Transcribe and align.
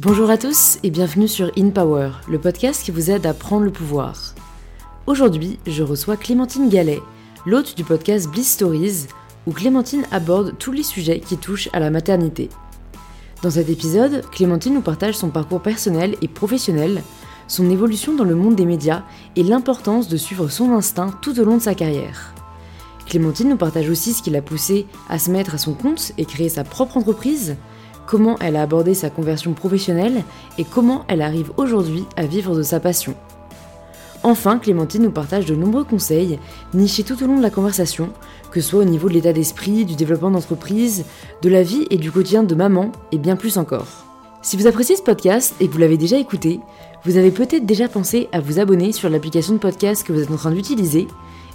Bonjour 0.00 0.30
à 0.30 0.38
tous 0.38 0.78
et 0.84 0.90
bienvenue 0.90 1.26
sur 1.26 1.50
In 1.58 1.70
Power, 1.70 2.12
le 2.28 2.38
podcast 2.38 2.84
qui 2.84 2.92
vous 2.92 3.10
aide 3.10 3.26
à 3.26 3.34
prendre 3.34 3.64
le 3.64 3.72
pouvoir. 3.72 4.34
Aujourd'hui, 5.06 5.58
je 5.66 5.82
reçois 5.82 6.16
Clémentine 6.16 6.68
Gallet, 6.68 7.00
l'hôte 7.44 7.76
du 7.76 7.82
podcast 7.82 8.28
Bliss 8.30 8.52
Stories, 8.52 9.08
où 9.46 9.52
Clémentine 9.52 10.06
aborde 10.12 10.56
tous 10.56 10.70
les 10.70 10.84
sujets 10.84 11.18
qui 11.18 11.36
touchent 11.36 11.68
à 11.72 11.80
la 11.80 11.90
maternité. 11.90 12.48
Dans 13.42 13.50
cet 13.50 13.68
épisode, 13.70 14.24
Clémentine 14.30 14.74
nous 14.74 14.82
partage 14.82 15.16
son 15.16 15.30
parcours 15.30 15.62
personnel 15.62 16.14
et 16.22 16.28
professionnel, 16.28 17.02
son 17.48 17.68
évolution 17.68 18.14
dans 18.14 18.24
le 18.24 18.36
monde 18.36 18.54
des 18.54 18.66
médias 18.66 19.02
et 19.34 19.42
l'importance 19.42 20.06
de 20.08 20.16
suivre 20.16 20.48
son 20.48 20.72
instinct 20.72 21.12
tout 21.22 21.40
au 21.40 21.44
long 21.44 21.56
de 21.56 21.62
sa 21.62 21.74
carrière. 21.74 22.34
Clémentine 23.08 23.48
nous 23.48 23.56
partage 23.56 23.88
aussi 23.88 24.12
ce 24.12 24.22
qui 24.22 24.30
l'a 24.30 24.42
poussée 24.42 24.86
à 25.08 25.18
se 25.18 25.30
mettre 25.30 25.54
à 25.54 25.58
son 25.58 25.72
compte 25.72 26.12
et 26.18 26.26
créer 26.26 26.50
sa 26.50 26.62
propre 26.62 26.98
entreprise, 26.98 27.56
comment 28.06 28.36
elle 28.40 28.56
a 28.56 28.62
abordé 28.62 28.92
sa 28.94 29.08
conversion 29.08 29.54
professionnelle 29.54 30.24
et 30.58 30.64
comment 30.64 31.04
elle 31.08 31.22
arrive 31.22 31.52
aujourd'hui 31.56 32.04
à 32.16 32.26
vivre 32.26 32.54
de 32.54 32.62
sa 32.62 32.80
passion. 32.80 33.14
Enfin, 34.24 34.58
Clémentine 34.58 35.04
nous 35.04 35.10
partage 35.10 35.46
de 35.46 35.54
nombreux 35.54 35.84
conseils 35.84 36.38
nichés 36.74 37.04
tout 37.04 37.22
au 37.22 37.26
long 37.26 37.38
de 37.38 37.42
la 37.42 37.50
conversation, 37.50 38.10
que 38.50 38.60
ce 38.60 38.70
soit 38.70 38.82
au 38.82 38.84
niveau 38.84 39.08
de 39.08 39.14
l'état 39.14 39.32
d'esprit, 39.32 39.84
du 39.84 39.94
développement 39.94 40.30
d'entreprise, 40.30 41.04
de 41.40 41.48
la 41.48 41.62
vie 41.62 41.86
et 41.90 41.96
du 41.96 42.10
quotidien 42.10 42.42
de 42.42 42.54
maman 42.54 42.92
et 43.12 43.18
bien 43.18 43.36
plus 43.36 43.56
encore. 43.56 43.86
Si 44.42 44.56
vous 44.56 44.66
appréciez 44.66 44.96
ce 44.96 45.02
podcast 45.02 45.54
et 45.60 45.68
que 45.68 45.72
vous 45.72 45.78
l'avez 45.78 45.96
déjà 45.96 46.18
écouté, 46.18 46.60
vous 47.04 47.16
avez 47.16 47.30
peut-être 47.30 47.64
déjà 47.64 47.88
pensé 47.88 48.28
à 48.32 48.40
vous 48.40 48.58
abonner 48.58 48.92
sur 48.92 49.08
l'application 49.08 49.54
de 49.54 49.58
podcast 49.58 50.04
que 50.04 50.12
vous 50.12 50.20
êtes 50.20 50.30
en 50.30 50.36
train 50.36 50.50
d'utiliser, 50.50 51.06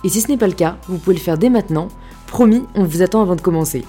et 0.03 0.09
si 0.09 0.21
ce 0.21 0.27
n'est 0.27 0.37
pas 0.37 0.47
le 0.47 0.53
cas, 0.53 0.77
vous 0.87 0.97
pouvez 0.97 1.15
le 1.15 1.21
faire 1.21 1.37
dès 1.37 1.49
maintenant, 1.49 1.87
promis, 2.27 2.63
on 2.75 2.83
vous 2.83 3.01
attend 3.01 3.21
avant 3.21 3.35
de 3.35 3.41
commencer. 3.41 3.85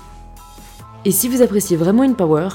Et 1.05 1.10
si 1.10 1.28
vous 1.28 1.42
appréciez 1.42 1.77
vraiment 1.77 2.02
InPower, 2.02 2.48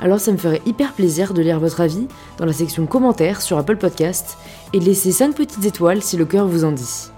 alors 0.00 0.20
ça 0.20 0.30
me 0.30 0.36
ferait 0.36 0.62
hyper 0.66 0.92
plaisir 0.92 1.34
de 1.34 1.42
lire 1.42 1.58
votre 1.58 1.80
avis 1.80 2.06
dans 2.38 2.44
la 2.44 2.52
section 2.52 2.86
commentaires 2.86 3.40
sur 3.40 3.58
Apple 3.58 3.76
Podcast 3.76 4.38
et 4.72 4.78
de 4.78 4.84
laisser 4.84 5.10
5 5.10 5.34
petites 5.34 5.64
étoiles 5.64 6.02
si 6.02 6.16
le 6.16 6.24
cœur 6.24 6.46
vous 6.46 6.64
en 6.64 6.72
dit. 6.72 7.10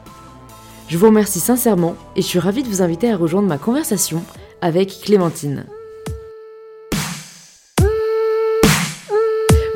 Je 0.88 0.96
vous 0.96 1.06
remercie 1.06 1.40
sincèrement 1.40 1.96
et 2.16 2.22
je 2.22 2.26
suis 2.26 2.38
ravie 2.38 2.62
de 2.62 2.68
vous 2.68 2.80
inviter 2.80 3.10
à 3.10 3.16
rejoindre 3.16 3.48
ma 3.48 3.58
conversation 3.58 4.22
avec 4.62 5.00
Clémentine. 5.02 5.66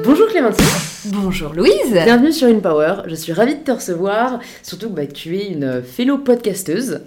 Bonjour 0.05 0.27
Clémentine 0.29 0.92
Bonjour 1.13 1.53
Louise 1.53 1.93
Bienvenue 1.93 2.33
sur 2.33 2.49
InPower, 2.49 3.03
je 3.07 3.15
suis 3.15 3.35
ravie 3.35 3.57
de 3.57 3.61
te 3.61 3.71
recevoir, 3.71 4.41
surtout 4.63 4.89
que 4.89 4.95
bah, 4.95 5.07
tu 5.07 5.37
es 5.37 5.49
une 5.49 5.83
fellow 5.83 6.17
podcasteuse. 6.17 7.03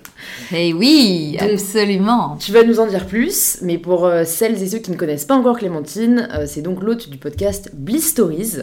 Eh 0.55 0.73
oui, 0.73 1.37
absolument 1.39 2.37
Tu 2.39 2.51
vas 2.51 2.63
nous 2.63 2.79
en 2.79 2.85
dire 2.85 3.07
plus, 3.07 3.57
mais 3.63 3.79
pour 3.79 4.05
euh, 4.05 4.23
celles 4.23 4.61
et 4.61 4.67
ceux 4.67 4.77
qui 4.77 4.91
ne 4.91 4.95
connaissent 4.95 5.25
pas 5.25 5.33
encore 5.33 5.57
Clémentine, 5.57 6.29
euh, 6.33 6.45
c'est 6.45 6.61
donc 6.61 6.83
l'hôte 6.83 7.09
du 7.09 7.17
podcast 7.17 7.71
Bliss 7.73 8.09
Stories. 8.09 8.57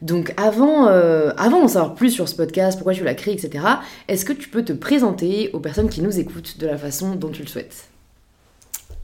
Donc 0.00 0.34
avant, 0.36 0.88
euh, 0.88 1.30
avant 1.36 1.60
d'en 1.60 1.68
savoir 1.68 1.94
plus 1.94 2.10
sur 2.10 2.28
ce 2.28 2.34
podcast, 2.34 2.76
pourquoi 2.76 2.94
tu 2.94 3.04
l'as 3.04 3.14
créé, 3.14 3.34
etc., 3.34 3.64
est-ce 4.08 4.24
que 4.24 4.32
tu 4.32 4.48
peux 4.48 4.64
te 4.64 4.72
présenter 4.72 5.50
aux 5.52 5.60
personnes 5.60 5.90
qui 5.90 6.02
nous 6.02 6.18
écoutent 6.18 6.58
de 6.58 6.66
la 6.66 6.76
façon 6.76 7.14
dont 7.14 7.30
tu 7.30 7.42
le 7.42 7.48
souhaites? 7.48 7.91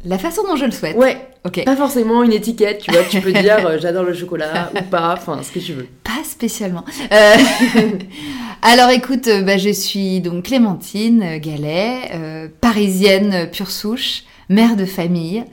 La 0.04 0.16
façon 0.16 0.42
dont 0.44 0.54
je 0.56 0.64
le 0.64 0.70
souhaite 0.70 0.96
Ouais, 0.96 1.16
Ok. 1.44 1.64
pas 1.64 1.74
forcément 1.74 2.22
une 2.22 2.32
étiquette, 2.32 2.78
tu 2.82 2.92
vois, 2.92 3.02
tu 3.02 3.20
peux 3.20 3.32
dire 3.42 3.66
euh, 3.66 3.78
j'adore 3.80 4.04
le 4.04 4.14
chocolat 4.14 4.70
ou 4.78 4.82
pas, 4.82 5.14
enfin 5.16 5.42
ce 5.42 5.50
que 5.50 5.58
tu 5.58 5.72
veux. 5.72 5.88
Pas 6.04 6.22
spécialement. 6.24 6.84
Euh, 7.12 7.34
Alors 8.62 8.90
écoute, 8.90 9.26
euh, 9.26 9.42
bah, 9.42 9.56
je 9.58 9.70
suis 9.70 10.20
donc 10.20 10.44
Clémentine 10.44 11.38
Gallet, 11.38 12.10
euh, 12.14 12.48
parisienne 12.60 13.48
pure 13.50 13.70
souche, 13.72 14.22
mère 14.48 14.76
de 14.76 14.84
famille, 14.84 15.44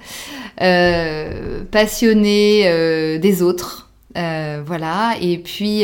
passionnée 1.71 3.17
des 3.19 3.41
autres, 3.41 3.89
voilà. 4.13 5.15
Et 5.21 5.37
puis 5.39 5.83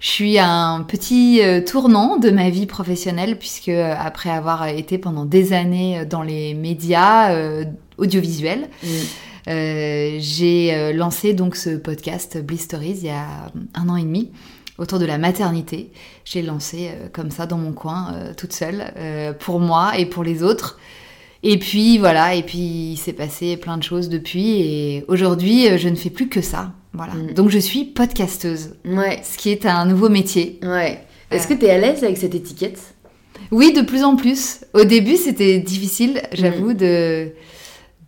je 0.00 0.08
suis 0.08 0.38
à 0.38 0.50
un 0.50 0.82
petit 0.82 1.40
euh, 1.42 1.60
tournant 1.60 2.16
de 2.18 2.30
ma 2.30 2.50
vie 2.50 2.66
professionnelle 2.66 3.38
puisque 3.38 3.68
euh, 3.68 3.94
après 3.98 4.30
avoir 4.30 4.66
été 4.68 4.98
pendant 4.98 5.24
des 5.24 5.52
années 5.52 6.04
dans 6.04 6.22
les 6.22 6.54
médias 6.54 7.32
euh, 7.32 7.64
audiovisuels, 7.98 8.68
euh, 9.48 10.16
j'ai 10.18 10.74
euh, 10.74 10.92
lancé 10.92 11.32
donc 11.34 11.56
ce 11.56 11.70
podcast 11.70 12.36
Bliss 12.42 12.62
Stories 12.62 12.98
il 13.00 13.06
y 13.06 13.10
a 13.10 13.50
un 13.74 13.88
an 13.88 13.96
et 13.96 14.02
demi 14.02 14.30
autour 14.78 14.98
de 14.98 15.06
la 15.06 15.18
maternité. 15.18 15.90
J'ai 16.24 16.42
lancé 16.42 16.88
euh, 16.90 17.08
comme 17.12 17.30
ça 17.30 17.46
dans 17.46 17.58
mon 17.58 17.72
coin, 17.72 18.12
euh, 18.14 18.34
toute 18.36 18.52
seule, 18.52 18.92
euh, 18.96 19.32
pour 19.32 19.60
moi 19.60 19.98
et 19.98 20.06
pour 20.06 20.24
les 20.24 20.42
autres. 20.42 20.78
Et 21.42 21.58
puis 21.58 21.98
voilà, 21.98 22.34
et 22.34 22.42
puis 22.42 22.58
il 22.92 22.96
s'est 22.96 23.12
passé 23.12 23.56
plein 23.56 23.76
de 23.76 23.82
choses 23.82 24.08
depuis, 24.08 24.60
et 24.62 25.04
aujourd'hui 25.06 25.68
euh, 25.68 25.78
je 25.78 25.88
ne 25.88 25.94
fais 25.94 26.10
plus 26.10 26.28
que 26.28 26.40
ça. 26.40 26.72
Voilà. 26.96 27.14
Mm. 27.14 27.34
Donc 27.34 27.50
je 27.50 27.58
suis 27.58 27.84
podcasteuse, 27.84 28.74
Ouais, 28.84 29.20
ce 29.22 29.36
qui 29.38 29.50
est 29.50 29.66
un 29.66 29.84
nouveau 29.86 30.08
métier. 30.08 30.58
ouais. 30.62 31.02
Est-ce 31.30 31.48
que 31.48 31.54
tu 31.54 31.64
es 31.66 31.70
à 31.70 31.78
l'aise 31.78 32.04
avec 32.04 32.16
cette 32.18 32.34
étiquette? 32.36 32.80
Oui, 33.50 33.72
de 33.72 33.82
plus 33.82 34.04
en 34.04 34.14
plus. 34.14 34.60
Au 34.74 34.84
début, 34.84 35.16
c'était 35.16 35.58
difficile, 35.58 36.22
j'avoue, 36.32 36.72
de, 36.72 37.32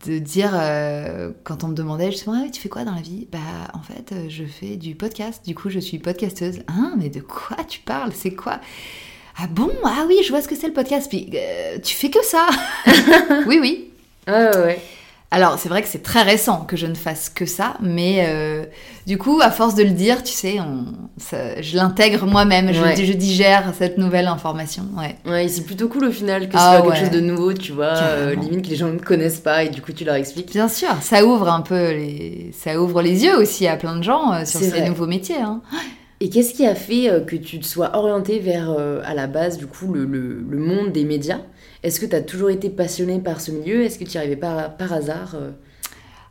de 0.06 0.18
dire, 0.20 0.52
euh, 0.54 1.32
quand 1.42 1.64
on 1.64 1.68
me 1.68 1.74
demandait 1.74 2.12
justement, 2.12 2.40
ah, 2.46 2.48
tu 2.50 2.60
fais 2.60 2.68
quoi 2.68 2.84
dans 2.84 2.94
la 2.94 3.00
vie? 3.00 3.26
Bah, 3.32 3.38
en 3.74 3.82
fait, 3.82 4.12
euh, 4.12 4.26
je 4.28 4.44
fais 4.44 4.76
du 4.76 4.94
podcast. 4.94 5.44
Du 5.44 5.54
coup, 5.56 5.68
je 5.68 5.80
suis 5.80 5.98
podcasteuse. 5.98 6.60
Ah, 6.68 6.92
mais 6.96 7.08
de 7.08 7.18
quoi 7.20 7.56
tu 7.68 7.80
parles? 7.80 8.12
C'est 8.14 8.34
quoi? 8.34 8.60
Ah 9.36 9.48
bon? 9.50 9.70
Ah 9.84 10.04
oui, 10.08 10.18
je 10.24 10.28
vois 10.30 10.40
ce 10.40 10.46
que 10.48 10.54
c'est 10.54 10.68
le 10.68 10.72
podcast. 10.72 11.08
Puis, 11.10 11.28
euh, 11.34 11.78
tu 11.82 11.96
fais 11.96 12.10
que 12.10 12.24
ça 12.24 12.48
Oui, 13.48 13.58
oui. 13.60 13.90
Ah 14.28 14.50
ouais, 14.54 14.56
ouais. 14.64 14.80
Alors, 15.30 15.58
c'est 15.58 15.68
vrai 15.68 15.82
que 15.82 15.88
c'est 15.88 16.02
très 16.02 16.22
récent 16.22 16.64
que 16.64 16.74
je 16.78 16.86
ne 16.86 16.94
fasse 16.94 17.28
que 17.28 17.44
ça, 17.44 17.74
mais 17.82 18.24
euh, 18.26 18.64
du 19.06 19.18
coup, 19.18 19.40
à 19.42 19.50
force 19.50 19.74
de 19.74 19.82
le 19.82 19.90
dire, 19.90 20.22
tu 20.22 20.32
sais, 20.32 20.58
on, 20.58 20.86
ça- 21.18 21.60
je 21.60 21.76
l'intègre 21.76 22.24
moi-même, 22.24 22.72
je, 22.72 22.80
Ouais. 22.80 22.96
je 22.96 23.12
digère 23.12 23.74
cette 23.76 23.98
nouvelle 23.98 24.26
information. 24.26 24.84
Ouais. 24.96 25.16
Ouais, 25.30 25.46
c'est 25.48 25.64
plutôt 25.66 25.88
cool 25.88 26.06
au 26.06 26.10
final 26.12 26.46
que 26.48 26.54
ce 26.54 26.58
Ah 26.58 26.78
soit 26.80 26.90
quelque 26.90 27.00
chose 27.00 27.10
de 27.10 27.20
nouveau, 27.20 27.52
tu 27.52 27.72
vois, 27.72 27.94
euh, 27.98 28.34
limite 28.36 28.64
que 28.64 28.70
les 28.70 28.76
gens 28.76 28.88
ne 28.88 28.98
connaissent 28.98 29.40
pas 29.40 29.64
et 29.64 29.68
du 29.68 29.82
coup 29.82 29.92
tu 29.92 30.04
leur 30.06 30.14
expliques. 30.14 30.50
Bien 30.52 30.66
sûr, 30.68 30.88
ça 31.02 31.22
ouvre 31.26 31.50
un 31.50 31.60
peu 31.60 31.90
les, 31.90 32.50
ça 32.58 32.80
ouvre 32.80 33.02
les 33.02 33.24
yeux 33.24 33.36
aussi 33.36 33.66
à 33.66 33.76
plein 33.76 33.96
de 33.96 34.02
gens 34.02 34.32
euh, 34.32 34.46
sur 34.46 34.60
ces 34.60 34.70
vrai. 34.70 34.88
nouveaux 34.88 35.06
métiers. 35.06 35.36
Hein. 35.42 35.60
Et 36.20 36.30
qu'est-ce 36.30 36.54
qui 36.54 36.66
a 36.66 36.74
fait 36.74 37.10
que 37.26 37.36
tu 37.36 37.60
te 37.60 37.66
sois 37.66 37.94
orientée 37.96 38.38
vers, 38.38 38.74
à 39.04 39.12
la 39.14 39.26
base, 39.26 39.58
du 39.58 39.66
coup, 39.66 39.92
le, 39.92 40.04
le- 40.06 40.42
le 40.48 40.58
monde 40.58 40.90
des 40.90 41.04
médias? 41.04 41.40
Est-ce 41.88 42.00
que 42.00 42.04
tu 42.04 42.14
as 42.14 42.20
toujours 42.20 42.50
été 42.50 42.68
passionnée 42.68 43.18
par 43.18 43.40
ce 43.40 43.50
milieu? 43.50 43.82
Est-ce 43.82 43.98
que 43.98 44.04
tu 44.04 44.16
y 44.16 44.18
arrivais 44.18 44.36
par, 44.36 44.76
par 44.76 44.92
hasard 44.92 45.36
euh? 45.36 45.52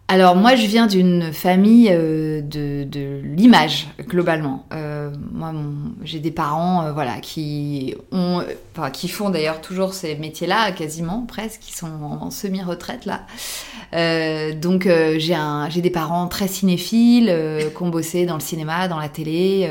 Alors 0.10 0.38
moi, 0.38 0.56
je 0.56 0.66
viens 0.66 0.88
d'une 0.88 1.34
famille 1.34 1.90
euh, 1.92 2.40
de, 2.42 2.86
de 2.86 3.20
l'image 3.26 3.88
globalement. 4.00 4.66
Euh, 4.72 5.12
moi, 5.34 5.52
j'ai 6.02 6.20
des 6.20 6.32
parents, 6.32 6.86
euh, 6.86 6.92
voilà, 6.94 7.20
qui 7.20 7.94
ont, 8.14 8.42
qui 8.94 9.10
font 9.10 9.30
d'ailleurs 9.30 9.60
toujours 9.60 9.94
ces 9.94 10.16
métiers-là, 10.16 10.72
quasiment 10.72 11.26
presque, 11.28 11.60
qui 11.60 11.74
sont 11.74 11.92
en, 12.22 12.32
semi-retraite 12.32 13.06
là. 13.06 13.26
Donc 14.54 14.88
j'ai 15.18 15.36
un, 15.36 15.70
j'ai 15.70 15.82
des 15.82 15.90
parents 15.90 16.28
très 16.28 16.48
cinéphiles, 16.48 17.34
qui 17.76 17.84
ont 17.84 17.90
bossé 17.90 18.26
dans 18.26 18.36
le 18.36 18.42
cinéma, 18.42 18.88
dans 18.88 19.00
la 19.00 19.10
télé. 19.10 19.70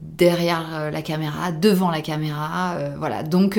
derrière 0.00 0.90
la 0.92 1.02
caméra, 1.02 1.52
devant 1.52 1.90
la 1.90 2.00
caméra, 2.00 2.76
voilà. 2.98 3.22
Donc 3.22 3.58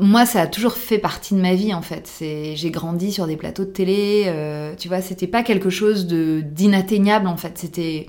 moi, 0.00 0.24
ça 0.26 0.42
a 0.42 0.46
toujours 0.46 0.74
fait 0.74 0.98
partie 0.98 1.34
de 1.34 1.40
ma 1.40 1.54
vie 1.54 1.74
en 1.74 1.82
fait. 1.82 2.06
C'est, 2.06 2.54
j'ai 2.56 2.70
grandi 2.70 3.12
sur 3.12 3.26
des 3.26 3.36
plateaux 3.36 3.64
de 3.64 3.70
télé, 3.70 4.24
euh, 4.26 4.74
tu 4.78 4.88
vois. 4.88 5.00
C'était 5.00 5.26
pas 5.26 5.42
quelque 5.42 5.70
chose 5.70 6.06
de 6.06 6.40
d'inatteignable 6.42 7.26
en 7.26 7.36
fait. 7.36 7.52
C'était 7.58 8.06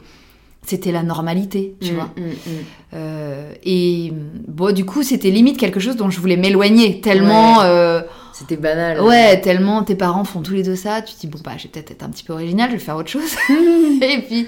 c'était 0.67 0.91
la 0.91 1.03
normalité, 1.03 1.75
tu 1.79 1.91
Mm, 1.91 1.95
vois. 1.95 2.09
mm, 2.17 2.21
mm. 2.21 2.63
Euh, 2.95 3.51
et 3.63 4.11
bon, 4.47 4.73
du 4.73 4.83
coup, 4.83 5.03
c'était 5.03 5.29
limite 5.29 5.57
quelque 5.57 5.79
chose 5.79 5.95
dont 5.95 6.09
je 6.09 6.19
voulais 6.19 6.37
m'éloigner 6.37 7.01
tellement. 7.01 7.59
Ouais. 7.59 7.65
euh, 7.65 8.01
C'était 8.33 8.57
banal. 8.57 8.99
Ouais, 9.01 9.39
tellement 9.41 9.83
tes 9.83 9.95
parents 9.95 10.23
font 10.23 10.41
tous 10.41 10.53
les 10.53 10.63
deux 10.63 10.75
ça, 10.75 11.01
tu 11.03 11.13
te 11.13 11.19
dis 11.21 11.27
bon 11.27 11.39
bah 11.43 11.51
je 11.57 11.63
vais 11.63 11.69
peut-être 11.69 11.91
être 11.91 12.03
un 12.03 12.09
petit 12.09 12.23
peu 12.23 12.33
original, 12.33 12.69
je 12.69 12.75
vais 12.75 12.81
faire 12.81 12.95
autre 12.97 13.09
chose. 13.09 13.21
et 14.01 14.21
puis 14.27 14.47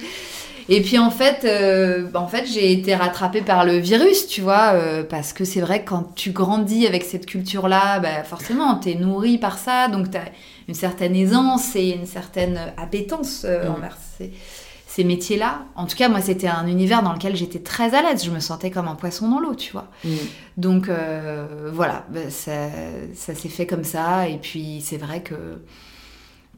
et 0.69 0.81
puis 0.81 0.99
en 0.99 1.09
fait, 1.09 1.45
euh, 1.45 2.03
bah, 2.11 2.19
en 2.19 2.27
fait 2.27 2.45
j'ai 2.45 2.71
été 2.71 2.93
rattrapée 2.95 3.41
par 3.41 3.65
le 3.65 3.77
virus, 3.77 4.27
tu 4.27 4.41
vois, 4.41 4.73
euh, 4.73 5.03
parce 5.03 5.31
que 5.33 5.45
c'est 5.45 5.61
vrai 5.61 5.83
que 5.83 5.89
quand 5.89 6.13
tu 6.15 6.31
grandis 6.31 6.85
avec 6.85 7.03
cette 7.03 7.25
culture-là, 7.25 7.99
bah, 7.99 8.23
forcément 8.23 8.75
t'es 8.75 8.95
nourri 8.95 9.37
par 9.37 9.57
ça, 9.57 9.87
donc 9.87 10.11
t'as 10.11 10.25
une 10.67 10.73
certaine 10.73 11.15
aisance 11.15 11.75
et 11.75 11.89
une 11.91 12.05
certaine 12.05 12.59
appétence 12.77 13.43
euh, 13.45 13.67
Mm. 13.67 13.71
envers 13.71 13.97
ces, 14.17 14.33
ces 14.85 15.03
métiers-là. 15.05 15.61
En 15.75 15.85
tout 15.85 15.95
cas, 15.95 16.09
moi 16.09 16.19
c'était 16.21 16.47
un 16.47 16.67
univers 16.67 17.01
dans 17.01 17.13
lequel 17.13 17.35
j'étais 17.35 17.59
très 17.59 17.95
à 17.95 18.01
l'aise, 18.01 18.25
je 18.25 18.31
me 18.31 18.39
sentais 18.41 18.69
comme 18.71 18.87
un 18.87 18.95
poisson 18.95 19.29
dans 19.29 19.39
l'eau, 19.39 19.55
tu 19.55 19.71
vois. 19.71 19.87
Mm. 20.03 20.09
Donc 20.57 20.89
voilà, 21.71 22.05
bah, 22.09 22.29
ça, 22.29 22.69
ça 23.13 23.33
s'est 23.35 23.49
fait 23.49 23.65
comme 23.65 23.83
ça. 23.85 24.27
Et 24.27 24.37
puis 24.37 24.81
c'est 24.83 24.97
vrai 24.97 25.21
que 25.21 25.35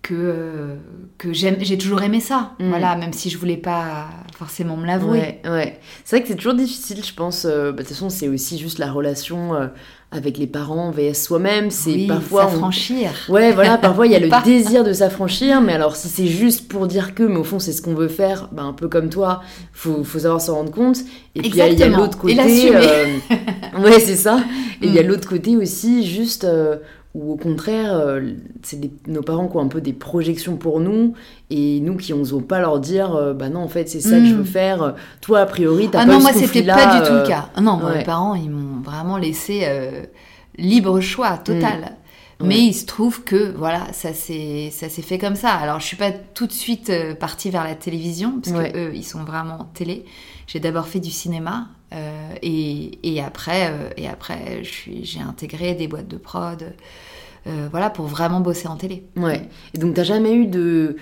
que, 0.02 0.76
que 1.18 1.34
j'ai 1.34 1.78
toujours 1.78 2.02
aimé 2.02 2.20
ça. 2.20 2.54
Mm. 2.60 2.70
Voilà, 2.70 2.96
même 2.96 3.14
si 3.14 3.30
je 3.30 3.38
voulais 3.38 3.58
pas 3.58 4.08
forcément 4.38 4.78
me 4.78 4.86
l'avouer. 4.86 5.40
Ouais, 5.44 5.50
ouais. 5.50 5.80
C'est 6.06 6.16
vrai 6.16 6.24
que 6.24 6.30
c'est 6.30 6.36
toujours 6.38 6.54
difficile, 6.54 7.04
je 7.04 7.14
pense. 7.14 7.46
euh, 7.46 7.72
bah, 7.72 7.78
De 7.78 7.88
toute 7.88 7.90
façon, 7.90 8.10
c'est 8.10 8.28
aussi 8.30 8.58
juste 8.58 8.80
la 8.80 8.92
relation 8.92 9.54
euh, 9.56 9.68
avec 10.12 10.38
les 10.38 10.48
parents 10.48 10.90
vs 10.92 11.14
soi-même. 11.14 11.70
C'est 11.70 11.92
Oui, 11.92 12.08
parfois. 12.08 12.46
on- 12.48 12.50
s'affranchir. 12.52 13.12
Ouais, 13.28 13.52
voilà, 13.52 13.78
parfois 13.78 14.08
il 14.08 14.14
y 14.14 14.16
a 14.16 14.20
le 14.26 14.30
désir 14.44 14.84
de 14.84 14.94
s'affranchir, 14.94 15.62
mais 15.62 15.74
alors 15.74 15.96
si 15.96 16.08
c'est 16.08 16.28
juste 16.28 16.68
pour 16.70 16.88
dire 16.88 17.14
que, 17.14 17.24
mais 17.24 17.38
au 17.38 17.44
fond 17.44 17.60
c'est 17.60 17.74
ce 17.74 17.82
qu'on 17.82 17.94
veut 17.94 18.08
faire, 18.08 18.48
bah, 18.52 18.64
un 18.64 18.74
peu 18.74 18.88
comme 18.88 19.10
toi, 19.10 19.42
faut, 19.74 20.04
faut 20.04 20.20
savoir 20.20 20.40
s'en 20.42 20.56
rendre 20.56 20.72
compte. 20.72 20.98
Et 21.36 21.42
puis 21.42 21.50
il 21.50 21.56
y 21.58 21.62
a- 21.84 21.88
l'autre 21.90 22.18
Et 22.18 22.22
côté. 22.22 22.36
l'assumer. 22.36 22.78
euh, 22.82 23.80
ouais, 23.84 24.00
c'est 24.00 24.16
ça. 24.16 24.40
Et 24.82 24.88
il 24.88 24.94
y 24.94 25.00
a 25.00 25.04
Mm. 25.04 25.08
l'autre 25.08 25.28
côté 25.28 25.58
aussi, 25.58 26.08
juste. 26.08 26.48
Euh, 27.16 27.20
ou 27.20 27.34
au 27.34 27.38
contraire, 27.38 27.94
euh, 27.94 28.22
c'est 28.62 28.80
des- 28.80 28.92
nos 29.08 29.22
parents 29.22 29.48
qui 29.48 29.58
ont 29.58 29.62
un 29.62 29.68
peu 29.68 29.82
des 29.82 29.94
projections 29.94 30.58
pour 30.58 30.80
nous, 30.80 31.14
et 31.50 31.80
nous 31.80 31.98
qui 31.98 32.14
n'osons 32.14 32.42
pas 32.42 32.60
leur 32.60 32.80
dire, 32.80 33.16
euh, 33.16 33.34
bah 33.34 33.50
non, 33.50 33.62
en 33.62 33.68
fait, 33.68 33.90
c'est 33.90 34.00
ça 34.02 34.18
que 34.20 34.26
je 34.26 34.36
veux 34.36 34.44
Mm. 34.44 34.46
faire. 34.46 34.96
Toi, 35.22 35.40
a 35.40 35.46
priori, 35.46 35.90
t'as 35.90 36.02
Ah 36.02 36.06
pas 36.06 36.12
non, 36.14 36.20
moi 36.22 36.32
c'était 36.34 36.64
pas 36.64 37.00
du 37.00 37.08
tout 37.08 37.14
euh, 37.14 37.22
le 37.24 37.28
cas. 37.28 37.50
Ah 37.56 37.62
Non, 37.62 37.78
moi, 37.78 37.92
ouais. 37.92 37.98
mes 38.00 38.04
parents, 38.04 38.36
ils 38.36 38.50
m'ont 38.50 38.82
vraiment 38.82 39.18
laissé 39.18 39.62
euh, 39.66 40.04
libre 40.58 41.00
choix 41.02 41.38
total. 41.38 41.80
Mm. 42.42 42.48
Mais 42.48 42.56
Ouais. 42.56 42.62
il 42.62 42.74
se 42.74 42.86
trouve 42.86 43.24
que 43.26 43.52
voilà, 43.58 43.82
ça 43.92 44.14
s'est 44.14 44.70
ça 44.72 44.88
s'est 44.88 45.02
fait 45.02 45.18
comme 45.18 45.36
ça. 45.36 45.50
Alors 45.50 45.82
je 45.82 45.86
suis 45.86 45.98
pas 45.98 46.12
tout 46.12 46.48
de 46.48 46.54
suite 46.54 46.90
euh, 46.90 47.14
partie 47.14 47.50
vers 47.50 47.66
la 47.66 47.76
télévision 47.76 48.40
parce 48.42 48.56
Ouais. 48.56 48.72
que 48.72 48.78
eux 48.78 48.92
ils 48.96 49.04
sont 49.04 49.26
vraiment 49.26 49.70
télé. 49.74 50.06
J'ai 50.48 50.62
d'abord 50.62 50.88
fait 50.88 51.02
du 51.02 51.10
cinéma 51.12 51.68
euh, 51.94 52.34
et, 52.42 53.22
après 53.22 53.72
euh, 53.72 53.90
et 53.98 54.08
après 54.08 54.62
j'ai 54.64 55.22
intégré 55.22 55.74
des 55.76 55.88
boîtes 55.88 56.08
de 56.08 56.18
prod. 56.18 56.74
euh, 57.48 57.68
voilà 57.72 57.90
pour 57.90 58.06
vraiment 58.06 58.42
bosser 58.42 58.68
en 58.68 58.76
télé. 58.76 59.06
Ouais. 59.16 59.48
Et 59.74 59.78
donc, 59.78 59.96
t'as 59.96 60.04
jamais 60.04 60.34
eu 60.34 60.46
de 60.46 60.98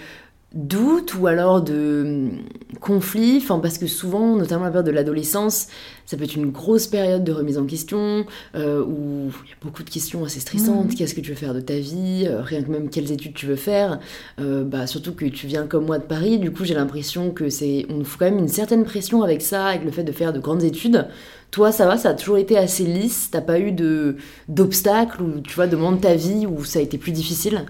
doute 0.54 1.14
ou 1.16 1.28
alors 1.28 1.62
de 1.62 2.04
hum, 2.06 2.40
conflit 2.80 3.38
Enfin, 3.38 3.60
parce 3.60 3.78
que 3.78 3.86
souvent, 3.88 4.36
notamment 4.36 4.64
la 4.64 4.70
période 4.72 4.86
de 4.86 4.92
l'adolescence, 4.92 5.68
ça 6.06 6.16
peut 6.16 6.24
être 6.24 6.36
une 6.36 6.52
grosse 6.52 6.88
période 6.88 7.24
de 7.26 7.34
remise 7.34 7.58
en 7.58 7.66
question 7.66 8.26
euh, 8.56 8.82
où 8.82 9.30
il 9.46 9.50
y 9.50 9.54
a 9.54 9.58
beaucoup 9.62 9.84
de 9.84 9.90
questions 9.90 10.24
assez 10.24 10.40
stressantes. 10.40 10.86
Mhm. 10.92 10.96
Qu'est-ce 10.96 11.14
que 11.14 11.22
tu 11.22 11.32
veux 11.32 11.36
faire 11.36 11.54
de 11.54 11.60
ta 11.60 11.78
vie? 11.78 12.24
Euh, 12.28 12.42
Rien 12.42 12.64
que 12.64 12.72
même 12.72 12.90
quelles 12.90 13.12
études 13.12 13.34
tu 13.34 13.46
veux 13.46 13.56
faire? 13.58 14.00
Euh, 14.40 14.64
Bah, 14.64 14.88
surtout 14.88 15.14
que 15.14 15.26
tu 15.26 15.48
viens 15.48 15.68
comme 15.68 15.86
moi 15.86 16.00
de 16.00 16.06
Paris. 16.06 16.40
Du 16.40 16.52
coup, 16.52 16.64
j'ai 16.64 16.74
l'impression 16.76 17.32
que 17.32 17.50
c'est, 17.50 17.86
on 17.90 17.96
nous 17.98 18.06
fout 18.06 18.20
quand 18.20 18.26
même 18.32 18.40
une 18.40 18.48
certaine 18.48 18.86
pression 18.86 19.24
avec 19.24 19.42
ça, 19.42 19.66
avec 19.66 19.84
le 19.84 19.92
fait 19.92 20.04
de 20.06 20.12
faire 20.14 20.32
de 20.34 20.40
grandes 20.40 20.64
études. 20.64 21.08
Toi, 21.52 21.72
ça 21.72 21.86
va, 21.86 21.98
ça 21.98 22.10
a 22.10 22.14
toujours 22.14 22.38
été 22.38 22.58
assez 22.58 22.84
lisse? 22.84 23.30
T'as 23.32 23.42
pas 23.42 23.60
eu 23.60 23.72
de 23.72 24.16
d'obstacles 24.48 25.22
ou 25.22 25.42
tu 25.42 25.54
vois 25.56 25.68
de 25.68 25.76
moments 25.76 25.92
de 25.94 26.02
ta 26.02 26.16
vie 26.16 26.46
où 26.46 26.64
ça 26.64 26.80
a 26.80 26.82
été 26.82 26.98
plus 26.98 27.12
difficile? 27.12 27.66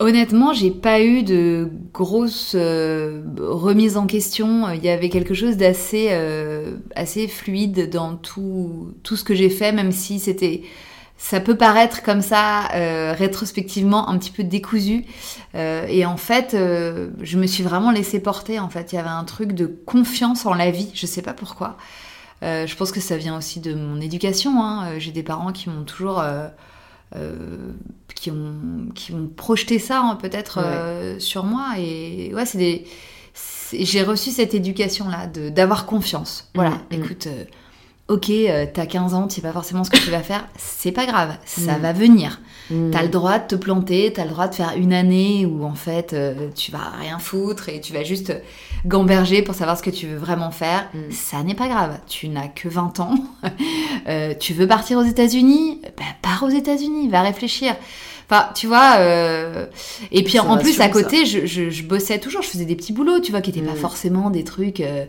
Honnêtement, 0.00 0.52
j'ai 0.52 0.72
pas 0.72 1.00
eu 1.02 1.22
de 1.22 1.70
grosses 1.92 2.54
euh, 2.56 3.22
remises 3.38 3.96
en 3.96 4.06
question. 4.06 4.68
Il 4.72 4.84
y 4.84 4.88
avait 4.88 5.08
quelque 5.08 5.34
chose 5.34 5.56
d'assez 5.56 6.08
euh, 6.10 6.76
assez 6.96 7.28
fluide 7.28 7.90
dans 7.90 8.16
tout, 8.16 8.92
tout 9.04 9.16
ce 9.16 9.22
que 9.22 9.34
j'ai 9.34 9.50
fait, 9.50 9.70
même 9.72 9.92
si 9.92 10.18
c'était. 10.18 10.62
Ça 11.16 11.38
peut 11.38 11.56
paraître 11.56 12.02
comme 12.02 12.22
ça, 12.22 12.72
euh, 12.74 13.14
rétrospectivement, 13.16 14.08
un 14.08 14.18
petit 14.18 14.32
peu 14.32 14.42
décousu. 14.42 15.04
Et 15.54 16.04
en 16.04 16.16
fait, 16.16 16.56
je 16.56 17.38
me 17.38 17.46
suis 17.46 17.62
vraiment 17.62 17.92
laissée 17.92 18.18
porter. 18.20 18.58
En 18.58 18.68
fait, 18.68 18.92
il 18.92 18.96
y 18.96 18.98
avait 18.98 19.08
un 19.08 19.22
truc 19.22 19.52
de 19.52 19.66
confiance 19.66 20.44
en 20.44 20.54
la 20.54 20.72
vie. 20.72 20.90
Je 20.92 21.06
sais 21.06 21.22
pas 21.22 21.32
pourquoi. 21.32 21.76
Je 22.42 22.74
pense 22.74 22.90
que 22.90 23.00
ça 23.00 23.16
vient 23.16 23.38
aussi 23.38 23.60
de 23.60 23.74
mon 23.74 24.00
éducation. 24.00 24.60
hein. 24.60 24.98
J'ai 24.98 25.12
des 25.12 25.22
parents 25.22 25.52
qui 25.52 25.70
m'ont 25.70 25.84
toujours 25.84 26.20
qui 28.14 28.30
ont 28.30 28.88
qui 28.94 29.12
ont 29.12 29.26
projeté 29.28 29.78
ça 29.78 30.00
hein, 30.00 30.16
peut-être 30.16 30.58
Ouais. 30.58 30.66
euh, 30.66 31.18
sur 31.18 31.44
moi 31.44 31.74
et 31.78 32.32
ouais 32.34 32.46
c'est 32.46 32.58
des 32.58 32.84
j'ai 33.72 34.02
reçu 34.02 34.30
cette 34.30 34.54
éducation 34.54 35.08
là 35.08 35.26
de 35.26 35.48
d'avoir 35.48 35.86
confiance 35.86 36.50
voilà 36.54 36.70
Mhm, 36.70 36.78
mhm. 36.98 37.04
écoute 37.04 37.26
euh, 37.26 37.44
ok 38.08 38.28
euh, 38.30 38.66
t'as 38.72 38.84
15 38.86 39.14
ans 39.14 39.26
tu 39.28 39.36
sais 39.36 39.40
pas 39.40 39.52
forcément 39.52 39.82
ce 39.82 39.88
que 39.90 39.96
tu 39.96 40.10
vas 40.10 40.20
faire 40.22 40.46
c'est 40.56 40.92
pas 40.92 41.06
grave 41.06 41.36
ça 41.44 41.72
Mhm. 41.76 41.82
va 41.82 41.92
venir 41.92 42.40
Mm. 42.70 42.92
T'as 42.92 43.02
le 43.02 43.08
droit 43.10 43.38
de 43.38 43.46
te 43.46 43.54
planter, 43.56 44.10
t'as 44.14 44.24
le 44.24 44.30
droit 44.30 44.48
de 44.48 44.54
faire 44.54 44.72
une 44.78 44.94
année 44.94 45.44
où 45.44 45.64
en 45.66 45.74
fait 45.74 46.14
euh, 46.14 46.48
tu 46.56 46.70
vas 46.72 46.92
rien 46.98 47.18
foutre 47.18 47.68
et 47.68 47.78
tu 47.78 47.92
vas 47.92 48.04
juste 48.04 48.32
gamberger 48.86 49.42
pour 49.42 49.54
savoir 49.54 49.76
ce 49.76 49.82
que 49.82 49.90
tu 49.90 50.06
veux 50.06 50.16
vraiment 50.16 50.50
faire. 50.50 50.88
Mm. 50.94 50.98
Ça 51.12 51.42
n'est 51.42 51.54
pas 51.54 51.68
grave. 51.68 51.98
Tu 52.08 52.26
n'as 52.30 52.48
que 52.48 52.68
20 52.70 53.00
ans. 53.00 53.16
Euh, 54.08 54.32
tu 54.40 54.54
veux 54.54 54.66
partir 54.66 54.96
aux 54.98 55.02
États-Unis? 55.04 55.80
Ben 55.98 56.04
pars 56.22 56.42
aux 56.42 56.48
États-Unis, 56.48 57.08
va 57.10 57.20
réfléchir. 57.20 57.74
Enfin, 58.30 58.48
tu 58.54 58.66
vois. 58.66 58.94
euh, 58.98 59.66
Et 60.10 60.22
puis 60.24 60.32
Ça 60.38 60.44
en 60.44 60.56
plus 60.56 60.80
à 60.80 60.88
côté, 60.88 61.26
je, 61.26 61.44
je- 61.44 61.68
je 61.70 61.82
bossais 61.82 62.18
toujours. 62.18 62.40
Je 62.42 62.48
faisais 62.48 62.64
des 62.64 62.76
petits 62.76 62.92
boulots, 62.94 63.20
tu 63.20 63.30
vois, 63.30 63.42
qui 63.42 63.50
n'étaient 63.52 63.66
pas 63.66 63.74
Mm. 63.74 63.76
forcément 63.76 64.30
des 64.30 64.44
trucs. 64.44 64.80
euh, 64.80 65.04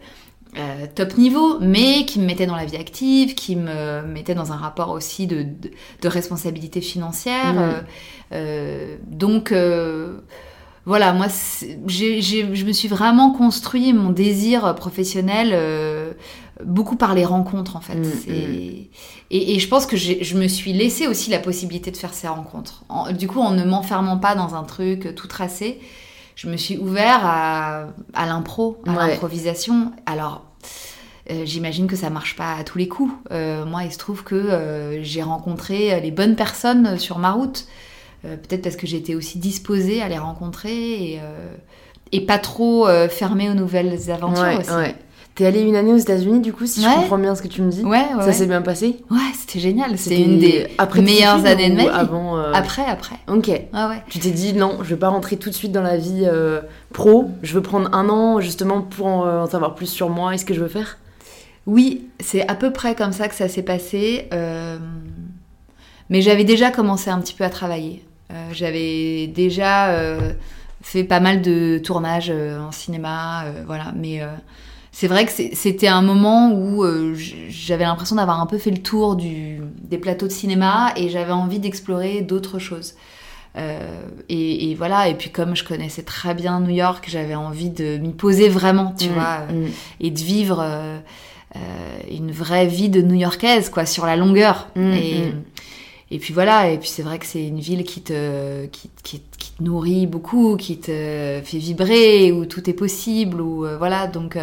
euh, 0.57 0.85
top 0.93 1.17
niveau, 1.17 1.59
mais 1.59 2.05
qui 2.05 2.19
me 2.19 2.25
mettaient 2.25 2.45
dans 2.45 2.55
la 2.55 2.65
vie 2.65 2.77
active, 2.77 3.35
qui 3.35 3.55
me 3.55 4.01
mettaient 4.03 4.35
dans 4.35 4.51
un 4.51 4.57
rapport 4.57 4.89
aussi 4.91 5.27
de, 5.27 5.43
de, 5.43 5.71
de 6.01 6.07
responsabilité 6.07 6.81
financière. 6.81 7.53
Mm. 7.53 7.57
euh, 7.59 7.81
euh, 8.33 8.95
donc 9.07 9.51
euh, 9.51 10.19
voilà, 10.85 11.13
moi, 11.13 11.27
je 11.87 12.63
me 12.65 12.71
suis 12.73 12.87
vraiment 12.87 13.31
construit 13.31 13.91
mon 13.93 14.11
désir 14.11 14.75
professionnel 14.75 15.49
euh, 15.53 16.13
beaucoup 16.63 16.95
par 16.95 17.15
les 17.15 17.25
rencontres 17.25 17.75
en 17.75 17.81
fait. 17.81 17.95
Mm, 17.95 18.11
C'est- 18.23 18.89
Et, 19.31 19.55
et 19.55 19.59
je 19.59 19.67
pense 19.67 19.87
que 19.87 19.97
je 19.97 20.37
me 20.37 20.47
suis 20.47 20.71
laissé 20.71 21.07
aussi 21.07 21.31
la 21.31 21.39
possibilité 21.39 21.89
de 21.89 21.97
faire 21.97 22.13
ces 22.13 22.27
rencontres. 22.27 22.83
En- 22.89 23.11
du 23.11 23.27
coup, 23.27 23.39
en 23.39 23.51
ne 23.51 23.63
m'enfermant 23.63 24.17
pas 24.17 24.35
dans 24.35 24.53
un 24.53 24.63
truc 24.63 25.15
tout 25.15 25.27
tracé, 25.27 25.79
je 26.35 26.47
me 26.49 26.57
suis 26.57 26.77
ouvert 26.77 27.19
à, 27.23 27.87
à 28.13 28.25
l'impro, 28.25 28.81
à 28.85 28.91
Ouais. 28.91 28.97
l'improvisation. 29.11 29.91
Alors, 30.05 30.43
euh, 31.31 31.43
j'imagine 31.45 31.87
que 31.87 31.95
ça 31.95 32.09
marche 32.09 32.35
pas 32.35 32.53
à 32.59 32.63
tous 32.63 32.77
les 32.77 32.87
coups. 32.87 33.13
Euh, 33.31 33.65
moi, 33.65 33.83
il 33.83 33.91
se 33.91 33.97
trouve 33.97 34.23
que 34.23 34.35
euh, 34.35 35.01
j'ai 35.03 35.23
rencontré 35.23 35.99
les 36.01 36.11
bonnes 36.11 36.35
personnes 36.35 36.97
sur 36.99 37.17
ma 37.19 37.31
route. 37.31 37.65
Peut-être 38.23 38.63
parce 38.63 38.75
que 38.75 38.87
j'étais 38.87 39.13
aussi 39.13 39.37
disposée 39.37 40.01
à 40.01 40.09
les 40.09 40.17
rencontrer 40.17 41.11
et, 41.13 41.21
et 42.11 42.21
pas 42.25 42.39
trop 42.39 42.87
fermée 43.07 43.51
aux 43.51 43.53
nouvelles 43.53 44.09
aventures 44.09 44.41
ouais, 44.41 44.57
aussi. 44.57 44.71
ouais. 44.71 44.95
T'es 45.35 45.45
allée 45.45 45.59
une 45.61 45.75
année 45.75 45.91
aux 45.91 45.97
États-unis, 45.97 46.39
du 46.39 46.53
coup, 46.53 46.65
si 46.65 46.81
je 46.81 46.87
Ouais. 46.87 46.95
comprends 46.95 47.17
bien 47.17 47.35
ce 47.35 47.41
que 47.41 47.49
tu 47.49 47.61
me 47.61 47.69
dis. 47.69 47.83
Ouais, 47.83 47.89
ouais, 47.99 48.05
Ça 48.21 48.27
ouais. 48.27 48.31
s'est 48.31 48.45
bien 48.47 48.61
passé 48.61 49.03
Ouais, 49.11 49.17
c'était 49.37 49.59
génial. 49.59 49.97
C'était 49.97 50.21
une 50.21 50.39
des 50.39 50.67
après 50.77 51.01
meilleures 51.01 51.45
années 51.45 51.69
de 51.69 51.75
ma 51.75 51.81
vie. 51.83 51.89
Avant. 51.89 52.37
euh, 52.37 52.53
Après, 52.53 52.85
après. 52.85 53.15
Ok. 53.27 53.47
Ouais, 53.47 53.59
ouais. 53.73 54.01
Tu 54.09 54.19
t'es 54.19 54.31
dit 54.31 54.53
non, 54.53 54.77
je 54.81 54.91
vais 54.91 54.95
pas 54.99 55.09
rentrer 55.09 55.35
tout 55.35 55.49
de 55.49 55.55
suite 55.55 55.73
dans 55.73 55.81
la 55.81 55.97
vie 55.97 56.23
euh, 56.25 56.61
pro. 56.93 57.29
Je 57.43 57.53
veux 57.53 57.61
prendre 57.61 57.93
un 57.93 58.07
an 58.07 58.39
justement 58.39 58.81
pour 58.81 59.07
en, 59.07 59.25
euh, 59.25 59.41
en 59.41 59.45
savoir 59.47 59.75
plus 59.75 59.87
sur 59.87 60.09
moi 60.09 60.33
et 60.33 60.37
ce 60.37 60.45
que 60.45 60.53
je 60.53 60.61
veux 60.61 60.69
faire. 60.69 60.97
Oui, 61.67 62.07
c'est 62.21 62.47
à 62.47 62.55
peu 62.55 62.71
près 62.71 62.95
comme 62.95 63.11
ça 63.11 63.27
que 63.27 63.35
ça 63.35 63.49
s'est 63.49 63.63
passé. 63.63 64.29
euh, 64.33 64.77
Mais 66.09 66.21
j'avais 66.21 66.45
déjà 66.45 66.71
commencé 66.71 67.09
un 67.09 67.19
petit 67.19 67.33
peu 67.33 67.43
à 67.43 67.49
travailler. 67.49 68.05
J'avais 68.53 69.27
déjà 69.27 69.93
fait 70.81 71.03
pas 71.03 71.19
mal 71.19 71.41
de 71.41 71.77
tournages 71.83 72.29
en 72.31 72.71
cinéma, 72.71 73.45
voilà. 73.65 73.91
Mais 73.95 74.21
c'est 74.97 75.07
vrai 75.07 75.25
que 75.25 75.31
c'était 75.53 75.89
un 75.89 76.01
moment 76.01 76.53
où 76.53 76.85
euh, 76.85 77.13
j'avais 77.49 77.83
l'impression 77.83 78.15
d'avoir 78.15 78.39
un 78.39 78.45
peu 78.45 78.57
fait 78.57 78.71
le 78.71 78.77
tour 78.81 79.17
du, 79.17 79.59
des 79.81 79.97
plateaux 79.97 80.25
de 80.27 80.31
cinéma 80.31 80.93
et 80.95 81.09
j'avais 81.09 81.33
envie 81.33 81.59
d'explorer 81.59 82.21
d'autres 82.21 82.59
choses. 82.59 82.93
Euh, 83.57 83.79
et, 84.29 84.71
et 84.71 84.75
voilà, 84.75 85.09
et 85.09 85.15
puis 85.15 85.31
comme 85.31 85.53
je 85.53 85.65
connaissais 85.65 86.03
très 86.03 86.33
bien 86.33 86.61
New 86.61 86.69
York, 86.73 87.05
j'avais 87.09 87.35
envie 87.35 87.71
de 87.71 87.97
m'y 87.97 88.13
poser 88.13 88.47
vraiment, 88.47 88.93
tu 88.97 89.09
Mm, 89.09 89.13
vois, 89.13 89.39
euh, 89.51 89.67
mm. 89.67 89.71
et 89.99 90.11
de 90.11 90.19
vivre 90.19 90.59
euh, 90.61 90.97
euh, 91.57 91.59
une 92.09 92.31
vraie 92.31 92.67
vie 92.67 92.87
de 92.87 93.01
New-Yorkaise, 93.01 93.69
quoi, 93.69 93.85
sur 93.85 94.05
la 94.05 94.15
longueur. 94.15 94.69
Mm, 94.77 94.93
et, 94.93 95.33
et 96.11 96.19
puis 96.19 96.33
voilà, 96.33 96.69
et 96.69 96.77
puis 96.77 96.87
c'est 96.87 97.01
vrai 97.03 97.19
que 97.19 97.25
c'est 97.25 97.45
une 97.45 97.59
ville 97.59 97.83
qui 97.83 97.99
te, 98.01 98.65
qui, 98.67 98.89
qui- 99.03 99.21
qui 99.37 99.51
te 99.51 99.61
nourrit 99.63 100.07
beaucoup, 100.07 100.55
qui 100.55 100.77
te 100.77 101.41
fait 101.43 101.57
vibrer, 101.57 102.31
où 102.31 102.45
tout 102.45 102.69
est 102.69 102.73
possible, 102.73 103.41
où 103.41 103.65
voilà, 103.77 104.07
donc 104.07 104.37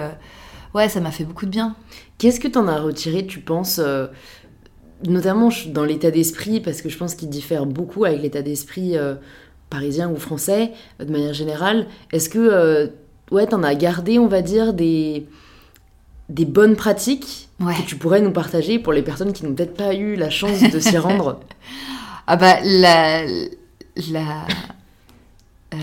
ouais, 0.74 0.88
ça 0.88 1.00
m'a 1.00 1.10
fait 1.10 1.24
beaucoup 1.24 1.46
de 1.46 1.50
bien. 1.50 1.74
Qu'est-ce 2.18 2.40
que 2.40 2.48
t'en 2.48 2.68
as 2.68 2.78
retiré, 2.80 3.26
tu 3.26 3.40
penses, 3.40 3.78
euh, 3.82 4.06
notamment 5.06 5.50
dans 5.68 5.84
l'état 5.84 6.10
d'esprit, 6.10 6.60
parce 6.60 6.82
que 6.82 6.88
je 6.88 6.96
pense 6.96 7.14
qu'il 7.14 7.28
diffère 7.28 7.66
beaucoup 7.66 8.04
avec 8.04 8.22
l'état 8.22 8.42
d'esprit 8.42 8.96
euh, 8.96 9.14
parisien 9.70 10.10
ou 10.10 10.16
français, 10.16 10.72
euh, 11.00 11.04
de 11.04 11.12
manière 11.12 11.34
générale. 11.34 11.86
Est-ce 12.12 12.28
que, 12.28 12.38
euh, 12.38 12.86
ouais, 13.30 13.46
t'en 13.46 13.62
as 13.62 13.74
gardé, 13.74 14.18
on 14.18 14.28
va 14.28 14.42
dire, 14.42 14.72
des, 14.74 15.26
des 16.28 16.44
bonnes 16.44 16.76
pratiques 16.76 17.48
Ouais. 17.60 17.74
que 17.76 17.82
tu 17.86 17.96
pourrais 17.96 18.20
nous 18.20 18.32
partager 18.32 18.78
pour 18.80 18.92
les 18.92 19.02
personnes 19.02 19.32
qui 19.32 19.44
n'ont 19.44 19.54
peut-être 19.54 19.76
pas 19.76 19.94
eu 19.94 20.16
la 20.16 20.30
chance 20.30 20.60
de 20.62 20.80
s'y 20.80 20.96
rendre? 20.98 21.40
Ah 22.26 22.36
bah 22.36 22.56
la 22.64 23.24
la 24.10 24.46
euh, 25.74 25.76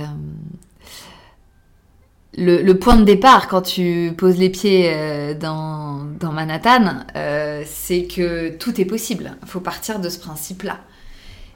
le, 2.37 2.73
point 2.73 2.95
de 2.95 3.03
départ 3.03 3.47
quand 3.47 3.61
tu 3.61 4.13
poses 4.17 4.37
les 4.37 4.49
pieds 4.49 4.91
euh, 4.93 5.33
dans, 5.33 6.31
Manhattan, 6.31 7.03
euh, 7.15 7.63
c'est 7.65 8.03
que 8.03 8.49
tout 8.49 8.79
est 8.79 8.85
possible. 8.85 9.35
Il 9.41 9.47
faut 9.47 9.59
partir 9.59 9.99
de 9.99 10.09
ce 10.09 10.19
principe-là. 10.19 10.77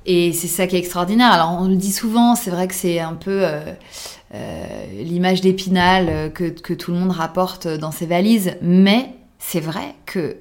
Et 0.06 0.34
c'est 0.34 0.48
ça 0.48 0.68
qui 0.68 0.76
est 0.76 0.80
extraordinaire. 0.80 1.32
Alors 1.32 1.58
on 1.62 1.68
le 1.68 1.76
dit 1.76 1.92
souvent, 1.92 2.36
c'est 2.36 2.50
vrai 2.50 2.68
que 2.68 2.74
c'est 2.74 3.00
un 3.00 3.14
peu 3.14 3.46
euh, 3.46 3.74
l'image 4.98 5.40
d'Épinal 5.42 6.34
que, 6.34 6.74
tout 6.74 6.92
le 6.92 6.98
monde 6.98 7.12
rapporte 7.12 7.68
dans 7.68 7.92
ses 7.92 8.06
valises, 8.06 8.58
mais 8.62 9.14
c'est 9.40 9.62
vrai 9.62 9.96
que 10.06 10.38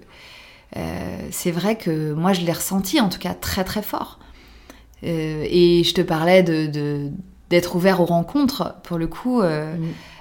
c'est 1.31 1.51
vrai 1.51 1.77
que 1.77 2.15
moi 2.15 2.33
je 2.33 2.41
l'ai 2.41 2.53
ressenti 2.53 2.99
en 2.99 3.11
tout 3.11 3.19
cas 3.19 3.35
très 3.35 3.63
très 3.63 3.83
fort. 3.83 4.19
et 5.03 5.83
je 5.85 5.95
te 5.95 6.01
parlais 6.01 6.43
d'être 6.43 7.77
ouvert 7.77 8.01
aux 8.01 8.07
rencontres. 8.07 8.77
Pour 8.83 8.99
le 8.99 9.07
coup, 9.07 9.43
mm. 9.43 9.77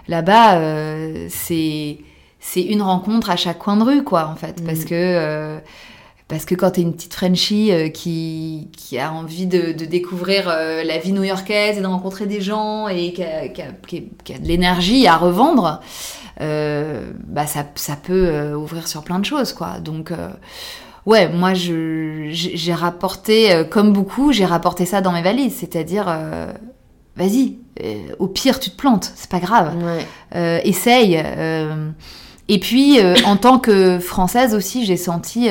Là-bas, 0.07 0.59
c'est 1.29 1.97
c'est 2.39 2.63
une 2.63 2.81
rencontre 2.81 3.29
à 3.29 3.35
chaque 3.35 3.59
coin 3.59 3.77
de 3.77 3.83
rue, 3.83 4.03
quoi, 4.03 4.27
en 4.27 4.35
fait, 4.35 4.63
parce 4.65 4.79
mm. 4.79 4.85
que 4.85 5.61
parce 6.31 6.45
que 6.45 6.55
quand 6.55 6.71
t'es 6.71 6.81
une 6.81 6.93
petite 6.93 7.13
Frenchie 7.13 7.73
euh, 7.73 7.89
qui, 7.89 8.69
qui, 8.77 8.97
a 8.97 9.11
envie 9.11 9.47
de, 9.47 9.73
de 9.73 9.83
découvrir 9.83 10.45
euh, 10.47 10.81
la 10.81 10.97
vie 10.97 11.11
new-yorkaise 11.11 11.77
et 11.77 11.81
de 11.81 11.85
rencontrer 11.85 12.25
des 12.25 12.39
gens 12.39 12.87
et 12.87 13.11
qui 13.11 13.21
a, 13.21 13.49
qui 13.49 13.61
a, 13.61 13.65
qui 13.83 14.33
a 14.33 14.39
de 14.39 14.47
l'énergie 14.47 15.07
à 15.07 15.17
revendre, 15.17 15.81
euh, 16.39 17.11
bah 17.27 17.47
ça, 17.47 17.65
ça 17.75 17.97
peut 17.97 18.27
euh, 18.29 18.55
ouvrir 18.55 18.87
sur 18.87 19.03
plein 19.03 19.19
de 19.19 19.25
choses, 19.25 19.51
quoi. 19.51 19.79
Donc, 19.81 20.13
ouais, 21.05 21.27
moi, 21.27 21.51
j'ai 21.53 22.73
rapporté, 22.73 23.65
comme 23.69 23.91
beaucoup, 23.91 24.31
j'ai 24.31 24.45
rapporté 24.45 24.85
ça 24.85 25.01
dans 25.01 25.11
mes 25.11 25.21
valises, 25.21 25.57
c'est-à-dire, 25.57 26.05
vas-y, 27.15 27.57
au 28.19 28.27
pire, 28.27 28.59
tu 28.59 28.69
te 28.69 28.75
plantes, 28.75 29.11
c'est 29.15 29.29
pas 29.29 29.39
grave. 29.39 29.73
Ouais. 30.33 30.61
essaye. 30.67 31.21
et 32.47 32.59
puis, 32.59 32.99
en 33.25 33.37
tant 33.37 33.59
que 33.59 33.99
française 33.99 34.53
aussi, 34.55 34.85
j'ai 34.85 34.97
senti 34.97 35.49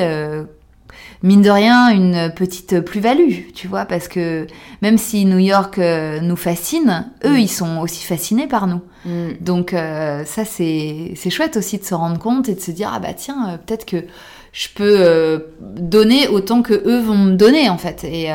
mine 1.23 1.41
de 1.41 1.49
rien, 1.49 1.89
une 1.89 2.31
petite 2.35 2.79
plus-value, 2.81 3.51
tu 3.53 3.67
vois, 3.67 3.85
parce 3.85 4.07
que 4.07 4.47
même 4.81 4.97
si 4.97 5.25
New 5.25 5.37
York 5.37 5.77
euh, 5.77 6.19
nous 6.19 6.35
fascine, 6.35 7.11
eux, 7.25 7.33
mm. 7.33 7.39
ils 7.39 7.49
sont 7.49 7.77
aussi 7.79 8.03
fascinés 8.05 8.47
par 8.47 8.67
nous. 8.67 8.81
Mm. 9.05 9.33
Donc 9.39 9.73
euh, 9.73 10.25
ça, 10.25 10.45
c'est 10.45 11.13
chouette 11.29 11.57
aussi 11.57 11.77
de 11.77 11.83
se 11.83 11.93
rendre 11.93 12.17
compte 12.17 12.49
et 12.49 12.55
de 12.55 12.59
se 12.59 12.71
dire, 12.71 12.91
ah 12.93 12.99
bah 12.99 13.13
tiens, 13.15 13.49
euh, 13.49 13.57
peut-être 13.57 13.85
que 13.85 14.05
je 14.51 14.67
peux 14.75 15.45
donner 15.61 16.27
autant 16.27 16.61
que 16.61 16.73
eux 16.73 16.99
vont 16.99 17.17
me 17.17 17.35
donner, 17.35 17.69
en 17.69 17.77
fait. 17.77 18.03
Et, 18.03 18.29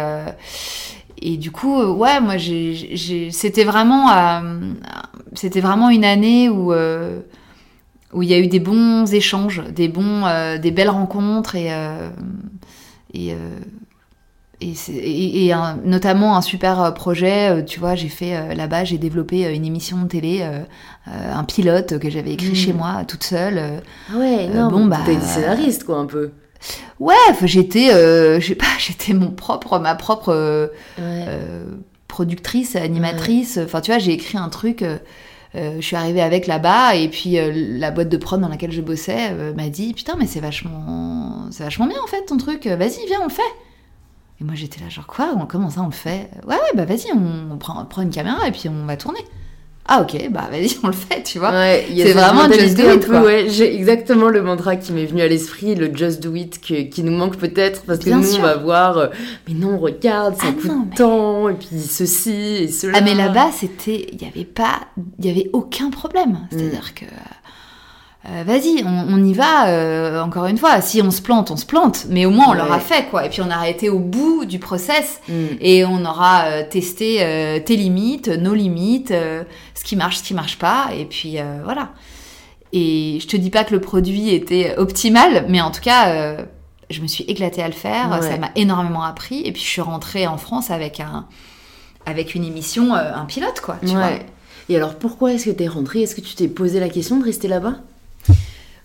et 1.20 1.36
du 1.36 1.50
coup, 1.50 1.82
ouais, 1.82 2.20
moi, 2.20 2.34
c'était 3.30 3.64
vraiment, 3.64 4.42
c'était 5.34 5.60
vraiment 5.60 5.90
une 5.90 6.04
année 6.04 6.48
où 6.48 6.72
où 8.12 8.22
il 8.22 8.28
y 8.28 8.34
a 8.34 8.38
eu 8.38 8.46
des 8.46 8.60
bons 8.60 9.12
échanges, 9.12 9.62
des 9.74 9.88
bons, 9.88 10.24
des 10.60 10.70
belles 10.70 10.90
rencontres 10.90 11.56
et 11.56 11.70
et, 13.16 13.32
euh, 13.32 13.58
et, 14.60 15.52
notamment 15.84 16.36
un 16.36 16.40
super 16.40 16.82
euh, 16.82 16.90
projet, 16.90 17.50
euh, 17.50 17.62
tu 17.62 17.80
vois, 17.80 17.94
j'ai 17.94 18.08
fait 18.08 18.54
là-bas, 18.54 18.84
j'ai 18.84 18.98
développé 18.98 19.54
une 19.54 19.64
émission 19.64 20.02
de 20.02 20.08
télé, 20.08 20.46
un 21.06 21.44
pilote 21.44 21.98
que 21.98 22.10
j'avais 22.10 22.32
écrit 22.32 22.54
chez 22.54 22.72
hmm. 22.72 22.78
moi 22.78 23.04
toute 23.06 23.24
seule. 23.24 23.82
Ah 24.12 24.18
ouais, 24.18 24.48
non, 24.48 24.68
bon, 24.68 24.86
bah, 24.86 25.00
t'es 25.04 25.18
scénariste 25.20 25.84
quoi 25.84 25.98
un 25.98 26.06
peu. 26.06 26.30
Ouais, 27.00 27.14
j'étais, 27.44 27.90
je 28.40 28.46
sais 28.46 28.54
pas, 28.54 28.66
j'étais 28.78 29.12
mon 29.12 29.30
propre, 29.30 29.78
ma 29.78 29.94
propre 29.94 30.70
productrice, 32.08 32.76
animatrice. 32.76 33.58
Enfin, 33.62 33.80
tu 33.80 33.90
vois, 33.90 33.98
j'ai 33.98 34.12
écrit 34.12 34.38
un 34.38 34.48
truc. 34.48 34.84
je 35.54 35.80
suis 35.80 35.96
arrivée 35.96 36.22
avec 36.22 36.46
là-bas 36.46 36.94
et 36.94 37.08
puis 37.08 37.36
la 37.78 37.90
boîte 37.90 38.08
de 38.08 38.16
prod 38.16 38.40
dans 38.40 38.48
laquelle 38.48 38.72
je 38.72 38.80
bossais 38.80 39.32
m'a 39.54 39.68
dit 39.68 39.94
putain 39.94 40.16
mais 40.18 40.26
c'est 40.26 40.40
vachement 40.40 41.46
c'est 41.50 41.64
vachement 41.64 41.86
bien 41.86 41.98
en 42.02 42.06
fait 42.06 42.24
ton 42.26 42.36
truc, 42.36 42.66
vas-y, 42.66 43.06
viens, 43.06 43.20
on 43.20 43.24
le 43.24 43.30
fait. 43.30 43.42
Et 44.40 44.44
moi 44.44 44.54
j'étais 44.54 44.80
là, 44.80 44.88
genre 44.88 45.06
quoi, 45.06 45.34
comment 45.48 45.70
ça 45.70 45.80
on 45.82 45.86
le 45.86 45.92
fait? 45.92 46.30
Ouais, 46.46 46.54
ouais, 46.54 46.72
bah 46.74 46.84
vas-y, 46.84 47.10
on, 47.12 47.56
prend, 47.56 47.84
prend, 47.86 48.02
une 48.02 48.10
caméra 48.10 48.46
et 48.46 48.52
puis 48.52 48.68
on 48.68 48.84
va 48.84 48.96
tourner. 48.96 49.20
Ah 49.88 50.02
ok, 50.02 50.30
bah 50.30 50.48
vas-y, 50.50 50.76
on 50.82 50.88
le 50.88 50.92
fait, 50.92 51.22
tu 51.22 51.38
vois. 51.38 51.52
c'est 51.52 52.12
vraiment 52.12 52.50
just 52.50 52.76
do 52.76 52.90
it. 52.92 53.08
Ouais, 53.08 53.46
j'ai 53.48 53.74
exactement 53.74 54.28
le 54.28 54.42
mantra 54.42 54.76
qui 54.76 54.92
m'est 54.92 55.06
venu 55.06 55.22
à 55.22 55.28
l'esprit, 55.28 55.74
le 55.74 55.94
just 55.94 56.22
do 56.22 56.34
it 56.34 56.60
qui 56.60 57.02
nous 57.02 57.16
manque 57.16 57.36
peut-être 57.36 57.82
parce 57.82 58.00
que 58.00 58.10
nous 58.10 58.36
on 58.36 58.42
va 58.42 58.56
voir, 58.56 58.98
euh, 58.98 59.06
mais 59.48 59.54
non, 59.54 59.78
regarde, 59.78 60.34
ça 60.36 60.48
ah 60.48 60.52
coûte 60.52 60.96
tant 60.96 61.48
et 61.48 61.54
puis 61.54 61.80
ceci 61.80 62.32
et 62.32 62.68
cela. 62.68 62.98
Ah 62.98 63.00
mais 63.02 63.14
là-bas 63.14 63.50
c'était, 63.52 64.08
il 64.12 64.18
n'y 64.18 64.26
avait 64.26 64.44
pas, 64.44 64.80
il 65.18 65.26
y 65.26 65.30
avait 65.30 65.50
aucun 65.52 65.90
problème. 65.90 66.38
C'est-à-dire 66.50 66.90
mm. 66.92 66.98
que 66.98 67.04
euh, 68.28 68.42
vas-y, 68.44 68.82
on, 68.84 69.24
y 69.24 69.34
va, 69.34 69.68
euh, 69.68 70.20
encore 70.20 70.46
une 70.46 70.58
fois. 70.58 70.80
Si 70.80 71.00
on 71.00 71.10
se 71.12 71.22
plante, 71.22 71.50
on 71.52 71.56
se 71.56 71.66
plante, 71.66 72.06
mais 72.08 72.26
au 72.26 72.30
moins 72.30 72.46
on 72.48 72.54
l'aura 72.54 72.80
fait, 72.80 73.06
quoi. 73.08 73.24
Et 73.24 73.28
puis 73.28 73.40
on 73.40 73.50
a 73.50 73.68
été 73.68 73.88
au 73.88 74.00
bout 74.00 74.44
du 74.44 74.58
process 74.58 75.20
mm. 75.28 75.32
et 75.60 75.84
on 75.84 76.04
aura 76.04 76.46
euh, 76.46 76.64
testé 76.68 77.18
tes 77.64 77.76
limites, 77.76 78.28
nos 78.28 78.54
limites, 78.54 79.12
ce 79.12 79.84
qui 79.84 79.94
marche, 79.94 80.18
ce 80.18 80.22
qui 80.24 80.34
marche 80.34 80.58
pas, 80.58 80.88
et 80.96 81.04
puis 81.04 81.36
voilà. 81.62 81.90
Et 82.72 83.18
je 83.20 83.26
te 83.28 83.36
dis 83.36 83.50
pas 83.50 83.64
que 83.64 83.74
le 83.74 83.80
produit 83.80 84.30
était 84.30 84.74
optimal, 84.76 85.46
mais 85.48 85.60
en 85.60 85.70
tout 85.70 85.80
cas, 85.80 86.36
je 86.90 87.00
me 87.00 87.06
suis 87.06 87.24
éclatée 87.24 87.62
à 87.62 87.68
le 87.68 87.74
faire, 87.74 88.22
ça 88.22 88.36
m'a 88.38 88.50
énormément 88.56 89.04
appris, 89.04 89.42
et 89.44 89.52
puis 89.52 89.62
je 89.62 89.68
suis 89.68 89.80
rentrée 89.80 90.26
en 90.26 90.36
France 90.36 90.70
avec 90.70 90.98
un, 91.00 91.26
avec 92.06 92.34
une 92.34 92.44
émission, 92.44 92.94
un 92.94 93.24
pilote, 93.26 93.60
quoi, 93.60 93.76
tu 93.80 93.94
vois. 93.94 94.10
Et 94.68 94.76
alors 94.76 94.96
pourquoi 94.96 95.32
est-ce 95.32 95.44
que 95.44 95.50
tu 95.50 95.62
es 95.62 95.68
rentrée? 95.68 96.02
Est-ce 96.02 96.16
que 96.16 96.20
tu 96.20 96.34
t'es 96.34 96.48
posé 96.48 96.80
la 96.80 96.88
question 96.88 97.18
de 97.18 97.24
rester 97.24 97.46
là-bas? 97.46 97.76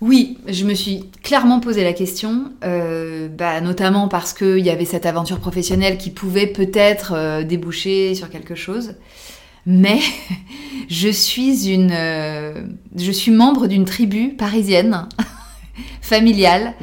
Oui, 0.02 0.40
je 0.48 0.66
me 0.66 0.74
suis 0.74 1.12
clairement 1.22 1.60
posé 1.60 1.84
la 1.84 1.94
question, 1.94 2.46
euh, 2.64 3.28
bah, 3.30 3.62
notamment 3.62 4.08
parce 4.08 4.34
qu'il 4.34 4.58
y 4.58 4.72
avait 4.72 4.86
cette 4.86 5.06
aventure 5.06 5.40
professionnelle 5.40 6.00
qui 6.00 6.10
pouvait 6.10 6.48
peut-être 6.48 7.14
euh, 7.16 7.44
déboucher 7.44 8.16
sur 8.16 8.32
quelque 8.32 8.56
chose. 8.56 8.96
Mais 9.68 10.00
je 10.90 11.10
suis 11.10 11.70
une, 11.70 11.92
euh, 11.94 12.64
je 12.98 13.12
suis 13.12 13.30
membre 13.30 13.68
d'une 13.68 13.86
tribu 13.86 14.30
parisienne 14.30 15.08
familiale 16.02 16.74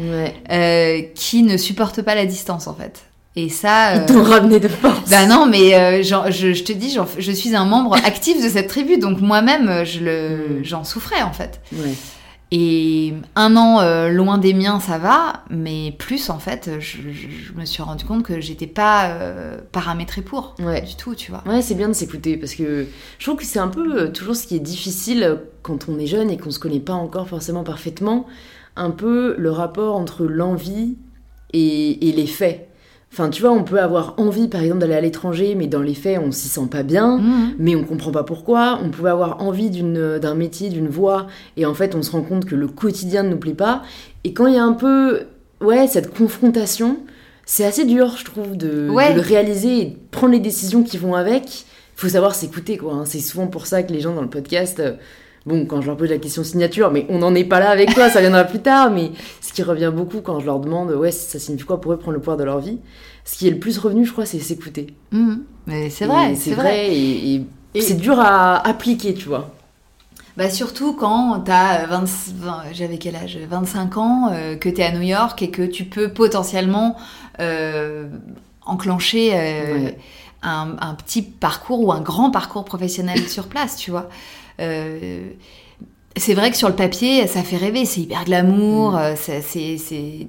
qui 1.16 1.42
ne 1.42 1.56
supporte 1.56 2.02
pas 2.02 2.14
la 2.14 2.24
distance 2.24 2.68
en 2.68 2.74
fait. 2.74 3.02
Et 3.34 3.48
ça. 3.48 3.96
Ils 3.96 4.06
t'ont 4.06 4.22
ramené 4.22 4.60
de 4.60 4.68
force. 4.68 5.10
Bah 5.10 5.26
non, 5.26 5.46
mais 5.46 6.02
je, 6.04 6.14
je, 6.30 6.62
te 6.62 6.72
dis, 6.72 6.96
je 7.18 7.32
suis 7.32 7.56
un 7.56 7.64
membre 7.64 7.96
actif 8.04 8.40
de 8.42 8.48
cette 8.48 8.68
tribu, 8.68 8.98
donc 8.98 9.20
moi-même, 9.20 9.84
je 9.84 10.00
le, 10.00 10.60
mm. 10.60 10.64
j'en 10.64 10.84
souffrais 10.84 11.22
en 11.22 11.32
fait. 11.32 11.60
Ouais. 11.72 11.94
Et 12.50 13.12
un 13.36 13.56
an 13.56 13.80
euh, 13.80 14.08
loin 14.08 14.38
des 14.38 14.54
miens, 14.54 14.80
ça 14.80 14.96
va, 14.96 15.44
mais 15.50 15.94
plus 15.98 16.30
en 16.30 16.38
fait, 16.38 16.70
je, 16.80 16.98
me 17.54 17.66
suis 17.66 17.82
rendu 17.82 18.06
compte 18.06 18.22
que 18.22 18.40
j'étais 18.40 18.66
pas 18.66 19.10
euh, 19.10 19.58
paramétrée 19.70 20.22
pour 20.22 20.54
du 20.58 20.96
tout, 20.96 21.14
tu 21.14 21.30
vois. 21.30 21.44
Ouais, 21.46 21.60
c'est 21.60 21.74
bien 21.74 21.88
de 21.88 21.92
s'écouter 21.92 22.38
parce 22.38 22.54
que 22.54 22.86
je 23.18 23.24
trouve 23.26 23.38
que 23.38 23.44
c'est 23.44 23.58
un 23.58 23.68
peu 23.68 24.00
euh, 24.00 24.08
toujours 24.10 24.34
ce 24.34 24.46
qui 24.46 24.56
est 24.56 24.60
difficile 24.60 25.40
quand 25.62 25.90
on 25.90 25.98
est 25.98 26.06
jeune 26.06 26.30
et 26.30 26.38
qu'on 26.38 26.50
se 26.50 26.58
connaît 26.58 26.80
pas 26.80 26.94
encore 26.94 27.28
forcément 27.28 27.64
parfaitement, 27.64 28.26
un 28.76 28.90
peu 28.90 29.34
le 29.36 29.50
rapport 29.50 29.94
entre 29.96 30.24
l'envie 30.24 30.96
et, 31.52 32.08
et 32.08 32.12
les 32.12 32.26
faits. 32.26 32.67
Enfin, 33.12 33.30
tu 33.30 33.42
vois, 33.42 33.52
on 33.52 33.64
peut 33.64 33.80
avoir 33.80 34.14
envie, 34.18 34.48
par 34.48 34.62
exemple, 34.62 34.80
d'aller 34.80 34.94
à 34.94 35.00
l'étranger, 35.00 35.54
mais 35.54 35.66
dans 35.66 35.80
les 35.80 35.94
faits, 35.94 36.20
on 36.22 36.30
s'y 36.30 36.48
sent 36.48 36.68
pas 36.70 36.82
bien, 36.82 37.18
mmh. 37.18 37.54
mais 37.58 37.74
on 37.74 37.84
comprend 37.84 38.12
pas 38.12 38.22
pourquoi. 38.22 38.78
On 38.84 38.90
pouvait 38.90 39.10
avoir 39.10 39.42
envie 39.42 39.70
d'un 39.70 40.34
métier, 40.34 40.68
d'une 40.68 40.88
voie, 40.88 41.26
et 41.56 41.64
en 41.66 41.74
fait, 41.74 41.94
on 41.94 42.02
se 42.02 42.10
rend 42.10 42.22
compte 42.22 42.44
que 42.44 42.54
le 42.54 42.68
quotidien 42.68 43.22
ne 43.22 43.30
nous 43.30 43.38
plaît 43.38 43.54
pas. 43.54 43.82
Et 44.24 44.34
quand 44.34 44.46
il 44.46 44.54
y 44.54 44.58
a 44.58 44.64
un 44.64 44.74
peu, 44.74 45.22
ouais, 45.60 45.86
cette 45.88 46.14
confrontation, 46.14 46.98
c'est 47.46 47.64
assez 47.64 47.86
dur, 47.86 48.14
je 48.18 48.24
trouve, 48.26 48.56
de, 48.56 48.88
le 48.88 49.20
réaliser 49.20 49.80
et 49.80 49.84
de 49.86 49.96
prendre 50.10 50.34
les 50.34 50.40
décisions 50.40 50.82
qui 50.82 50.98
vont 50.98 51.14
avec. 51.14 51.62
Il 51.96 52.00
faut 52.00 52.08
savoir 52.10 52.34
s'écouter, 52.34 52.76
quoi. 52.76 52.92
Hein. 52.92 53.04
C'est 53.06 53.20
souvent 53.20 53.46
pour 53.46 53.66
ça 53.66 53.82
que 53.82 53.92
les 53.92 54.00
gens 54.00 54.14
dans 54.14 54.22
le 54.22 54.28
podcast. 54.28 54.80
Euh, 54.80 54.92
bon, 55.48 55.64
quand 55.64 55.80
je 55.80 55.86
leur 55.86 55.96
pose 55.96 56.10
la 56.10 56.18
question 56.18 56.44
signature, 56.44 56.90
mais 56.90 57.06
on 57.08 57.18
n'en 57.18 57.34
est 57.34 57.44
pas 57.44 57.58
là 57.58 57.70
avec 57.70 57.94
toi, 57.94 58.10
ça 58.10 58.20
viendra 58.20 58.44
plus 58.44 58.60
tard, 58.60 58.90
mais 58.90 59.10
ce 59.40 59.52
qui 59.52 59.62
revient 59.62 59.90
beaucoup 59.94 60.20
quand 60.20 60.38
je 60.40 60.46
leur 60.46 60.60
demande, 60.60 60.90
ouais, 60.92 61.10
ça 61.10 61.38
signifie 61.38 61.64
quoi 61.64 61.80
pour 61.80 61.92
eux 61.92 61.96
prendre 61.96 62.12
le 62.12 62.20
pouvoir 62.20 62.36
de 62.36 62.44
leur 62.44 62.60
vie, 62.60 62.78
ce 63.24 63.36
qui 63.36 63.48
est 63.48 63.50
le 63.50 63.58
plus 63.58 63.78
revenu, 63.78 64.04
je 64.04 64.12
crois, 64.12 64.26
c'est 64.26 64.38
s'écouter. 64.38 64.88
Mmh. 65.10 65.36
Mais 65.66 65.90
c'est 65.90 66.04
vrai, 66.04 66.34
c'est 66.36 66.52
vrai. 66.52 66.94
Et, 66.94 67.44
c'est 67.80 67.96
dur 67.96 68.18
à 68.18 68.66
appliquer, 68.66 69.14
tu 69.14 69.28
vois. 69.28 69.50
Bah 70.36 70.50
surtout 70.50 70.92
quand 70.92 71.40
t'as 71.40 71.86
20, 71.86 72.04
j'avais 72.72 72.98
quel 72.98 73.16
âge? 73.16 73.38
25 73.50 73.96
ans, 73.96 74.30
euh, 74.32 74.56
que 74.56 74.68
t'es 74.68 74.84
à 74.84 74.92
New 74.92 75.02
York 75.02 75.42
et 75.42 75.50
que 75.50 75.62
tu 75.62 75.84
peux 75.84 76.12
potentiellement 76.12 76.96
euh, 77.40 78.08
enclencher 78.64 79.32
euh, 79.34 79.90
un, 80.42 80.76
un, 80.80 80.94
petit 80.94 81.22
parcours 81.22 81.80
ou 81.80 81.92
un 81.92 82.00
grand 82.00 82.30
parcours 82.30 82.64
professionnel 82.64 83.28
sur 83.28 83.48
place, 83.48 83.76
tu 83.76 83.90
vois. 83.90 84.08
Euh, 84.60 85.30
c'est 86.16 86.34
vrai 86.34 86.50
que 86.50 86.56
sur 86.56 86.68
le 86.68 86.74
papier, 86.74 87.26
ça 87.26 87.42
fait 87.42 87.56
rêver, 87.56 87.84
c'est 87.84 88.00
hyper 88.00 88.24
glamour, 88.24 88.92
mm. 88.92 88.96
euh, 88.96 89.14
c'est, 89.16 89.76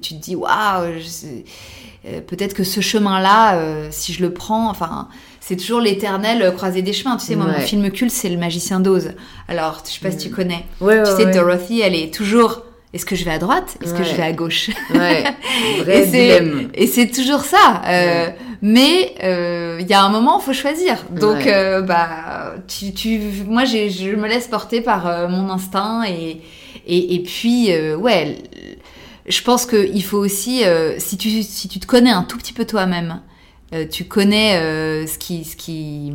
tu 0.00 0.14
te 0.14 0.20
dis, 0.20 0.36
waouh, 0.36 0.84
euh, 0.84 2.20
peut-être 2.26 2.54
que 2.54 2.64
ce 2.64 2.80
chemin-là, 2.80 3.90
si 3.90 4.12
je 4.12 4.22
le 4.22 4.32
prends, 4.32 4.70
enfin, 4.70 5.08
c'est 5.40 5.56
toujours 5.56 5.80
l'éternel 5.80 6.52
croisé 6.54 6.82
des 6.82 6.92
chemins. 6.92 7.16
Tu 7.16 7.26
sais, 7.26 7.36
moi, 7.36 7.46
mon 7.46 7.60
film 7.60 7.90
culte, 7.90 8.12
c'est 8.12 8.28
Le 8.28 8.38
Magicien 8.38 8.80
d'Oz. 8.80 9.12
Alors, 9.48 9.82
je 9.84 9.90
sais 9.90 10.00
pas 10.00 10.10
si 10.10 10.18
tu 10.18 10.28
mm. 10.28 10.32
connais. 10.32 10.64
tu 10.80 11.10
sais, 11.16 11.26
Dorothy, 11.26 11.80
elle 11.80 11.94
est 11.94 12.12
toujours 12.14 12.62
est-ce 12.92 13.06
que 13.06 13.14
je 13.14 13.24
vais 13.24 13.30
à 13.30 13.38
droite 13.38 13.76
Est-ce 13.82 13.94
que 13.94 14.02
je 14.02 14.14
vais 14.14 14.22
à 14.22 14.32
gauche? 14.32 14.70
Ouais, 14.92 15.22
vrai 15.84 16.70
et 16.74 16.86
c'est 16.88 17.06
toujours 17.06 17.42
ça. 17.42 17.82
Euh, 17.86 18.30
Mais 18.62 19.14
euh, 19.22 19.78
il 19.80 19.86
y 19.88 19.94
a 19.94 20.02
un 20.02 20.10
moment, 20.10 20.38
il 20.38 20.44
faut 20.44 20.52
choisir. 20.52 21.04
Donc, 21.10 21.36
Ouais. 21.36 21.54
euh, 21.54 21.80
bah, 21.82 22.54
tu, 22.68 22.92
tu, 22.92 23.18
moi, 23.46 23.64
je 23.64 24.14
me 24.14 24.28
laisse 24.28 24.48
porter 24.48 24.80
par 24.82 25.06
euh, 25.06 25.28
mon 25.28 25.48
instinct 25.50 26.04
et, 26.06 26.42
et, 26.86 27.14
et 27.14 27.22
puis, 27.22 27.72
euh, 27.72 27.96
ouais, 27.96 28.36
je 29.26 29.42
pense 29.42 29.64
qu'il 29.64 30.02
faut 30.04 30.18
aussi, 30.18 30.64
euh, 30.64 30.98
si, 30.98 31.16
tu, 31.16 31.42
si 31.42 31.68
tu 31.68 31.78
te 31.80 31.86
connais 31.86 32.10
un 32.10 32.22
tout 32.22 32.36
petit 32.36 32.52
peu 32.52 32.66
toi-même, 32.66 33.20
euh, 33.72 33.86
tu 33.90 34.04
connais 34.04 34.56
euh, 34.56 35.06
ce 35.06 35.16
qui, 35.16 35.44
ce 35.44 35.56
qui, 35.56 36.12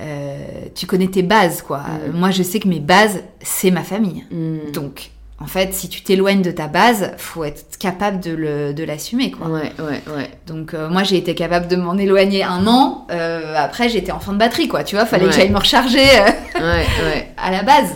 euh, 0.00 0.36
tu 0.74 0.86
connais 0.86 1.08
tes 1.08 1.22
bases, 1.22 1.62
quoi. 1.62 1.82
Mhm. 2.08 2.18
Moi, 2.18 2.30
je 2.30 2.42
sais 2.42 2.58
que 2.60 2.68
mes 2.68 2.80
bases, 2.80 3.22
c'est 3.42 3.70
ma 3.70 3.82
famille. 3.82 4.24
Mm. 4.30 4.70
Donc, 4.72 5.10
en 5.40 5.46
fait, 5.46 5.74
si 5.74 5.88
tu 5.88 6.02
t'éloignes 6.02 6.42
de 6.42 6.52
ta 6.52 6.68
base, 6.68 7.10
faut 7.18 7.42
être 7.44 7.76
capable 7.78 8.20
de, 8.20 8.30
le, 8.30 8.72
de 8.72 8.84
l'assumer, 8.84 9.32
quoi. 9.32 9.48
Ouais, 9.48 9.72
ouais, 9.80 10.00
ouais. 10.16 10.30
Donc 10.46 10.74
euh, 10.74 10.88
moi 10.88 11.02
j'ai 11.02 11.16
été 11.16 11.34
capable 11.34 11.66
de 11.66 11.74
m'en 11.76 11.96
éloigner 11.98 12.44
un 12.44 12.66
an. 12.68 13.06
Euh, 13.10 13.54
après 13.56 13.88
j'étais 13.88 14.12
en 14.12 14.20
fin 14.20 14.32
de 14.32 14.38
batterie 14.38 14.68
quoi. 14.68 14.84
Tu 14.84 14.94
vois, 14.94 15.06
fallait 15.06 15.24
que 15.24 15.30
Ouais. 15.30 15.36
j'aille 15.36 15.50
me 15.50 15.58
recharger 15.58 15.98
euh, 16.20 16.24
Ouais, 16.60 16.86
ouais. 17.04 17.34
à 17.36 17.50
la 17.50 17.62
base. 17.64 17.90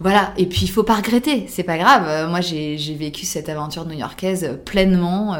Voilà. 0.00 0.32
Et 0.38 0.46
puis 0.46 0.60
il 0.62 0.68
faut 0.68 0.82
pas 0.82 0.94
regretter. 0.94 1.46
C'est 1.48 1.62
pas 1.62 1.76
grave. 1.78 2.28
Moi 2.30 2.40
j'ai, 2.40 2.78
j'ai 2.78 2.94
vécu 2.94 3.26
cette 3.26 3.48
aventure 3.50 3.84
new-yorkaise 3.84 4.58
pleinement 4.64 5.36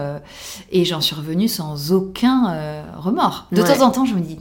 et 0.71 0.85
j'en 0.85 1.01
suis 1.01 1.17
revenue 1.17 1.49
sans 1.49 1.93
aucun 1.93 2.55
remords. 2.99 3.47
De 3.51 3.63
temps 3.63 3.81
en 3.83 3.91
temps 3.91 4.05
je 4.05 4.15
me 4.15 4.21
dis 4.21 4.39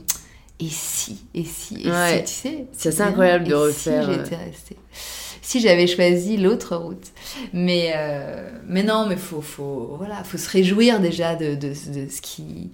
et 0.60 0.68
si 0.70 1.24
et 1.34 1.44
si 1.44 1.74
et 1.82 1.90
si 1.90 2.24
tu 2.24 2.32
sais. 2.32 2.66
C'est 2.72 2.90
assez 2.90 3.02
incroyable 3.02 3.44
de 3.48 3.54
refaire, 3.54 4.04
Si 4.04 4.12
j'étais 4.12 4.36
restée. 4.36 4.76
Si 5.44 5.60
j'avais 5.60 5.86
choisi 5.86 6.36
l'autre 6.38 6.74
route. 6.74 7.06
Mais, 7.52 7.92
euh, 7.96 8.48
mais 8.66 8.82
non, 8.82 9.06
mais 9.06 9.16
faut, 9.16 9.40
faut, 9.42 9.94
voilà, 9.98 10.24
faut 10.24 10.38
se 10.38 10.48
réjouir 10.48 11.00
déjà 11.00 11.34
de, 11.36 11.54
de, 11.54 11.68
de 11.68 12.08
ce 12.10 12.20
qui 12.20 12.72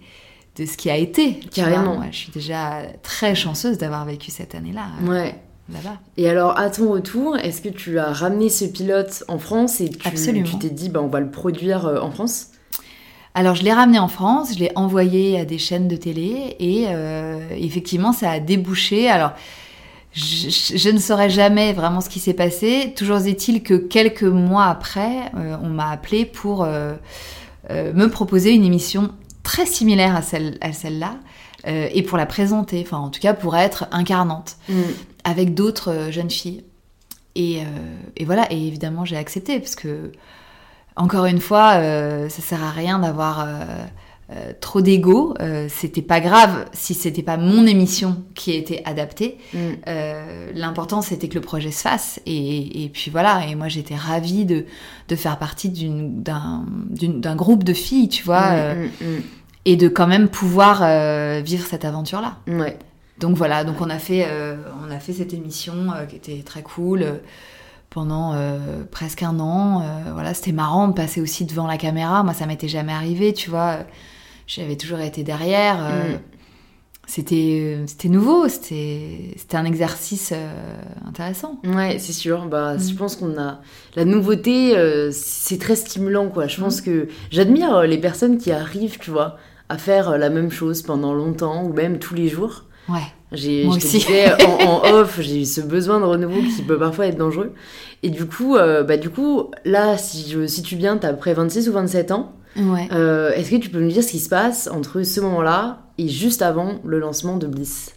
de 0.57 0.67
ce 0.67 0.77
qui 0.77 0.89
a 0.91 0.97
été. 0.97 1.35
Carrément. 1.55 1.95
Moi, 1.97 2.07
je 2.11 2.17
suis 2.17 2.33
déjà 2.33 2.83
très 3.03 3.35
chanceuse 3.35 3.79
d'avoir 3.79 4.05
vécu 4.05 4.31
cette 4.31 4.55
année-là 4.55 4.87
euh, 5.03 5.09
Ouais. 5.09 5.35
là-bas. 5.73 5.97
Et 6.17 6.29
alors, 6.29 6.59
à 6.59 6.71
ton 6.71 6.91
retour, 6.91 7.37
est-ce 7.39 7.61
que 7.63 7.69
tu 7.69 7.99
as 7.99 8.13
ramené 8.13 8.49
ce 8.49 8.65
pilote 8.65 9.23
en 9.29 9.39
France 9.39 9.81
et 9.81 9.89
tu, 9.89 10.07
Absolument. 10.09 10.45
tu 10.47 10.59
t'es 10.59 10.71
dit, 10.71 10.89
bah, 10.89 11.01
on 11.03 11.09
va 11.09 11.21
le 11.21 11.31
produire 11.31 11.87
euh, 11.87 12.01
en 12.01 12.11
France? 12.11 12.49
Alors, 13.35 13.55
je 13.55 13.63
l'ai 13.63 13.73
ramené 13.73 13.99
en 14.01 14.09
France, 14.09 14.55
je 14.55 14.59
l'ai 14.59 14.73
envoyé 14.75 15.39
à 15.39 15.45
des 15.45 15.59
chaînes 15.59 15.87
de 15.87 15.97
télé 15.97 16.57
et 16.59 16.87
euh, 16.89 17.39
effectivement, 17.57 18.13
ça 18.13 18.31
a 18.33 18.41
débouché. 18.41 19.09
Alors, 19.09 19.33
je, 20.13 20.49
je- 20.51 20.77
je 20.77 20.89
ne 20.91 20.99
saurais 20.99 21.31
jamais 21.31 21.73
vraiment 21.73 22.01
ce 22.01 22.09
qui 22.09 22.19
s'est 22.21 22.35
passé. 22.35 22.93
Toujours 22.97 23.19
est-il 23.27 23.63
que 23.63 23.75
quelques 23.75 24.23
mois 24.25 24.65
après, 24.67 25.31
euh, 25.37 25.57
on 25.63 25.69
m'a 25.69 25.91
appelé 25.91 26.25
pour 26.25 26.65
euh, 26.65 26.95
euh, 27.71 27.93
me 27.93 28.09
proposer 28.09 28.53
une 28.53 28.65
émission 28.65 29.13
très 29.43 29.67
similaire 29.67 30.15
à 30.17 30.23
celle 30.23 30.59
à 30.61 30.73
celle-là 30.73 31.17
et 31.67 32.03
pour 32.03 32.17
la 32.17 32.25
présenter. 32.25 32.83
Enfin, 32.87 32.97
en 32.97 33.11
tout 33.11 33.21
cas, 33.21 33.35
pour 33.35 33.55
être 33.55 33.87
incarnante 33.93 34.57
avec 35.25 35.53
d'autres 35.53 36.07
jeunes 36.11 36.31
filles. 36.31 36.65
Et, 37.35 37.59
et 38.17 38.25
voilà, 38.25 38.51
et 38.51 38.67
évidemment 38.67 39.05
j'ai 39.05 39.19
accepté 39.19 39.61
parce 39.61 39.75
que, 39.75 40.11
encore 40.97 41.27
une 41.27 41.41
fois, 41.41 41.75
ça 42.31 42.41
sert 42.43 42.65
à 42.65 42.71
rien 42.71 42.99
d'avoir 43.01 43.47
euh, 44.33 44.53
trop 44.61 44.81
d'ego. 44.81 45.35
Euh, 45.41 45.67
c'était 45.69 46.03
pas 46.03 46.21
grave 46.21 46.67
si 46.73 46.95
c'était 46.95 47.23
pas 47.23 47.37
mon 47.37 47.67
émission 47.67 48.23
qui 48.35 48.53
était 48.53 48.83
adaptée. 48.85 49.39
Mm. 49.53 49.59
Euh, 49.89 50.51
L'important 50.55 51.03
c'était 51.03 51.29
que 51.29 51.35
le 51.35 51.41
projet 51.41 51.71
se 51.71 51.83
fasse. 51.83 52.21
Et, 52.27 52.85
et 52.85 52.89
puis 52.89 53.11
voilà, 53.11 53.47
et 53.47 53.55
moi 53.55 53.69
j'étais 53.69 53.97
ravie 53.97 54.45
de, 54.45 54.67
de 55.09 55.17
faire 55.17 55.39
partie 55.39 55.69
d'un 55.71 57.37
groupe 57.37 57.65
de 57.65 57.73
filles, 57.73 58.09
tu 58.09 58.23
vois, 58.25 58.53
euh, 58.53 58.87
Mm, 59.01 59.21
et 59.67 59.77
de 59.77 59.89
quand 59.89 60.07
même 60.07 60.29
pouvoir 60.29 60.79
vivre 61.43 61.67
cette 61.67 61.85
aventure-là. 61.85 62.37
mm, 62.47 62.55
mm. 62.55 62.61
Ouais. 62.61 62.79
Donc 63.19 63.37
voilà, 63.37 63.65
donc 63.65 63.81
on 63.83 63.91
a 63.91 63.99
fait, 63.99 64.27
on 64.87 64.91
a 64.91 64.99
fait 64.99 65.13
cette 65.13 65.35
émission 65.35 65.75
qui 66.09 66.17
était 66.17 66.43
très 66.43 66.63
cool 66.63 67.21
pendant 67.91 68.33
euh, 68.35 68.85
presque 68.91 69.23
un 69.23 69.39
an. 69.41 69.83
Euh, 69.83 70.13
voilà, 70.13 70.33
c'était 70.33 70.53
marrant 70.53 70.89
de 70.89 70.95
passer 70.95 71.21
aussi 71.21 71.45
devant 71.45 71.67
la 71.67 71.77
caméra. 71.77 72.23
Moi, 72.23 72.33
ça 72.33 72.47
m'était 72.47 72.69
jamais 72.69 72.93
arrivé, 72.93 73.35
tu 73.35 73.51
vois. 73.51 73.79
J'avais 74.55 74.77
toujours 74.77 75.01
été 75.01 75.23
derrière. 75.23 75.79
euh, 75.85 76.15
Mm. 76.15 76.19
C'était, 77.07 77.79
c'était 77.87 78.09
nouveau. 78.09 78.49
C'était, 78.49 79.35
c'était 79.37 79.57
un 79.57 79.65
exercice 79.65 80.33
euh, 80.33 80.53
intéressant. 81.09 81.59
Ouais, 81.65 81.99
c'est 81.99 82.13
sûr. 82.13 82.47
Bah, 82.47 82.75
Mm. 82.77 82.81
Je 82.81 82.95
pense 82.95 83.17
qu'on 83.17 83.37
a 83.41 83.61
la 83.97 84.05
nouveauté, 84.05 84.77
euh, 84.79 85.11
c'est 85.13 85.59
très 85.59 85.75
stimulant, 85.77 86.29
quoi. 86.29 86.47
Je 86.47 86.61
Mm. 86.61 86.65
pense 86.65 86.81
que 86.81 87.09
j'admire 87.31 87.75
euh, 87.79 87.87
les 87.87 87.99
personnes 87.99 88.39
qui 88.39 88.53
arrivent, 88.53 88.99
tu 88.99 89.11
vois, 89.11 89.37
à 89.69 89.77
faire 89.79 90.11
euh, 90.11 90.19
la 90.19 90.31
même 90.31 90.51
chose 90.51 90.83
pendant 90.83 91.13
longtemps 91.15 91.65
ou 91.65 91.73
même 91.73 91.99
tous 91.99 92.15
les 92.15 92.29
jours. 92.29 92.65
Ouais. 92.89 93.01
J'ai, 93.33 93.65
je 93.65 93.69
aussi. 93.69 93.99
disais, 93.99 94.33
en, 94.45 94.67
en 94.67 94.85
off, 94.95 95.21
j'ai 95.21 95.43
eu 95.43 95.45
ce 95.45 95.61
besoin 95.61 95.99
de 96.01 96.05
renouveau 96.05 96.41
qui 96.43 96.63
peut 96.63 96.79
parfois 96.79 97.07
être 97.07 97.19
dangereux. 97.19 97.53
Et 98.05 98.11
du 98.11 98.27
coup, 98.27 98.57
euh, 98.57 98.83
bah, 98.85 98.97
du 98.97 99.11
coup, 99.11 99.51
là, 99.65 99.97
si 99.99 100.31
je 100.31 100.47
situe 100.47 100.77
bien, 100.77 100.97
t'as 100.97 101.13
près 101.13 101.35
26 101.35 101.69
ou 101.69 101.73
27 101.73 102.11
ans. 102.13 102.33
Ouais. 102.57 102.89
Euh, 102.93 103.33
Est-ce 103.33 103.51
que 103.51 103.57
tu 103.57 103.71
peux 103.71 103.81
me 103.81 103.91
dire 103.91 104.03
ce 104.03 104.11
qui 104.11 104.19
se 104.21 104.29
passe 104.29 104.69
entre 104.73 105.03
ce 105.03 105.21
moment-là 105.21 105.83
et 105.99 106.09
juste 106.09 106.43
avant 106.43 106.81
le 106.85 106.99
lancement 106.99 107.37
de 107.37 107.47
Bliss? 107.47 107.95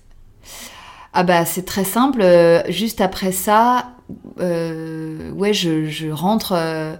Ah 1.13 1.23
bah 1.23 1.45
c'est 1.45 1.65
très 1.65 1.83
simple. 1.83 2.21
euh, 2.21 2.61
juste 2.69 3.01
après 3.01 3.31
ça, 3.31 3.91
euh, 4.39 5.31
ouais, 5.31 5.53
je, 5.53 5.85
je 5.85 6.09
rentre. 6.09 6.53
euh, 6.55 6.95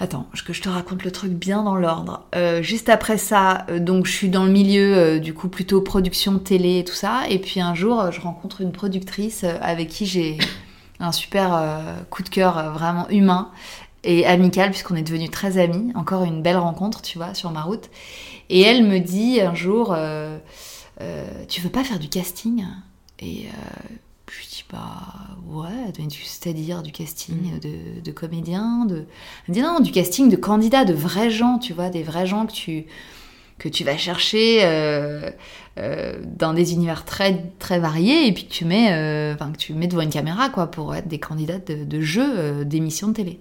Attends, 0.00 0.26
que 0.44 0.52
je 0.52 0.60
te 0.62 0.68
raconte 0.68 1.04
le 1.04 1.12
truc 1.12 1.30
bien 1.32 1.62
dans 1.62 1.76
l'ordre. 1.76 2.26
Euh, 2.34 2.60
juste 2.60 2.88
après 2.88 3.18
ça, 3.18 3.66
donc 3.78 4.06
je 4.06 4.10
suis 4.12 4.30
dans 4.30 4.44
le 4.44 4.50
milieu 4.50 5.20
du 5.20 5.32
coup 5.32 5.48
plutôt 5.48 5.80
production 5.80 6.38
télé 6.40 6.80
et 6.80 6.84
tout 6.84 6.94
ça. 6.94 7.20
Et 7.28 7.38
puis 7.38 7.60
un 7.60 7.74
jour, 7.74 8.10
je 8.10 8.20
rencontre 8.20 8.62
une 8.62 8.72
productrice 8.72 9.44
avec 9.60 9.88
qui 9.90 10.06
j'ai 10.06 10.38
un 10.98 11.12
super 11.12 11.78
coup 12.10 12.24
de 12.24 12.28
cœur 12.30 12.72
vraiment 12.72 13.08
humain 13.10 13.50
et 14.04 14.26
amical 14.26 14.70
puisqu'on 14.70 14.96
est 14.96 15.02
devenus 15.02 15.30
très 15.30 15.58
amis. 15.58 15.92
Encore 15.94 16.24
une 16.24 16.42
belle 16.42 16.56
rencontre, 16.56 17.02
tu 17.02 17.18
vois, 17.18 17.34
sur 17.34 17.50
ma 17.50 17.62
route. 17.62 17.90
Et 18.50 18.60
elle 18.60 18.84
me 18.84 18.98
dit 18.98 19.40
un 19.40 19.54
jour, 19.54 19.92
euh, 19.92 20.38
euh, 21.00 21.26
tu 21.48 21.60
veux 21.60 21.70
pas 21.70 21.84
faire 21.84 21.98
du 21.98 22.08
casting? 22.08 22.64
Et 23.18 23.46
euh, 23.46 23.96
je 24.30 24.48
dis 24.48 24.64
bah 24.72 25.02
ouais, 25.46 25.92
c'est-à-dire 26.24 26.82
du 26.82 26.92
casting 26.92 27.58
de, 27.60 28.00
de 28.00 28.10
comédiens, 28.12 28.84
de... 28.86 28.96
Elle 28.96 29.04
me 29.48 29.54
dit 29.54 29.62
non, 29.62 29.80
du 29.80 29.92
casting 29.92 30.28
de 30.28 30.36
candidats, 30.36 30.84
de 30.84 30.94
vrais 30.94 31.30
gens, 31.30 31.58
tu 31.58 31.72
vois, 31.72 31.88
des 31.88 32.02
vrais 32.02 32.26
gens 32.26 32.46
que 32.46 32.52
tu 32.52 32.86
que 33.58 33.68
tu 33.68 33.84
vas 33.84 33.96
chercher 33.96 34.60
euh, 34.62 35.30
euh, 35.78 36.20
dans 36.24 36.52
des 36.52 36.72
univers 36.72 37.04
très 37.04 37.44
très 37.60 37.78
variés 37.78 38.26
et 38.26 38.32
puis 38.32 38.46
que 38.46 38.52
tu 38.52 38.64
mets, 38.64 38.88
euh, 38.90 39.36
que 39.36 39.56
tu 39.56 39.72
mets 39.72 39.86
devant 39.86 40.02
une 40.02 40.10
caméra 40.10 40.48
quoi 40.48 40.66
pour 40.68 40.96
être 40.96 41.06
des 41.06 41.20
candidats 41.20 41.58
de, 41.58 41.84
de 41.84 42.00
jeux, 42.00 42.64
d'émissions 42.64 43.08
de 43.08 43.12
télé. 43.12 43.38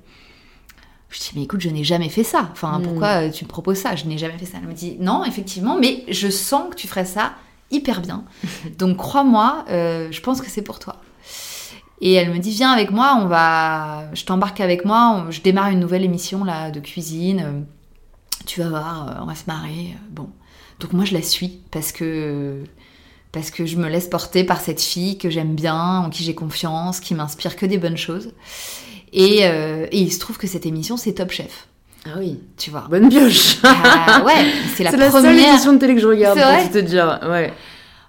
Je 1.11 1.19
dis 1.19 1.31
mais 1.35 1.43
écoute, 1.43 1.61
je 1.61 1.69
n'ai 1.69 1.83
jamais 1.83 2.09
fait 2.09 2.23
ça. 2.23 2.49
Enfin 2.53 2.79
Mm. 2.79 2.83
pourquoi 2.83 3.07
euh, 3.23 3.29
tu 3.29 3.43
me 3.45 3.49
proposes 3.49 3.77
ça? 3.77 3.95
Je 3.95 4.05
n'ai 4.05 4.17
jamais 4.17 4.37
fait 4.37 4.45
ça. 4.45 4.57
Elle 4.61 4.67
me 4.67 4.73
dit 4.73 4.97
non 4.99 5.23
effectivement, 5.25 5.77
mais 5.79 6.03
je 6.07 6.29
sens 6.29 6.69
que 6.71 6.75
tu 6.75 6.87
ferais 6.87 7.05
ça 7.05 7.33
hyper 7.69 8.01
bien. 8.01 8.23
Donc 8.79 8.97
crois-moi, 8.97 9.65
euh, 9.69 10.07
je 10.11 10.21
pense 10.21 10.41
que 10.41 10.49
c'est 10.49 10.61
pour 10.61 10.79
toi. 10.79 10.97
Et 12.03 12.13
elle 12.13 12.31
me 12.31 12.39
dit 12.39 12.51
viens 12.51 12.71
avec 12.71 12.89
moi, 12.91 13.17
on 13.21 13.27
va, 13.27 14.05
je 14.13 14.23
t'embarque 14.25 14.59
avec 14.59 14.85
moi, 14.85 15.23
on- 15.27 15.31
je 15.31 15.41
démarre 15.41 15.67
une 15.69 15.79
nouvelle 15.79 16.03
émission 16.03 16.43
là 16.43 16.71
de 16.71 16.79
cuisine. 16.79 17.41
euh, 17.45 17.59
Tu 18.47 18.59
vas 18.61 18.69
voir, 18.69 19.19
on 19.21 19.25
va 19.25 19.35
se 19.35 19.43
marrer. 19.45 19.95
Bon, 20.09 20.27
donc 20.79 20.93
moi 20.93 21.05
je 21.05 21.13
la 21.13 21.21
suis 21.21 21.59
parce 21.69 21.91
que 21.91 22.63
parce 23.31 23.51
que 23.51 23.65
je 23.67 23.77
me 23.77 23.87
laisse 23.87 24.07
porter 24.07 24.43
par 24.43 24.59
cette 24.59 24.81
fille 24.81 25.17
que 25.17 25.29
j'aime 25.29 25.53
bien, 25.55 25.99
en 25.99 26.09
qui 26.09 26.23
j'ai 26.23 26.33
confiance, 26.35 26.99
qui 26.99 27.13
m'inspire 27.15 27.55
que 27.55 27.65
des 27.67 27.77
bonnes 27.77 27.97
choses. 27.97 28.33
Et, 29.13 29.39
euh, 29.43 29.87
et 29.91 29.99
il 29.99 30.11
se 30.11 30.19
trouve 30.19 30.37
que 30.37 30.47
cette 30.47 30.65
émission 30.65 30.95
c'est 30.97 31.13
Top 31.13 31.31
Chef, 31.31 31.67
Ah 32.05 32.11
oui, 32.17 32.39
tu 32.57 32.71
vois. 32.71 32.87
bonne 32.89 33.09
pioche 33.09 33.57
Ah, 33.63 34.23
ouais, 34.25 34.33
c'est 34.75 34.83
la 34.83 34.91
C'est 34.91 34.97
la 34.97 35.11
seule 35.11 35.21
première. 35.23 35.49
émission 35.49 35.73
de 35.73 35.77
télé 35.79 35.95
que 35.95 36.01
je 36.01 36.07
regarde, 36.07 36.37
pour 36.37 36.47
vrai 36.47 36.63
tout 36.67 36.73
te 36.73 36.79
dire. 36.79 37.19
Ouais. 37.29 37.51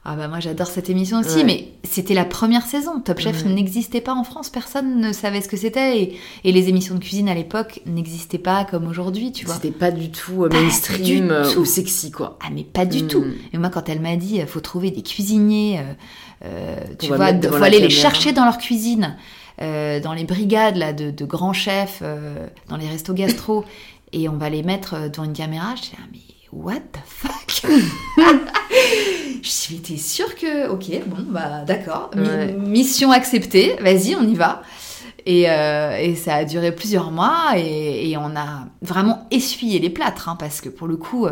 Ah 0.05 0.17
bah 0.17 0.27
moi 0.27 0.41
j'adore 0.41 0.67
cette 0.67 0.91
émission 0.91 1.21
aussi, 1.21 1.37
Ouais. 1.39 1.45
mais 1.45 1.69
c'était 1.89 2.15
la 2.15 2.25
première 2.25 2.67
saison. 2.67 2.99
Top 3.01 3.21
Chef 3.21 3.45
Ouais. 3.45 3.53
n'existait 3.53 4.01
pas 4.01 4.13
en 4.15 4.25
France, 4.25 4.49
personne 4.51 5.01
ne 5.01 5.13
savait 5.13 5.41
ce 5.41 5.49
que 5.49 5.57
c'était 5.57 5.97
et, 6.03 6.19
et 6.43 6.51
les 6.51 6.69
émissions 6.69 6.97
de 6.97 7.01
cuisine 7.01 7.29
à 7.29 7.35
l'époque 7.35 7.81
n'existaient 7.87 8.39
pas 8.39 8.65
comme 8.65 8.89
aujourd'hui, 8.89 9.31
tu 9.31 9.47
vois. 9.47 9.55
C'était 9.55 9.71
pas 9.71 9.93
du 9.93 10.11
tout 10.11 10.43
euh, 10.45 10.49
Pas 10.49 10.61
mainstream 10.61 11.05
du 11.05 11.31
euh, 11.33 11.53
tout. 11.53 11.61
ou 11.61 11.65
sexy, 11.65 12.11
quoi. 12.11 12.37
Ah 12.45 12.49
mais 12.53 12.65
pas 12.65 12.85
du 12.85 13.05
Mm. 13.05 13.07
tout. 13.09 13.25
Et 13.53 13.59
moi 13.59 13.69
quand 13.71 13.89
elle 13.89 14.01
m'a 14.01 14.17
dit 14.17 14.41
faut 14.49 14.59
trouver 14.61 14.91
des 14.91 15.03
cuisiniers, 15.03 15.81
euh, 16.45 16.77
tu 16.99 17.07
vois, 17.07 17.33
faut 17.33 17.63
aller 17.63 17.79
les 17.79 17.91
chercher 17.91 18.33
dans 18.33 18.45
leur 18.45 18.59
cuisine, 18.59 19.17
euh, 19.63 20.01
dans 20.01 20.13
les 20.13 20.25
brigades 20.25 20.77
là 20.77 20.93
de, 20.93 21.11
de 21.11 21.25
grands 21.25 21.53
chefs, 21.53 22.01
euh, 22.03 22.47
dans 22.69 22.77
les 22.77 22.89
restos 22.89 23.15
gastro, 23.15 23.65
et 24.13 24.29
on 24.29 24.37
va 24.37 24.51
les 24.51 24.63
mettre 24.63 24.95
euh, 24.95 25.09
devant 25.09 25.25
une 25.25 25.33
caméra. 25.33 25.75
Je 25.77 25.83
dis 25.83 25.93
ah, 25.97 26.03
mais 26.13 26.19
what 26.53 26.81
the 26.93 26.99
fuck? 27.07 27.73
Je 29.43 29.49
suis 29.49 29.77
t'es 29.81 29.97
sûre 29.97 30.35
que 30.37 30.69
ok 30.69 30.85
bon 31.07 31.25
bah 31.29 31.65
d'accord 31.67 32.11
Ouais. 32.15 32.53
mission 32.53 33.11
acceptée 33.11 33.77
vas-y 33.81 34.15
on 34.15 34.23
y 34.23 34.35
va 34.35 34.63
et, 35.27 35.51
euh, 35.51 35.97
et 35.99 36.15
ça 36.15 36.37
a 36.37 36.45
duré 36.45 36.73
plusieurs 36.73 37.11
mois 37.11 37.55
et, 37.57 38.11
et 38.11 38.17
on 38.17 38.37
a 38.37 38.67
vraiment 38.83 39.27
essuyé 39.33 39.79
les 39.81 39.91
plâtres 39.91 40.29
hein, 40.29 40.37
parce 40.39 40.61
que 40.61 40.69
pour 40.69 40.87
le 40.87 40.97
coup 40.97 41.27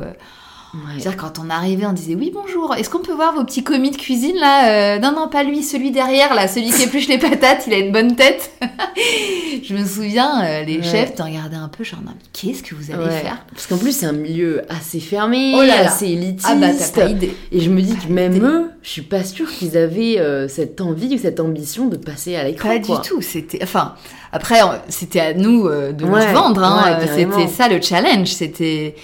euh, 0.74 0.78
C'est-à-dire 0.98 1.16
quand 1.16 1.38
on 1.38 1.50
arrivait, 1.50 1.86
on 1.86 1.92
disait 1.92 2.14
oui 2.14 2.30
bonjour, 2.34 2.74
est-ce 2.74 2.88
qu'on 2.90 3.00
peut 3.00 3.12
voir 3.14 3.34
vos 3.34 3.44
petits 3.44 3.64
commis 3.64 3.90
de 3.90 3.96
cuisine 3.96 4.36
là 4.36 4.96
euh, 4.96 4.98
Non 4.98 5.12
non 5.12 5.28
pas 5.28 5.42
lui, 5.42 5.62
celui 5.62 5.90
derrière 5.90 6.34
là, 6.34 6.48
celui 6.48 6.70
qui 6.70 6.82
épluche 6.82 7.08
les 7.08 7.18
patates, 7.18 7.64
il 7.66 7.72
a 7.74 7.78
une 7.78 7.92
bonne 7.92 8.14
tête. 8.16 8.50
je 9.62 9.74
me 9.74 9.84
souviens, 9.84 10.44
euh, 10.44 10.62
les 10.64 10.82
chefs 10.82 11.14
te 11.14 11.22
regardaient 11.22 11.56
un 11.56 11.68
peu 11.68 11.84
genre 11.84 12.00
non 12.04 12.12
mais 12.14 12.22
qu'est-ce 12.32 12.62
que 12.62 12.74
vous 12.74 12.90
allez 12.92 13.10
faire? 13.10 13.44
Parce 13.52 13.66
qu'en 13.66 13.78
plus 13.78 13.92
c'est 13.96 14.06
un 14.06 14.12
milieu 14.12 14.62
assez 14.68 15.00
fermé, 15.00 15.52
Oh 15.56 15.60
là 15.62 15.82
là. 15.82 15.90
assez 15.90 16.06
élitiste. 16.06 16.46
Ah 16.50 16.54
bah 16.54 16.68
t'as 16.78 17.02
pas 17.04 17.08
idée. 17.10 17.34
Et 17.52 17.60
je 17.60 17.70
me 17.70 17.80
dis 17.82 17.94
que 17.96 18.12
même 18.12 18.42
eux, 18.44 18.70
je 18.82 18.88
suis 18.88 19.02
pas 19.02 19.24
sûre 19.24 19.50
qu'ils 19.50 19.76
avaient 19.76 20.18
euh, 20.18 20.48
cette 20.48 20.80
envie 20.80 21.14
ou 21.14 21.18
cette 21.18 21.40
ambition 21.40 21.86
de 21.88 21.96
passer 21.96 22.36
à 22.36 22.44
l'écran. 22.44 22.68
Pas 22.68 22.78
quoi. 22.80 22.98
du 23.00 23.08
tout. 23.08 23.20
C'était, 23.20 23.60
enfin, 23.62 23.94
après, 24.32 24.60
c'était 24.88 25.20
à 25.20 25.34
nous 25.34 25.66
euh, 25.66 25.92
de 25.92 26.04
Ouais, 26.04 26.26
nous 26.28 26.32
vendre. 26.34 26.62
hein. 26.62 26.98
ouais, 27.00 27.06
c'était 27.14 27.48
ça 27.48 27.68
le 27.68 27.80
challenge. 27.80 28.28
C'était 28.28 28.94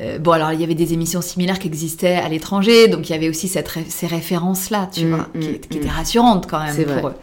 euh, 0.00 0.18
bon. 0.18 0.32
Alors, 0.32 0.52
il 0.52 0.60
y 0.60 0.64
avait 0.64 0.74
des 0.74 0.92
émissions 0.92 1.22
similaires 1.22 1.58
qui 1.58 1.68
existaient 1.68 2.14
à 2.16 2.28
l'étranger, 2.28 2.88
donc 2.88 3.08
il 3.08 3.12
y 3.12 3.14
avait 3.16 3.28
aussi 3.28 3.48
cette 3.48 3.68
ré- 3.68 3.86
ces 3.88 4.06
références 4.06 4.70
là, 4.70 4.88
tu 4.92 5.04
Mm, 5.04 5.08
vois, 5.08 5.28
mm, 5.34 5.40
qui, 5.40 5.58
qui 5.60 5.78
mm. 5.78 5.80
étaient 5.82 5.88
rassurantes 5.90 6.46
quand 6.48 6.62
même 6.62 6.74
pour 6.76 6.92
vrai. 6.94 7.02
eux. 7.02 7.14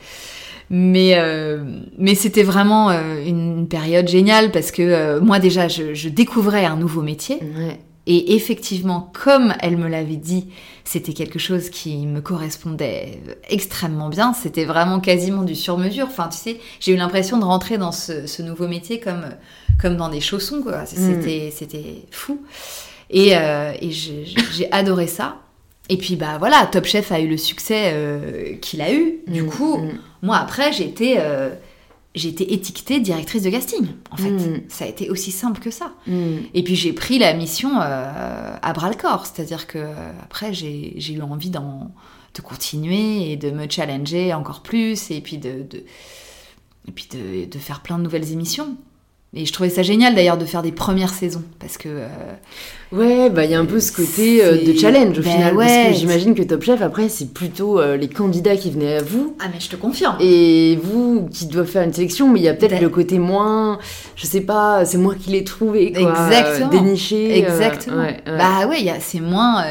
Mais 0.70 1.16
euh, 1.18 1.64
mais 1.98 2.16
c'était 2.16 2.44
vraiment 2.44 2.90
euh, 2.92 3.22
une 3.26 3.68
période 3.68 4.08
géniale 4.08 4.52
parce 4.52 4.72
que 4.72 4.82
euh, 4.82 5.20
moi 5.20 5.40
déjà 5.40 5.68
je, 5.68 5.94
je 5.94 6.08
découvrais 6.08 6.64
un 6.64 6.78
nouveau 6.78 7.02
métier 7.02 7.40
Ouais. 7.42 7.78
Et 8.08 8.36
effectivement, 8.36 9.12
comme 9.14 9.54
elle 9.60 9.78
me 9.78 9.88
l'avait 9.88 10.16
dit, 10.16 10.48
c'était 10.84 11.14
quelque 11.14 11.38
chose 11.38 11.70
qui 11.70 12.08
me 12.08 12.20
correspondait 12.20 13.20
extrêmement 13.48 14.10
bien. 14.10 14.34
C'était 14.34 14.66
vraiment 14.66 15.00
quasiment 15.00 15.44
du 15.44 15.56
sur-mesure. 15.56 16.08
Enfin, 16.08 16.28
tu 16.30 16.38
sais, 16.38 16.60
j'ai 16.80 16.94
eu 16.94 16.96
l'impression 16.96 17.38
de 17.38 17.46
rentrer 17.46 17.78
dans 17.78 17.92
ce, 17.92 18.26
ce 18.26 18.42
nouveau 18.42 18.68
métier 18.68 19.00
comme, 19.00 19.26
comme 19.80 19.98
dans 19.98 20.10
des 20.10 20.20
chaussons, 20.22 20.64
quoi. 20.64 20.86
C'était, 20.86 21.54
c'était 21.56 22.04
fou. 22.10 22.42
Et, 23.12 23.38
euh, 23.38 23.74
et 23.80 23.92
j'ai, 23.92 24.26
adoré 24.72 25.06
ça. 25.06 25.38
Et 25.90 25.98
puis, 25.98 26.16
bah 26.16 26.38
voilà, 26.40 26.68
Top 26.72 26.86
Chef 26.86 27.12
a 27.12 27.20
eu 27.20 27.28
le 27.28 27.38
succès 27.38 27.92
euh, 27.94 28.56
qu'il 28.62 28.82
a 28.82 28.94
eu. 28.94 29.20
Du 29.28 29.44
Mm, 29.44 29.48
coup, 29.48 29.78
mm. 29.78 30.00
moi, 30.24 30.38
après, 30.38 30.72
j'ai 30.72 30.86
été, 30.86 31.16
euh, 31.20 31.50
j'ai 32.14 32.30
été 32.30 32.54
étiquetée 32.54 33.00
directrice 33.00 33.44
de 33.44 33.50
casting, 33.50 33.88
en 34.12 34.18
fait. 34.18 34.32
Mm. 34.32 34.62
Ça 34.68 34.86
a 34.86 34.88
été 34.88 35.10
aussi 35.10 35.32
simple 35.32 35.62
que 35.62 35.72
ça. 35.72 35.94
Mm. 36.08 36.38
Et 36.54 36.64
puis 36.64 36.76
j'ai 36.76 36.92
pris 36.94 37.18
la 37.20 37.34
mission 37.34 37.80
euh, 37.82 38.56
à 38.62 38.74
bras 38.74 38.90
le 38.90 38.96
corps, 38.96 39.26
c'est-à-dire 39.26 39.66
que 39.68 39.80
après 40.24 40.54
j'ai 40.54 41.14
eu 41.14 41.22
envie 41.22 41.50
de 41.50 41.60
continuer 42.44 43.32
et 43.32 43.38
de 43.38 43.52
me 43.52 43.70
challenger 43.70 44.34
encore 44.34 44.62
plus 44.62 45.12
et 45.12 45.22
puis 45.22 45.38
de, 45.38 45.64
de- 45.64 45.84
et 46.88 46.92
puis 46.92 47.08
de, 47.12 47.46
de 47.46 47.58
faire 47.60 47.82
plein 47.82 47.98
de 47.98 48.04
nouvelles 48.04 48.32
émissions. 48.32 48.76
Et 49.34 49.46
je 49.46 49.54
trouvais 49.54 49.70
ça 49.70 49.82
génial 49.82 50.14
d'ailleurs 50.14 50.38
de 50.38 50.44
faire 50.44 50.62
des 50.62 50.74
premières 50.74 51.14
saisons 51.14 51.44
parce 51.58 51.78
que 51.78 51.88
euh, 51.88 52.08
Ouais, 52.92 53.30
bah 53.30 53.46
il 53.46 53.52
y 53.52 53.54
a 53.56 53.60
un 53.60 53.66
peu 53.66 53.80
ce 53.80 53.94
côté 53.94 54.44
euh, 54.44 54.58
de 54.66 54.74
challenge 54.78 55.18
au 55.18 55.22
Ben 55.22 55.32
final. 55.32 55.56
Parce 55.56 55.72
ouais. 55.72 55.88
que 55.92 55.94
j'imagine 55.98 56.36
que 56.36 56.42
Top 56.44 56.62
Chef, 56.64 56.82
après, 56.82 57.08
c'est 57.08 57.34
plutôt 57.34 57.80
euh, 57.80 57.96
les 57.96 58.10
candidats 58.10 58.58
qui 58.58 58.72
venaient 58.72 58.98
à 58.98 59.02
vous. 59.02 59.38
ah 59.40 59.46
mais 59.54 59.62
je 59.62 59.70
te 59.70 59.78
confirme. 59.78 60.18
Et 60.20 60.78
vous 60.84 61.30
qui 61.32 61.46
doivent 61.46 61.66
faire 61.68 61.84
une 61.84 61.94
sélection, 61.94 62.28
mais 62.28 62.42
il 62.42 62.44
y 62.44 62.50
a 62.50 62.54
peut-être 62.54 62.72
Ben- 62.72 62.82
le 62.82 62.90
côté 62.90 63.20
moins, 63.20 63.80
je 64.18 64.26
sais 64.26 64.42
pas, 64.42 64.84
c'est 64.84 64.98
moi 64.98 65.16
qui 65.16 65.30
l'ai 65.30 65.46
trouvé, 65.46 65.94
quoi. 65.94 66.02
Exactement. 66.28 66.68
Déniché. 66.70 67.38
Exactement. 67.38 67.98
ouais, 68.02 68.22
ouais. 68.28 68.38
Bah 68.38 68.68
ouais, 68.68 68.94
c'est 69.00 69.22
moins, 69.22 69.64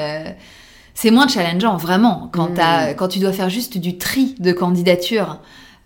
c'est 0.94 1.10
moins 1.10 1.28
challengeant 1.28 1.76
vraiment 1.76 2.30
quand, 2.32 2.48
Mm. 2.52 2.54
t'as- 2.54 2.94
quand 2.94 3.08
tu 3.08 3.18
dois 3.18 3.32
faire 3.32 3.50
juste 3.50 3.76
du 3.76 3.98
tri 3.98 4.36
de 4.38 4.52
candidatures. 4.52 5.38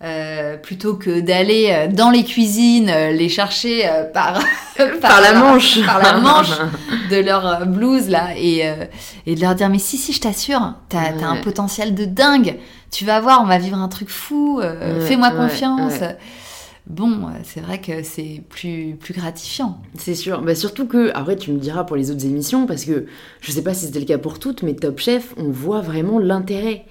Euh, 0.03 0.57
plutôt 0.57 0.95
que 0.95 1.21
d'aller 1.21 1.67
euh, 1.69 1.87
dans 1.87 2.09
les 2.09 2.23
cuisines 2.23 2.89
euh, 2.89 3.11
les 3.11 3.29
chercher 3.29 3.89
par, 4.13 4.39
Par 5.01 5.21
la 5.21 5.33
manche. 5.33 5.83
par 5.85 5.99
la 6.01 6.17
manche 6.17 6.49
de 7.09 7.15
leur 7.17 7.65
blouse 7.65 8.09
là 8.09 8.29
et, 8.37 8.67
euh, 8.67 8.85
et 9.25 9.35
de 9.35 9.41
leur 9.41 9.55
dire 9.55 9.69
mais 9.69 9.79
si 9.79 9.97
si 9.97 10.11
je 10.11 10.19
t'assure 10.19 10.73
t'as 10.89 11.13
t'as 11.13 11.25
un 11.27 11.35
Ouais. 11.35 11.41
potentiel 11.41 11.95
de 11.95 12.03
dingue 12.05 12.57
tu 12.91 13.05
vas 13.05 13.19
voir 13.21 13.41
on 13.41 13.45
va 13.45 13.57
vivre 13.57 13.77
un 13.77 13.87
truc 13.87 14.09
fou 14.09 14.59
euh, 14.61 14.99
Ouais, 14.99 15.05
fais-moi 15.05 15.29
ouais, 15.29 15.35
confiance 15.37 15.99
ouais. 16.01 16.17
bon 16.87 17.27
c'est 17.43 17.61
vrai 17.61 17.79
que 17.79 18.03
c'est 18.03 18.41
plus 18.49 18.95
plus 18.99 19.13
gratifiant 19.13 19.79
C'est 19.97 20.13
sûr. 20.15 20.41
Bah, 20.41 20.55
surtout 20.55 20.85
que, 20.87 21.09
après, 21.15 21.35
tu 21.37 21.51
me 21.51 21.57
diras 21.57 21.83
pour 21.85 21.95
les 21.95 22.11
autres 22.11 22.25
émissions, 22.25 22.65
parce 22.67 22.83
que 22.85 23.05
je 23.41 23.51
sais 23.51 23.61
pas 23.63 23.73
si 23.73 23.85
c'était 23.85 23.99
le 23.99 24.05
cas 24.05 24.17
pour 24.17 24.39
toutes, 24.39 24.61
mais 24.61 24.73
Top 24.75 24.99
Chef, 24.99 25.33
on 25.37 25.49
voit 25.51 25.81
vraiment 25.81 26.19
l'intérêt 26.19 26.85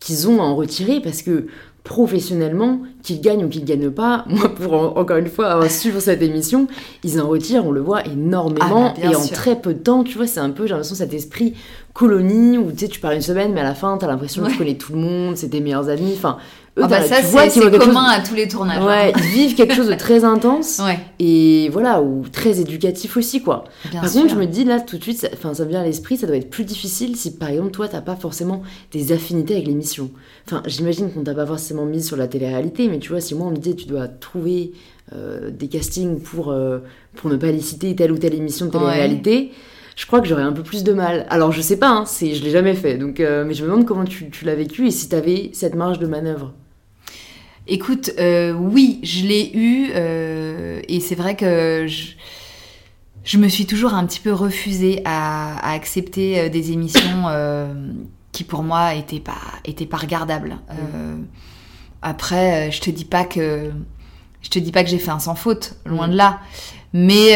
qu'ils 0.00 0.28
ont 0.28 0.40
à 0.40 0.44
en 0.44 0.54
retirer, 0.56 1.00
parce 1.00 1.22
que 1.22 1.46
professionnellement, 1.86 2.80
qu'ils 3.02 3.20
gagnent 3.20 3.44
ou 3.44 3.48
qu'ils 3.48 3.64
gagnent 3.64 3.90
pas, 3.90 4.24
moi, 4.28 4.54
pour 4.54 4.72
en- 4.74 4.96
encore 4.98 5.16
une 5.16 5.28
fois 5.28 5.46
avoir 5.48 5.70
suivre 5.70 6.00
cette 6.00 6.20
émission, 6.22 6.66
ils 7.04 7.20
en 7.20 7.28
retirent, 7.28 7.64
on 7.66 7.70
le 7.72 7.80
voit 7.80 8.04
énormément, 8.06 8.92
Ah, 8.92 8.94
bah, 9.00 9.10
et 9.10 9.16
en 9.16 9.26
très 9.26 9.56
peu 9.60 9.72
de 9.74 9.78
temps, 9.78 10.04
tu 10.04 10.16
vois, 10.18 10.26
c'est 10.26 10.40
un 10.40 10.50
peu, 10.50 10.64
j'ai 10.66 10.70
l'impression, 10.70 10.94
cet 10.94 11.14
esprit 11.14 11.54
colonie, 11.94 12.58
où 12.58 12.70
tu 12.72 12.78
sais, 12.80 12.88
tu 12.88 13.00
pars 13.00 13.12
une 13.12 13.22
semaine, 13.22 13.52
mais 13.52 13.60
à 13.60 13.64
la 13.64 13.74
fin, 13.74 13.96
t'as 13.98 14.06
l'impression 14.06 14.42
que 14.44 14.50
tu 14.50 14.58
connais 14.58 14.74
tout 14.76 14.92
le 14.92 14.98
monde, 14.98 15.36
c'est 15.36 15.48
tes 15.48 15.60
meilleurs 15.60 15.88
amis, 15.88 16.12
enfin, 16.14 16.36
eux, 16.78 16.82
Ah 16.84 16.88
bah 16.88 16.98
t'as- 17.00 17.06
ça 17.06 17.20
tu 17.20 17.26
vois 17.28 17.48
c'est 17.48 17.60
chose- 17.62 17.78
commun 17.78 18.04
à 18.04 18.20
tous 18.20 18.34
les 18.34 18.46
tournages 18.48 18.84
Ouais, 18.84 19.12
hein. 19.14 19.18
ils 19.18 19.30
vivent 19.30 19.54
quelque 19.54 19.74
chose 19.74 19.88
de 19.88 19.94
très 19.94 20.24
intense 20.24 20.80
ouais 20.84 20.98
et 21.18 21.68
voilà, 21.72 22.02
ou 22.02 22.24
très 22.30 22.60
éducatif 22.60 23.16
aussi, 23.16 23.42
quoi. 23.42 23.64
bien 23.90 24.00
par 24.02 24.10
sûr 24.10 24.22
contre, 24.22 24.34
je 24.34 24.38
me 24.40 24.46
dis 24.46 24.64
là 24.64 24.80
tout 24.80 24.98
de 24.98 25.02
suite, 25.02 25.18
ça, 25.18 25.28
ça 25.54 25.64
me 25.64 25.68
vient 25.70 25.80
à 25.80 25.84
l'esprit, 25.84 26.16
ça 26.16 26.26
doit 26.26 26.36
être 26.36 26.50
plus 26.50 26.64
difficile 26.64 27.16
si 27.16 27.36
par 27.36 27.48
exemple 27.48 27.70
toi 27.70 27.88
t'as 27.88 28.00
pas 28.02 28.16
forcément 28.16 28.62
des 28.92 29.12
affinités 29.12 29.54
avec 29.54 29.66
l'émission. 29.66 30.10
Enfin, 30.46 30.62
j'imagine 30.66 31.10
qu'on 31.10 31.22
t'a 31.24 31.34
pas 31.34 31.46
forcément 31.46 31.84
mis 31.86 32.02
sur 32.02 32.16
la 32.16 32.28
télé-réalité, 32.28 32.88
mais 32.88 32.98
tu 32.98 33.08
vois, 33.10 33.20
si 33.20 33.34
moi 33.34 33.46
on 33.46 33.50
me 33.50 33.56
disait 33.56 33.74
tu 33.76 33.86
dois 33.86 34.06
trouver 34.08 34.72
euh, 35.14 35.50
des 35.50 35.68
castings 35.68 36.20
pour, 36.20 36.50
euh, 36.50 36.78
pour 37.14 37.30
ne 37.30 37.36
pas 37.36 37.52
les 37.52 37.60
citer 37.60 37.94
telle 37.96 38.12
ou 38.12 38.18
telle 38.18 38.34
émission 38.34 38.66
de 38.66 38.70
télé-réalité. 38.72 39.52
Je 39.94 40.04
crois 40.06 40.20
que 40.20 40.26
j'aurais 40.28 40.42
un 40.42 40.52
peu 40.52 40.62
plus 40.62 40.84
de 40.84 40.92
mal. 40.92 41.24
Alors 41.30 41.52
je 41.52 41.60
sais 41.62 41.78
pas, 41.78 41.88
hein, 41.88 42.04
c'est, 42.06 42.34
je 42.34 42.44
l'ai 42.44 42.50
jamais 42.50 42.74
fait, 42.74 42.98
donc 42.98 43.18
euh, 43.18 43.44
mais 43.46 43.54
je 43.54 43.62
me 43.64 43.70
demande 43.70 43.86
comment 43.86 44.04
tu, 44.04 44.28
tu 44.30 44.44
l'as 44.44 44.54
vécu 44.54 44.86
et 44.86 44.90
si 44.90 45.08
t'avais 45.08 45.48
cette 45.54 45.74
marge 45.74 45.98
de 45.98 46.06
manœuvre. 46.06 46.52
Écoute, 47.68 48.10
euh, 48.18 48.52
oui, 48.52 49.00
je 49.02 49.26
l'ai 49.26 49.50
eu 49.54 49.90
euh, 49.94 50.80
et 50.88 51.00
c'est 51.00 51.16
vrai 51.16 51.34
que 51.34 51.86
je, 51.88 52.12
je 53.24 53.38
me 53.38 53.48
suis 53.48 53.66
toujours 53.66 53.94
un 53.94 54.06
petit 54.06 54.20
peu 54.20 54.32
refusée 54.32 55.02
à, 55.04 55.58
à 55.58 55.72
accepter 55.72 56.38
euh, 56.38 56.48
des 56.48 56.70
émissions 56.70 57.24
euh, 57.26 57.74
qui 58.30 58.44
pour 58.44 58.62
moi 58.62 58.94
étaient 58.94 59.18
pas 59.20 59.40
étaient 59.64 59.86
pas 59.86 59.96
regardables. 59.96 60.58
Euh, 60.70 61.16
après, 62.02 62.70
je 62.70 62.80
te 62.80 62.90
dis 62.90 63.04
pas 63.04 63.24
que 63.24 63.72
je 64.42 64.48
te 64.48 64.60
dis 64.60 64.70
pas 64.70 64.84
que 64.84 64.90
j'ai 64.90 64.98
fait 64.98 65.10
un 65.10 65.18
sans 65.18 65.34
faute, 65.34 65.74
loin 65.86 66.06
Mm. 66.06 66.10
de 66.12 66.16
là, 66.16 66.38
mais 66.92 67.32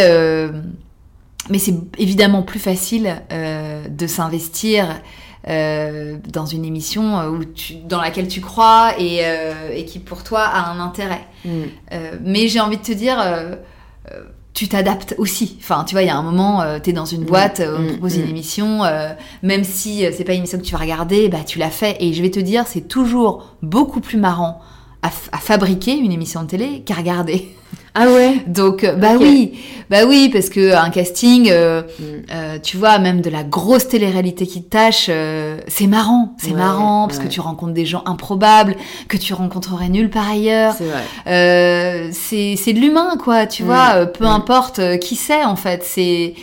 mais 1.48 1.58
c'est 1.58 1.74
évidemment 1.98 2.42
plus 2.42 2.60
facile 2.60 3.20
de 3.30 4.06
s'investir 4.06 5.00
euh, 5.48 6.16
dans 6.28 6.46
une 6.46 6.64
émission 6.64 7.18
euh, 7.18 7.28
où 7.30 7.44
tu, 7.44 7.74
dans 7.74 8.00
laquelle 8.00 8.28
tu 8.28 8.40
crois 8.40 8.92
et, 8.98 9.20
euh, 9.22 9.72
et 9.72 9.84
qui 9.84 9.98
pour 9.98 10.22
toi 10.22 10.42
a 10.42 10.70
un 10.70 10.80
intérêt. 10.80 11.26
Euh, 11.46 12.16
mais 12.22 12.48
j'ai 12.48 12.60
envie 12.60 12.76
de 12.76 12.82
te 12.82 12.92
dire, 12.92 13.18
tu 14.52 14.68
t'adaptes 14.68 15.14
aussi. 15.18 15.56
Enfin, 15.60 15.84
tu 15.84 15.94
vois, 15.94 16.02
il 16.02 16.06
y 16.06 16.10
a 16.10 16.16
un 16.16 16.22
moment, 16.22 16.62
euh, 16.62 16.78
tu 16.82 16.90
es 16.90 16.92
dans 16.92 17.04
une 17.04 17.22
Mm, 17.22 17.26
boîte, 17.26 17.60
euh, 17.60 17.76
on 17.78 17.78
te 17.78 17.82
mm, 17.82 17.92
propose 17.92 18.16
une 18.16 18.26
mm. 18.26 18.30
émission, 18.30 18.84
euh, 18.84 19.10
même 19.42 19.64
si 19.64 20.04
c'est 20.12 20.24
pas 20.24 20.32
une 20.32 20.38
émission 20.38 20.58
que 20.58 20.64
tu 20.64 20.72
vas 20.72 20.78
regarder, 20.80 21.28
bah 21.28 21.44
tu 21.46 21.58
l'as 21.58 21.70
fait. 21.70 21.96
Et 22.00 22.12
je 22.12 22.22
vais 22.22 22.30
te 22.30 22.40
dire, 22.40 22.66
c'est 22.66 22.88
toujours 22.88 23.56
beaucoup 23.62 24.00
plus 24.00 24.18
marrant 24.18 24.60
à, 25.02 25.08
à 25.32 25.38
fabriquer 25.38 25.96
une 25.96 26.12
émission 26.12 26.42
de 26.42 26.48
télé 26.48 26.82
qu'à 26.82 26.94
regarder. 26.94 27.54
Ah 27.94 28.06
ouais 28.08 28.36
Donc, 28.46 28.84
euh, 28.84 28.94
bah 28.94 29.14
oui, 29.18 29.58
bah 29.90 30.04
oui, 30.06 30.28
parce 30.32 30.48
que 30.48 30.74
un 30.74 30.90
casting, 30.90 31.48
euh, 31.50 31.82
Mm. 31.82 32.02
euh, 32.32 32.58
tu 32.62 32.76
vois, 32.76 32.98
même 32.98 33.20
de 33.20 33.30
la 33.30 33.42
grosse 33.42 33.88
télé-réalité 33.88 34.46
qui 34.46 34.62
te 34.62 34.68
tâche, 34.70 35.06
euh, 35.08 35.58
c'est 35.66 35.88
marrant, 35.88 36.34
c'est 36.38 36.52
Ouais, 36.52 36.56
marrant, 36.56 37.06
parce 37.08 37.18
ouais. 37.18 37.24
que 37.26 37.30
tu 37.30 37.40
rencontres 37.40 37.72
des 37.74 37.86
gens 37.86 38.02
improbables, 38.06 38.76
que 39.08 39.16
tu 39.16 39.34
rencontrerais 39.34 39.88
nulle 39.88 40.08
part 40.10 40.30
ailleurs. 40.30 40.74
C'est 40.78 40.84
vrai. 40.84 41.02
Euh, 41.26 42.08
c'est 42.12 42.54
c'est 42.56 42.72
de 42.72 42.78
l'humain, 42.78 43.16
quoi, 43.22 43.46
tu 43.46 43.64
Mm, 43.64 43.66
vois, 43.66 44.06
peu 44.06 44.24
mm. 44.24 44.28
importe 44.28 44.98
qui 45.00 45.16
c'est, 45.16 45.44
en 45.44 45.56
fait. 45.56 45.82
C'est 45.84 46.34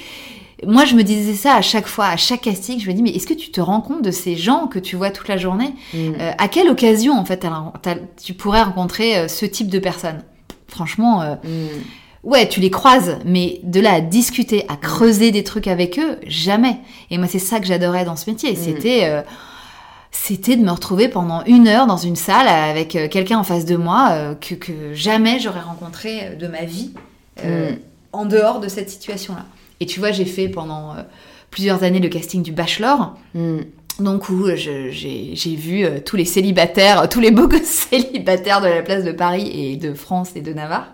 Moi, 0.65 0.85
je 0.85 0.95
me 0.95 1.03
disais 1.03 1.35
ça 1.35 1.53
à 1.55 1.61
chaque 1.61 1.87
fois, 1.87 2.07
à 2.07 2.17
chaque 2.17 2.41
casting, 2.41 2.79
je 2.81 2.87
me 2.89 2.93
dis, 2.93 3.03
mais 3.03 3.11
est-ce 3.11 3.27
que 3.27 3.35
tu 3.35 3.51
te 3.51 3.61
rends 3.61 3.79
compte 3.81 4.01
de 4.03 4.09
ces 4.11 4.35
gens 4.35 4.65
que 4.67 4.79
tu 4.79 4.95
vois 4.95 5.11
toute 5.11 5.27
la 5.27 5.37
journée? 5.37 5.71
À 6.39 6.47
quelle 6.47 6.67
occasion, 6.69 7.13
en 7.13 7.23
fait, 7.25 7.45
tu 8.21 8.33
pourrais 8.33 8.63
rencontrer 8.63 9.29
ce 9.29 9.45
type 9.45 9.69
de 9.69 9.77
personnes? 9.79 10.23
Franchement, 10.67 11.21
euh, 11.21 11.35
Mm. 11.43 11.67
Ouais, 12.23 12.49
tu 12.49 12.59
les 12.59 12.71
croises, 12.71 13.19
mais 13.25 13.61
de 13.63 13.79
là 13.79 13.93
à 13.93 14.01
discuter, 14.01 14.65
à 14.67 14.75
creuser 14.75 15.31
des 15.31 15.43
trucs 15.45 15.67
avec 15.67 15.97
eux, 15.97 16.17
jamais. 16.27 16.77
Et 17.09 17.17
moi, 17.17 17.27
c'est 17.27 17.39
ça 17.39 17.59
que 17.61 17.65
j'adorais 17.65 18.03
dans 18.03 18.17
ce 18.17 18.29
métier. 18.29 18.51
Mm. 18.51 18.55
C'était, 18.55 19.05
euh, 19.05 19.21
c'était 20.11 20.57
de 20.57 20.63
me 20.63 20.71
retrouver 20.71 21.07
pendant 21.07 21.43
une 21.45 21.67
heure 21.69 21.87
dans 21.87 21.95
une 21.95 22.17
salle 22.17 22.47
avec 22.47 22.95
euh, 22.95 23.07
quelqu'un 23.07 23.37
en 23.37 23.43
face 23.43 23.63
de 23.65 23.77
moi 23.77 24.35
que, 24.41 24.55
que 24.55 24.93
jamais 24.93 25.39
j'aurais 25.39 25.61
rencontré 25.61 26.35
de 26.39 26.47
ma 26.47 26.63
vie 26.65 26.91
Mm. 27.43 27.75
en 28.13 28.25
dehors 28.25 28.59
de 28.59 28.67
cette 28.67 28.89
situation-là. 28.89 29.45
Et 29.79 29.85
tu 29.85 29.99
vois, 29.99 30.11
j'ai 30.11 30.25
fait 30.25 30.49
pendant 30.49 30.95
plusieurs 31.51 31.83
années 31.83 31.99
le 31.99 32.09
casting 32.09 32.41
du 32.41 32.51
Bachelor. 32.51 33.15
Mm. 33.35 33.59
Donc 33.99 34.29
où 34.29 34.47
je- 34.55 34.89
j'ai 34.91 35.55
vu 35.55 35.83
euh, 35.83 35.99
tous 36.03 36.15
les 36.15 36.25
célibataires, 36.25 37.09
tous 37.09 37.19
les 37.19 37.31
beaux 37.31 37.47
gosses 37.49 37.87
célibataires 37.89 38.61
de 38.61 38.67
la 38.67 38.81
place 38.83 39.03
de 39.03 39.11
Paris 39.11 39.49
et 39.53 39.75
de 39.77 39.93
France 39.93 40.31
et 40.35 40.41
de 40.41 40.53
Navarre, 40.53 40.93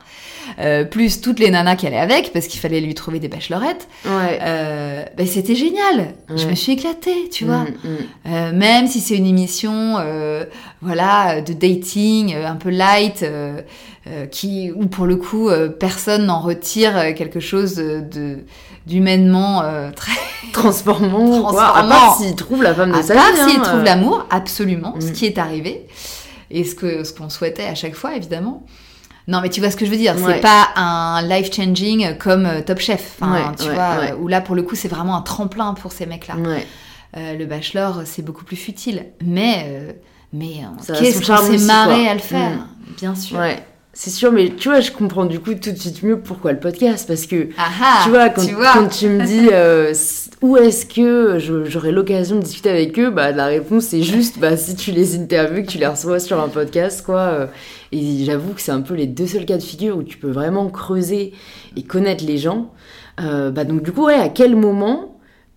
euh, 0.60 0.84
plus 0.86 1.20
toutes 1.22 1.40
les 1.40 1.50
nanas 1.50 1.76
qui 1.76 1.88
allaient 1.88 1.98
avec, 1.98 2.32
parce 2.34 2.48
qu'il 2.48 2.60
fallait 2.60 2.80
lui 2.82 2.94
trouver 2.94 3.20
des 3.20 3.28
bachelorettes. 3.28 3.88
Ouais. 4.06 4.40
Euh, 4.42 5.04
ben, 5.18 5.26
c'était 5.28 5.56
génial. 5.56 6.14
Je 6.36 6.48
me 6.48 6.56
suis 6.56 6.74
éclatée, 6.74 7.30
tu 7.32 7.46
vois. 7.46 7.64
Mm, 7.64 7.68
mm. 7.84 7.98
Euh, 8.28 8.52
même 8.54 8.88
si 8.88 9.00
c'est 9.02 9.16
une 9.18 9.26
émission, 9.26 9.96
euh, 10.00 10.46
voilà, 10.82 11.42
de 11.42 11.54
dating, 11.54 12.34
euh, 12.36 12.46
un 12.48 12.56
peu 12.56 12.70
light, 12.70 13.24
euh, 13.24 13.62
euh, 14.08 14.26
qui, 14.26 14.70
où 14.76 14.88
pour 14.88 15.06
le 15.06 15.16
coup, 15.16 15.50
euh, 15.50 15.70
personne 15.70 16.26
n'en 16.26 16.40
retire 16.42 16.98
euh, 16.98 17.14
quelque 17.14 17.40
chose 17.40 17.76
de, 17.76 18.02
de- 18.02 18.40
d'humainement 18.86 19.62
euh, 19.64 19.92
très. 19.96 20.12
Transformant. 20.52 21.42
quoi. 21.42 21.64
À 21.64 21.72
Transformant. 21.84 21.90
part 21.90 22.18
s'il 22.18 22.36
trouve 22.36 22.62
la 22.64 22.74
femme 22.76 22.92
de 22.92 22.98
À 22.98 23.04
sa 23.04 23.16
part 23.16 23.32
vie. 23.34 23.52
s'il 23.52 23.60
hein, 23.60 23.64
trouve 23.64 23.80
euh. 23.80 23.84
l'amour, 23.84 24.26
absolument, 24.30 24.94
ce 25.00 25.08
Mm. 25.08 25.14
qui 25.14 25.26
est 25.26 25.38
arrivé 25.38 25.88
et 26.52 26.64
ce 26.64 26.76
que 26.76 27.04
ce 27.04 27.12
qu'on 27.14 27.30
souhaitait 27.30 27.66
à 27.66 27.76
chaque 27.76 27.96
fois, 27.96 28.16
évidemment. 28.16 28.64
Non, 29.28 29.40
mais 29.42 29.50
tu 29.50 29.62
vois 29.62 29.72
ce 29.72 29.78
que 29.78 29.86
je 29.86 29.90
veux 29.92 29.98
dire. 29.98 30.16
Ouais. 30.18 30.34
C'est 30.36 30.42
pas 30.42 30.68
un 30.76 31.22
life 31.22 31.50
changing 31.56 32.18
comme 32.18 32.46
euh, 32.46 32.62
Top 32.62 32.80
Chef, 32.80 33.16
Ouais, 33.22 33.28
tu 33.58 33.68
ouais, 33.70 33.74
vois, 33.74 34.16
où 34.20 34.28
là 34.28 34.42
pour 34.42 34.54
le 34.54 34.64
coup 34.64 34.76
c'est 34.76 34.90
vraiment 34.90 35.16
un 35.16 35.22
tremplin 35.22 35.74
pour 35.76 35.92
ces 35.94 36.06
mecs-là. 36.06 36.36
Euh, 37.16 37.38
le 37.38 37.46
bachelor, 37.46 38.02
c'est 38.06 38.22
beaucoup 38.24 38.44
plus 38.44 38.56
futile. 38.58 39.06
Mais, 39.24 39.66
euh, 39.68 39.92
mais 40.34 40.62
qu'est-ce 41.00 41.26
qu'on 41.26 41.38
s'est 41.58 41.64
marré 41.66 42.08
à 42.08 42.14
le 42.16 42.20
faire 42.20 42.50
Mm. 42.52 42.68
Bien 42.98 43.16
sûr. 43.16 43.38
Ouais. 43.40 43.64
C'est 43.96 44.10
sûr, 44.10 44.32
mais 44.32 44.50
tu 44.58 44.70
vois, 44.70 44.80
je 44.80 44.92
comprends 44.92 45.26
du 45.26 45.40
coup 45.40 45.54
tout 45.54 45.72
de 45.72 45.78
suite 45.78 46.02
mieux 46.02 46.18
pourquoi 46.20 46.52
le 46.52 46.60
podcast. 46.60 47.08
Parce 47.08 47.28
que 47.28 47.50
Ah 47.60 47.68
ah, 47.82 48.00
tu 48.04 48.10
vois, 48.10 48.30
quand 48.30 48.44
tu 48.46 48.54
vois. 48.56 48.74
quand 48.74 48.88
tu 48.88 49.08
me 49.08 49.24
dis 49.24 49.50
euh, 49.52 49.94
où 50.42 50.58
est-ce 50.58 50.88
que 50.88 51.38
j'aurai 51.68 51.92
l'occasion 51.92 52.38
de 52.38 52.42
discuter 52.42 52.72
avec 52.72 52.98
eux, 52.98 53.12
bah 53.12 53.32
la 53.32 53.46
réponse 53.46 53.84
c'est 53.86 54.02
juste 54.02 54.40
bah 54.40 54.58
si 54.58 54.76
tu 54.76 54.92
les 54.92 55.16
interviews, 55.16 55.62
que 55.64 55.68
tu 55.70 55.78
les 55.78 55.86
reçois 55.86 56.20
sur 56.20 56.42
un 56.42 56.50
podcast, 56.50 57.06
quoi. 57.06 57.20
euh, 57.20 57.46
Et 57.92 58.26
j'avoue 58.26 58.54
que 58.54 58.62
c'est 58.62 58.72
un 58.72 58.82
peu 58.82 58.96
les 58.96 59.06
deux 59.06 59.28
seuls 59.28 59.46
cas 59.46 59.58
de 59.58 59.64
figure 59.64 59.96
où 59.98 60.02
tu 60.04 60.18
peux 60.18 60.32
vraiment 60.32 60.70
creuser 60.70 61.34
et 61.78 61.84
connaître 61.84 62.26
les 62.26 62.40
gens. 62.40 62.72
Euh, 63.22 63.52
bah 63.52 63.64
donc 63.64 63.84
du 63.84 63.92
coup, 63.92 64.06
ouais, 64.06 64.16
à 64.16 64.30
quel 64.30 64.56
moment 64.56 65.13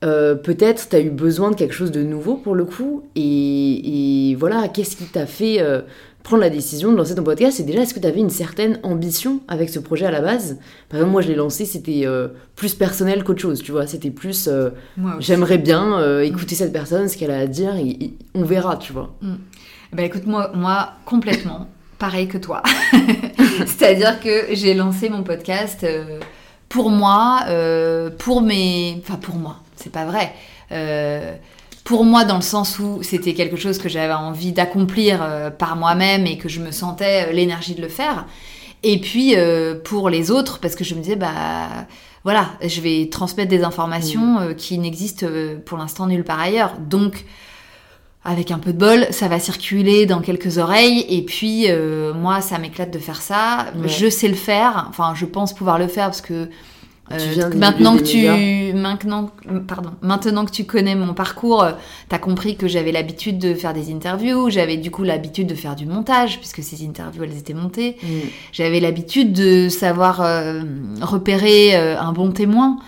euh, 0.06 0.34
peut-être 0.34 0.88
t'as 0.88 1.00
eu 1.00 1.10
besoin 1.10 1.50
de 1.50 1.56
quelque 1.56 1.74
chose 1.74 1.90
de 1.90 2.02
nouveau 2.02 2.36
pour 2.36 2.54
le 2.54 2.64
coup 2.64 3.02
et, 3.14 4.30
et 4.30 4.34
voilà, 4.34 4.68
qu'est-ce 4.68 4.96
qui 4.96 5.04
t'a 5.04 5.26
fait 5.26 5.60
euh, 5.60 5.82
prendre 6.22 6.42
la 6.42 6.50
décision 6.50 6.92
de 6.92 6.96
lancer 6.96 7.14
ton 7.14 7.22
podcast? 7.22 7.60
Et 7.60 7.62
déjà, 7.62 7.82
est-ce 7.82 7.94
que 7.94 8.00
tu 8.00 8.06
avais 8.06 8.20
une 8.20 8.30
certaine 8.30 8.78
ambition 8.82 9.40
avec 9.48 9.68
ce 9.68 9.78
projet 9.78 10.06
à 10.06 10.10
la 10.10 10.20
base? 10.20 10.58
Par 10.88 10.98
exemple, 10.98 11.12
moi, 11.12 11.22
je 11.22 11.28
l'ai 11.28 11.34
lancé, 11.34 11.64
c'était 11.64 12.02
euh, 12.04 12.28
plus 12.56 12.74
personnel 12.74 13.24
qu'autre 13.24 13.40
chose, 13.40 13.62
tu 13.62 13.72
vois. 13.72 13.86
C'était 13.86 14.10
plus, 14.10 14.48
j'aimerais 15.18 15.58
bien 15.58 15.98
euh, 15.98 16.22
écouter 16.22 16.54
cette 16.54 16.72
personne, 16.72 17.08
ce 17.08 17.16
qu'elle 17.16 17.30
a 17.30 17.38
à 17.38 17.46
dire, 17.46 17.76
et, 17.76 17.88
et 17.88 18.14
on 18.34 18.44
verra, 18.44 18.76
tu 18.76 18.92
vois. 18.92 19.14
Bah 19.92 20.02
écoute, 20.02 20.26
moi, 20.26 20.50
moi 20.54 20.92
complètement, 21.04 21.68
pareil 21.98 22.28
que 22.28 22.38
toi. 22.38 22.62
C'est-à-dire 23.66 24.20
que 24.20 24.54
j'ai 24.54 24.74
lancé 24.74 25.08
mon 25.08 25.22
podcast 25.22 25.86
pour 26.68 26.90
moi, 26.90 27.40
euh, 27.48 28.10
pour 28.18 28.42
mes... 28.42 29.00
Enfin, 29.02 29.16
pour 29.16 29.36
moi, 29.36 29.62
c'est 29.76 29.92
pas 29.92 30.04
vrai. 30.04 30.34
Euh, 30.72 31.34
pour 31.84 32.04
moi, 32.04 32.24
dans 32.24 32.36
le 32.36 32.42
sens 32.42 32.78
où 32.78 33.02
c'était 33.02 33.34
quelque 33.34 33.56
chose 33.56 33.78
que 33.78 33.88
j'avais 33.88 34.12
envie 34.12 34.52
d'accomplir 34.52 35.20
euh, 35.22 35.50
par 35.50 35.76
moi-même 35.76 36.26
et 36.26 36.36
que 36.36 36.48
je 36.48 36.60
me 36.60 36.72
sentais 36.72 37.28
euh, 37.28 37.32
l'énergie 37.32 37.74
de 37.74 37.82
le 37.82 37.88
faire. 37.88 38.26
Et 38.82 39.00
puis 39.00 39.34
pour 39.84 40.10
les 40.10 40.30
autres, 40.30 40.60
parce 40.60 40.76
que 40.76 40.84
je 40.84 40.94
me 40.94 41.00
disais, 41.00 41.16
bah 41.16 41.86
voilà, 42.26 42.48
je 42.60 42.80
vais 42.80 43.08
transmettre 43.08 43.50
des 43.50 43.62
informations 43.62 44.40
euh, 44.40 44.52
qui 44.52 44.78
n'existent 44.78 45.28
pour 45.64 45.78
l'instant 45.78 46.08
nulle 46.08 46.24
part 46.24 46.40
ailleurs. 46.40 46.72
Donc, 46.80 47.24
avec 48.24 48.50
un 48.50 48.58
peu 48.58 48.72
de 48.72 48.78
bol, 48.78 49.06
ça 49.12 49.28
va 49.28 49.38
circuler 49.38 50.06
dans 50.06 50.20
quelques 50.20 50.58
oreilles. 50.58 51.06
Et 51.08 51.22
puis, 51.22 51.66
euh, 51.68 52.12
moi, 52.14 52.40
ça 52.40 52.58
m'éclate 52.58 52.92
de 52.92 52.98
faire 52.98 53.22
ça. 53.22 53.66
Ouais. 53.76 53.86
Je 53.86 54.10
sais 54.10 54.26
le 54.26 54.34
faire. 54.34 54.86
Enfin, 54.88 55.14
je 55.14 55.24
pense 55.24 55.54
pouvoir 55.54 55.78
le 55.78 55.86
faire 55.86 56.06
parce 56.06 56.20
que 56.20 56.48
euh, 57.12 57.54
maintenant 57.54 57.96
que 57.96 58.02
tu, 58.02 58.26
maintenant, 58.76 59.30
pardon, 59.68 59.90
maintenant 60.02 60.44
que 60.44 60.50
tu 60.50 60.64
connais 60.64 60.94
mon 60.96 61.14
parcours, 61.14 61.62
euh, 61.62 61.72
t'as 62.08 62.18
compris 62.18 62.56
que 62.56 62.66
j'avais 62.66 62.90
l'habitude 62.92 63.38
de 63.38 63.54
faire 63.54 63.72
des 63.74 63.92
interviews. 63.92 64.50
J'avais 64.50 64.76
du 64.76 64.90
coup 64.90 65.04
l'habitude 65.04 65.46
de 65.46 65.54
faire 65.54 65.76
du 65.76 65.86
montage 65.86 66.38
puisque 66.40 66.62
ces 66.62 66.84
interviews 66.84 67.24
elles 67.24 67.38
étaient 67.38 67.54
montées. 67.54 67.96
J'avais 68.52 68.80
l'habitude 68.80 69.32
de 69.32 69.68
savoir 69.68 70.20
euh, 70.20 70.62
repérer 71.00 71.74
un 71.76 72.12
bon 72.12 72.32
témoin. 72.32 72.78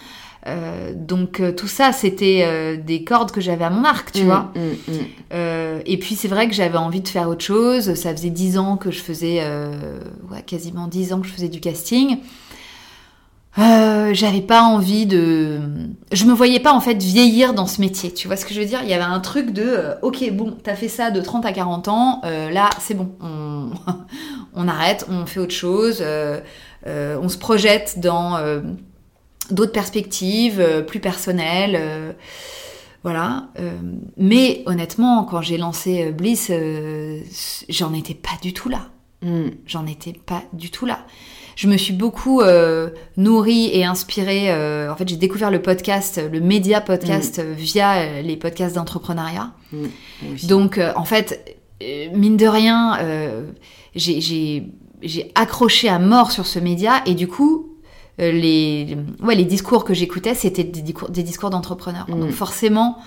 Donc 0.95 1.43
tout 1.57 1.67
ça, 1.69 1.93
c'était 1.93 2.79
des 2.79 3.05
cordes 3.05 3.31
que 3.31 3.41
j'avais 3.41 3.65
à 3.65 3.71
mon 3.71 3.85
arc, 3.85 4.13
tu 4.13 4.23
Mm, 4.23 4.25
vois. 4.25 4.51
mm, 4.57 4.93
mm. 4.95 5.81
Et 5.85 5.99
puis 5.99 6.15
c'est 6.15 6.29
vrai 6.29 6.49
que 6.49 6.55
j'avais 6.55 6.79
envie 6.79 7.03
de 7.03 7.09
faire 7.09 7.29
autre 7.29 7.45
chose. 7.45 7.93
Ça 7.95 8.13
faisait 8.13 8.31
dix 8.31 8.57
ans 8.57 8.77
que 8.79 8.91
je 8.91 9.01
faisais, 9.01 9.43
ouais, 10.31 10.43
quasiment 10.47 10.87
dix 10.87 11.13
ans 11.13 11.21
que 11.21 11.27
je 11.27 11.33
faisais 11.33 11.49
du 11.51 11.61
casting. 11.61 12.17
Euh, 13.59 14.15
j'avais 14.15 14.41
pas 14.41 14.63
envie 14.63 15.07
de, 15.07 15.61
je 16.13 16.25
me 16.27 16.33
voyais 16.33 16.61
pas 16.61 16.73
en 16.73 16.81
fait 16.81 17.03
vieillir 17.03 17.55
dans 17.55 17.67
ce 17.67 17.81
métier. 17.81 18.13
Tu 18.13 18.29
vois 18.29 18.37
ce 18.37 18.47
que 18.47 18.55
je 18.55 18.61
veux 18.61 18.67
dire? 18.67 18.81
Il 18.85 18.89
y 18.89 18.95
avait 18.95 19.03
un 19.03 19.21
truc 19.21 19.53
de, 19.53 19.65
euh, 19.67 19.95
ok, 20.03 20.31
bon, 20.33 20.57
t'as 20.63 20.77
fait 20.77 20.89
ça 20.89 21.11
de 21.11 21.21
30 21.21 21.45
à 21.45 21.53
40 21.53 21.89
ans, 21.89 22.21
euh, 22.25 22.51
là 22.51 22.71
c'est 22.81 22.95
bon, 22.95 23.11
on, 23.21 23.71
on 24.55 24.69
arrête, 24.69 25.07
on 25.11 25.27
fait 25.27 25.41
autre 25.41 25.55
chose, 25.55 26.05
on 26.87 27.29
se 27.29 27.39
projette 27.39 27.99
dans 27.99 28.39
d'autres 29.51 29.73
perspectives 29.73 30.85
plus 30.87 31.01
personnelles. 31.01 32.15
voilà. 33.03 33.49
mais 34.17 34.63
honnêtement, 34.67 35.25
quand 35.25 35.43
j'ai 35.43 35.59
lancé 35.59 36.13
Bliss, 36.13 36.53
j'en 37.69 37.93
étais 37.93 38.15
pas 38.15 38.39
du 38.41 38.53
tout 38.53 38.69
là. 38.69 38.89
Mm. 39.23 39.49
J'en 39.67 39.87
étais 39.87 40.13
pas 40.13 40.43
du 40.53 40.71
tout 40.71 40.87
là. 40.87 41.01
Je 41.59 41.67
me 41.67 41.77
suis 41.77 41.93
beaucoup 41.93 42.41
euh, 42.41 42.91
nourrie 43.17 43.69
et 43.73 43.85
inspirée. 43.85 44.45
euh, 44.49 44.93
en 44.93 44.95
fait, 44.95 45.09
j'ai 45.09 45.17
découvert 45.17 45.51
le 45.51 45.61
podcast, 45.61 46.21
le 46.33 46.39
média 46.39 46.81
podcast, 46.81 47.41
euh, 47.41 47.53
via 47.53 47.95
euh, 47.97 48.23
les 48.23 48.37
podcasts 48.37 48.77
d'entrepreneuriat. 48.77 49.51
Mm. 49.73 49.87
Donc, 50.47 50.81
en 50.95 51.05
fait, 51.05 51.59
mine 52.15 52.37
de 52.37 52.47
rien, 52.47 52.97
j'ai- 53.97 54.71
accroché 55.35 55.89
à 55.89 55.99
mort 55.99 56.31
sur 56.31 56.47
ce 56.47 56.61
média 56.61 57.03
et 57.07 57.15
du 57.15 57.27
coup, 57.27 57.73
les, 58.21 58.97
ouais, 59.21 59.35
les 59.35 59.45
discours 59.45 59.85
que 59.85 59.95
j'écoutais, 59.95 60.37
c'était 60.37 60.63
des 60.63 60.83
discours, 60.83 61.11
des 61.11 61.25
discours 61.25 61.51
d'entrepreneurs. 61.51 62.07
Mm. 62.09 62.21
Donc, 62.21 62.31
forcément, 62.31 62.99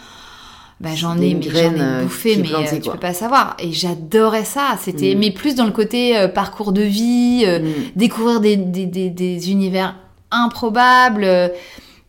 bah, 0.82 0.90
j'en 0.96 1.18
ai, 1.20 1.30
une 1.30 1.38
mais 1.40 1.44
j'en 1.50 1.58
ai 1.76 1.82
euh, 1.82 2.02
bouffé, 2.04 2.38
mais 2.38 2.50
plantée, 2.50 2.76
euh, 2.76 2.80
tu 2.80 2.90
peux 2.90 2.98
pas 2.98 3.14
savoir. 3.14 3.56
Et 3.60 3.72
j'adorais 3.72 4.46
ça. 4.46 4.76
C'était, 4.82 5.16
Mm. 5.16 5.20
mais 5.20 5.32
plus 5.32 5.56
dans 5.56 5.66
le 5.66 5.72
côté 5.72 6.18
euh, 6.18 6.28
parcours 6.28 6.72
de 6.74 6.82
vie, 6.82 7.44
euh, 7.46 7.60
Mm. 7.60 7.72
découvrir 7.96 8.40
des, 8.42 8.56
des, 8.58 8.86
des, 8.88 9.10
des 9.10 9.52
univers 9.52 9.96
improbables, 10.32 11.24
euh, 11.24 11.48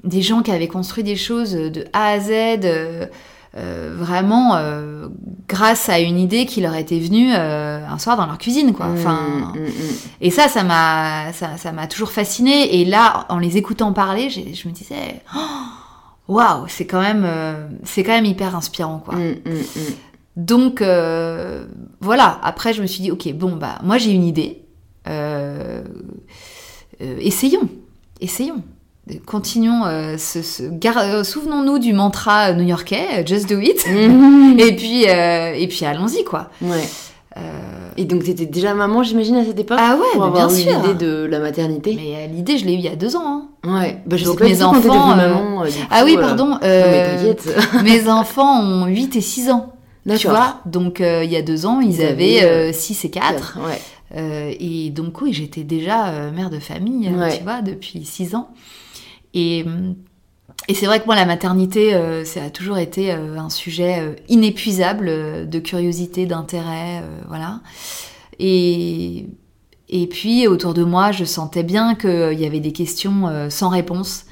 des 0.05 0.23
gens 0.23 0.43
qui 0.43 0.51
avaient 0.51 0.69
construit 0.69 1.05
des 1.05 1.17
choses 1.17 1.53
de 1.53 1.85
A 1.93 2.13
à 2.13 2.19
Z, 2.21 2.31
euh, 2.65 3.07
euh, 3.57 3.95
vraiment 3.95 4.57
euh, 4.57 5.09
grâce 5.47 5.91
à 5.91 6.01
une 6.01 6.19
idée 6.19 6.47
qui 6.47 6.63
leur 6.63 6.75
était 6.75 6.99
venue 6.99 7.33
euh, 7.37 7.81
un 7.87 7.99
soir 7.99 8.17
dans 8.17 8.25
leur 8.27 8.39
cuisine, 8.39 8.73
quoi. 8.73 8.87
Enfin, 8.87 9.53
Mm, 9.55 9.59
mm. 9.59 9.71
et 10.23 10.31
ça, 10.31 10.49
ça 10.49 10.65
m'a, 10.65 11.33
ça, 11.35 11.59
ça 11.59 11.71
m'a 11.73 11.87
toujours 11.87 12.11
fasciné. 12.11 12.81
Et 12.81 12.85
là, 12.87 13.27
en 13.29 13.39
les 13.39 13.59
écoutant 13.59 13.93
parler, 13.93 14.31
je 14.31 14.41
me 14.69 14.73
disais, 14.73 15.21
Oh, 15.37 15.39
waouh, 16.29 16.67
c'est 16.69 16.87
quand 16.87 17.01
même, 17.01 17.25
euh, 17.27 17.67
c'est 17.85 18.03
quand 18.03 18.13
même 18.13 18.25
hyper 18.25 18.55
inspirant, 18.57 18.99
quoi. 19.05 19.15
Mm, 19.17 19.37
mm, 19.45 19.51
mm. 19.53 19.95
Donc 20.37 20.81
euh, 20.83 21.67
voilà. 22.01 22.39
Après, 22.43 22.73
je 22.73 22.81
me 22.83 22.87
suis 22.87 23.03
dit, 23.03 23.11
ok, 23.11 23.33
bon 23.35 23.57
bah, 23.57 23.79
moi 23.83 23.99
j'ai 23.99 24.13
une 24.13 24.25
idée. 24.25 24.63
Euh, 25.09 25.83
essayons, 27.01 27.69
essayons. 28.21 28.63
Continuons. 29.27 29.83
ce, 30.17 30.43
ce- 30.43 30.71
gar- 30.71 31.25
Souvenons-nous 31.25 31.79
du 31.81 31.93
mantra 31.93 32.53
new-yorkais, 32.53 33.27
just 33.27 33.49
do 33.49 33.59
it. 33.59 33.85
Et 34.59 34.77
puis, 34.77 35.03
et 35.05 35.67
puis 35.69 35.85
allons-y 35.85 36.23
quoi. 36.25 36.51
Ouais. 36.63 36.89
Et 37.97 38.05
donc, 38.05 38.25
t'étais 38.25 38.47
déjà 38.47 38.75
maman, 38.75 39.03
j'imagine, 39.03 39.37
à 39.37 39.45
cette 39.45 39.59
époque 39.59 39.79
Ah 39.81 39.97
ouais, 39.97 40.07
Pour 40.13 40.23
mais 40.23 40.27
avoir 40.29 40.49
bien 40.49 40.57
eu 40.57 40.61
sûr. 40.63 40.81
l'idée 40.83 40.95
de 40.95 41.25
la 41.27 41.39
maternité 41.41 41.95
mais 41.97 42.17
euh, 42.17 42.27
l'idée, 42.27 42.59
je 42.59 42.65
l'ai 42.65 42.73
eue 42.75 42.79
il 42.79 42.83
y 42.85 42.89
a 42.89 42.97
deux 42.97 43.17
ans. 43.17 43.23
hein. 43.25 43.49
Ouais. 43.65 44.03
Bah, 44.07 44.17
je 44.17 44.25
Donc, 44.25 44.35
sais 44.39 44.45
pas 44.45 44.51
mes 44.51 44.57
du 44.57 44.61
quand 44.63 44.69
enfants, 44.77 45.13
euh, 45.13 45.17
maman. 45.17 45.63
euh, 45.63 45.67
du 45.69 45.73
Ah 45.91 46.01
coup, 46.01 46.07
oui, 46.07 46.17
euh, 46.17 46.21
pardon. 46.21 46.47
Non, 46.47 46.59
mais 46.63 46.69
euh, 46.69 47.17
t'inquiète. 47.35 47.57
mes 47.85 48.09
enfants 48.09 48.61
ont 48.61 48.87
8 48.87 49.17
et 49.17 49.21
6 49.21 49.51
ans. 49.51 49.73
Tu 50.19 50.27
vois 50.29 50.57
Donc 50.67 50.99
il 51.01 51.31
y 51.31 51.37
a 51.37 51.43
deux 51.43 51.65
ans, 51.65 51.81
ils, 51.81 51.93
Ils 51.97 52.03
avaient 52.03 52.41
avaient, 52.41 52.73
6 52.73 53.05
et 53.05 53.11
4. 53.11 53.59
Ouais. 53.65 53.81
Euh, 54.17 54.53
et 54.59 54.91
donc 54.91 55.21
oui, 55.23 55.33
j'étais 55.33 55.63
déjà 55.63 56.09
euh, 56.09 56.31
mère 56.33 56.51
de 56.51 56.59
famille, 56.59 57.09
euh, 57.09 57.19
Ouais. 57.19 57.37
tu 57.39 57.43
vois, 57.45 57.63
depuis 57.63 58.05
six 58.05 58.35
ans. 58.35 58.49
Et, 59.33 59.63
hum, 59.65 59.95
et 60.69 60.75
c'est 60.75 60.87
vrai 60.87 61.01
que 61.01 61.07
moi, 61.07 61.17
la 61.17 61.27
maternité, 61.27 61.95
euh, 61.95 62.25
ça 62.25 62.45
a 62.45 62.51
toujours 62.51 62.79
été 62.79 63.13
euh, 63.13 63.37
un 63.37 63.51
sujet 63.51 63.99
euh, 64.01 64.15
inépuisable 64.29 65.49
de 65.49 65.59
curiosité, 65.59 66.27
d'intérêt, 66.27 67.03
voilà. 67.27 67.61
Et, 68.39 69.27
et 69.89 70.07
puis 70.07 70.47
autour 70.47 70.73
de 70.75 70.85
moi, 70.85 71.13
je 71.13 71.25
sentais 71.25 71.65
bien 71.65 71.95
qu'il 71.95 72.39
y 72.39 72.47
avait 72.47 72.61
des 72.61 72.73
questions 72.73 73.51
sans 73.51 73.69
réponse 73.69 74.25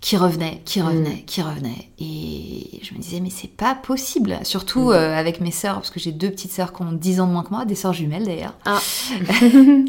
qui 0.00 0.16
revenaient, 0.16 0.60
qui 0.64 0.80
Mm. 0.80 0.86
revenaient, 0.86 1.22
qui 1.26 1.42
revenaient. 1.42 1.88
Et 1.98 2.80
je 2.82 2.94
me 2.94 2.98
disais, 3.00 3.18
mais 3.20 3.30
c'est 3.30 3.48
pas 3.50 3.74
possible. 3.74 4.38
Mm. 4.40 4.44
Surtout 4.44 4.90
euh, 4.92 5.14
avec 5.18 5.40
mes 5.40 5.50
sœurs, 5.50 5.76
parce 5.76 5.90
que 5.90 5.98
j'ai 5.98 6.12
deux 6.12 6.30
petites 6.30 6.52
sœurs 6.52 6.72
qui 6.72 6.82
ont 6.82 6.92
10 6.92 7.20
ans 7.20 7.26
de 7.26 7.32
moins 7.32 7.42
que 7.42 7.50
moi, 7.50 7.64
des 7.64 7.74
sœurs 7.74 7.92
jumelles 7.94 8.24
d'ailleurs. 8.24 8.54
Ah. 8.66 8.78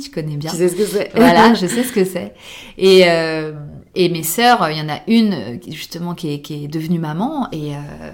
tu 0.02 0.10
connais 0.12 0.38
bien. 0.38 0.50
Tu 0.50 0.58
sais 0.58 0.70
ce 0.70 0.76
que 0.76 0.86
c'est 0.86 1.12
voilà, 1.16 1.54
je 1.56 1.68
sais 1.68 1.84
ce 1.84 1.92
que 1.92 2.06
c'est. 2.06 2.34
Et, 2.78 3.04
euh, 3.08 3.54
et 3.96 4.10
mes 4.10 4.24
sœurs, 4.24 4.70
il 4.72 4.78
y 4.78 4.82
en 4.82 4.90
a 4.90 5.00
une 5.08 5.34
euh, 5.34 5.58
justement 5.68 6.16
qui 6.16 6.34
est, 6.34 6.42
qui 6.42 6.64
est 6.64 6.68
devenue 6.68 7.00
maman 7.00 7.50
et, 7.52 7.76
euh, 7.76 8.12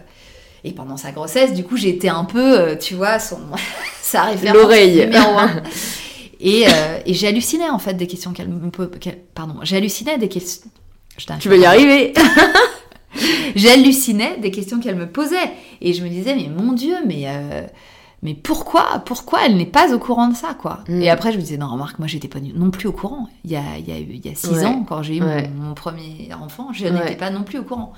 et 0.64 0.72
pendant 0.72 0.98
sa 0.98 1.12
grossesse, 1.12 1.54
du 1.54 1.64
coup, 1.64 1.78
été 1.78 2.10
un 2.10 2.26
peu, 2.26 2.78
tu 2.80 2.96
vois, 2.96 3.20
son, 3.20 3.40
sa 4.02 4.24
référence 4.24 4.58
L'oreille. 4.62 5.06
numéro 5.06 5.38
un. 5.38 5.62
Et, 6.46 6.66
et 7.06 7.14
j'ai 7.14 7.28
halluciné 7.28 7.70
en 7.70 7.80
fait 7.80 7.94
des 7.94 8.08
questions 8.08 8.34
qu'elle 8.34 8.50
me 8.50 8.70
po- 8.70 8.88
qu'elle- 8.88 9.20
pardon, 9.34 9.56
j'ai 9.62 9.78
halluciné 9.78 10.18
des 10.18 10.28
questions. 10.28 10.70
Je. 11.18 11.26
Tu 11.40 11.50
vas 11.50 11.56
y 11.58 11.66
arriver 11.66 12.14
J'hallucinais 13.56 14.38
des 14.40 14.50
questions 14.52 14.80
qu'elle 14.80 14.96
me 14.96 15.08
posait 15.08 15.52
et 15.82 15.94
je 15.94 16.04
me 16.04 16.10
disais 16.10 16.36
mais 16.36 16.48
mon 16.50 16.74
Dieu 16.74 16.96
mais 17.06 17.26
euh, 17.28 17.62
mais 18.24 18.34
pourquoi 18.34 19.04
pourquoi 19.06 19.42
elle 19.46 19.56
n'est 19.58 19.68
pas 19.68 19.94
au 19.94 20.00
courant 20.00 20.28
de 20.28 20.36
ça 20.36 20.56
quoi? 20.60 20.80
Mm. 20.88 21.02
Et 21.04 21.10
après 21.12 21.32
je 21.32 21.38
me 21.38 21.42
disais 21.42 21.58
non 21.58 21.68
remarque 21.68 22.00
moi 22.00 22.08
j'étais 22.08 22.28
pas 22.28 22.40
non 22.42 22.72
plus 22.72 22.88
au 22.88 22.92
courant. 22.92 23.28
Il 23.46 23.52
y 23.52 23.56
a 23.56 23.62
il 23.78 23.88
y 23.88 23.92
a 23.92 23.98
il 24.00 24.26
y 24.26 24.30
a 24.30 24.34
six 24.36 24.48
Ouais. 24.50 24.66
ans 24.66 24.84
quand 24.88 25.04
j'ai 25.04 25.18
eu 25.18 25.22
mon- 25.22 25.28
Ouais. 25.28 25.48
mon, 25.56 25.76
premier 25.76 26.30
enfant 26.42 26.70
je 26.74 26.86
Ouais. 26.86 26.92
n'étais 26.92 27.16
pas 27.16 27.30
non 27.30 27.44
plus 27.44 27.60
au 27.60 27.64
courant. 27.64 27.94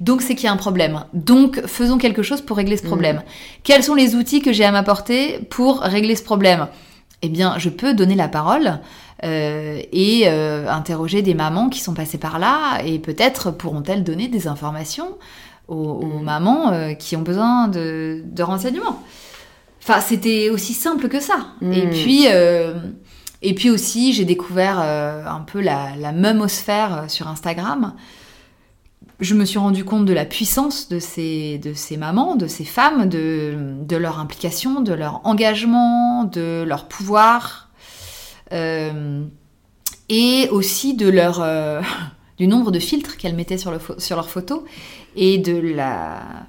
Donc 0.00 0.20
c'est 0.22 0.34
qu'il 0.34 0.46
y 0.46 0.48
a 0.48 0.52
un 0.52 0.56
problème. 0.56 1.04
Donc 1.14 1.64
faisons 1.66 1.98
quelque 1.98 2.22
chose 2.24 2.40
pour 2.40 2.56
régler 2.56 2.76
ce 2.76 2.82
Mm. 2.84 2.88
problème. 2.88 3.22
Quels 3.62 3.84
sont 3.84 3.94
les 3.94 4.16
outils 4.16 4.42
que 4.42 4.52
j'ai 4.52 4.64
à 4.64 4.72
m'apporter 4.72 5.38
pour 5.50 5.80
régler 5.82 6.16
ce 6.16 6.24
problème? 6.24 6.66
Eh 7.22 7.28
bien 7.28 7.56
je 7.58 7.68
peux 7.68 7.94
donner 7.94 8.16
la 8.16 8.28
parole. 8.28 8.80
Euh, 9.24 9.80
et 9.92 10.24
euh, 10.26 10.70
interroger 10.70 11.22
des 11.22 11.34
mamans 11.34 11.68
qui 11.68 11.80
sont 11.80 11.94
passées 11.94 12.18
par 12.18 12.38
là 12.38 12.80
et 12.84 12.98
peut-être 12.98 13.50
pourront-elles 13.50 14.04
donner 14.04 14.28
des 14.28 14.46
informations 14.46 15.16
aux, 15.68 15.74
aux 15.74 16.18
Mm. 16.20 16.24
mamans 16.24 16.72
euh, 16.72 16.92
qui 16.94 17.16
ont 17.16 17.22
besoin 17.22 17.68
de, 17.68 18.22
de 18.24 18.42
renseignements. 18.42 19.02
Enfin, 19.82 20.00
c'était 20.00 20.50
aussi 20.50 20.74
simple 20.74 21.08
que 21.08 21.20
ça. 21.20 21.48
Mm. 21.60 21.72
Et 21.72 21.86
puis, 21.90 22.26
et 23.42 23.54
puis 23.54 23.70
aussi, 23.70 24.12
j'ai 24.12 24.24
découvert 24.24 24.78
un 24.80 25.40
peu 25.40 25.60
la, 25.60 25.90
la 25.98 26.12
memosphère 26.12 26.94
euh, 26.96 27.08
sur 27.08 27.28
Instagram. 27.28 27.94
Je 29.20 29.34
me 29.34 29.44
suis 29.44 29.58
rendu 29.58 29.84
compte 29.84 30.04
de 30.04 30.12
la 30.12 30.24
puissance 30.24 30.88
de 30.88 30.98
ces, 30.98 31.58
de 31.58 31.72
ces 31.72 31.96
mamans, 31.96 32.34
de 32.36 32.46
ces 32.46 32.64
femmes, 32.64 33.08
de, 33.08 33.54
de 33.82 33.96
leur 33.96 34.18
implication, 34.18 34.80
de 34.80 34.92
leur 34.92 35.20
engagement, 35.24 36.24
de 36.24 36.64
leur 36.66 36.86
pouvoir, 36.86 37.65
et 40.08 40.48
aussi 40.50 40.94
de 40.94 41.08
leur, 41.08 41.40
euh, 41.40 41.80
du 42.38 42.46
nombre 42.46 42.70
de 42.70 42.78
filtres 42.78 43.16
qu'elles 43.16 43.34
mettaient 43.34 43.58
sur, 43.58 43.70
le 43.70 43.78
sur 43.98 44.16
leurs 44.16 44.30
photos 44.30 44.62
et 45.14 45.38
de 45.38 45.56
la 45.56 46.46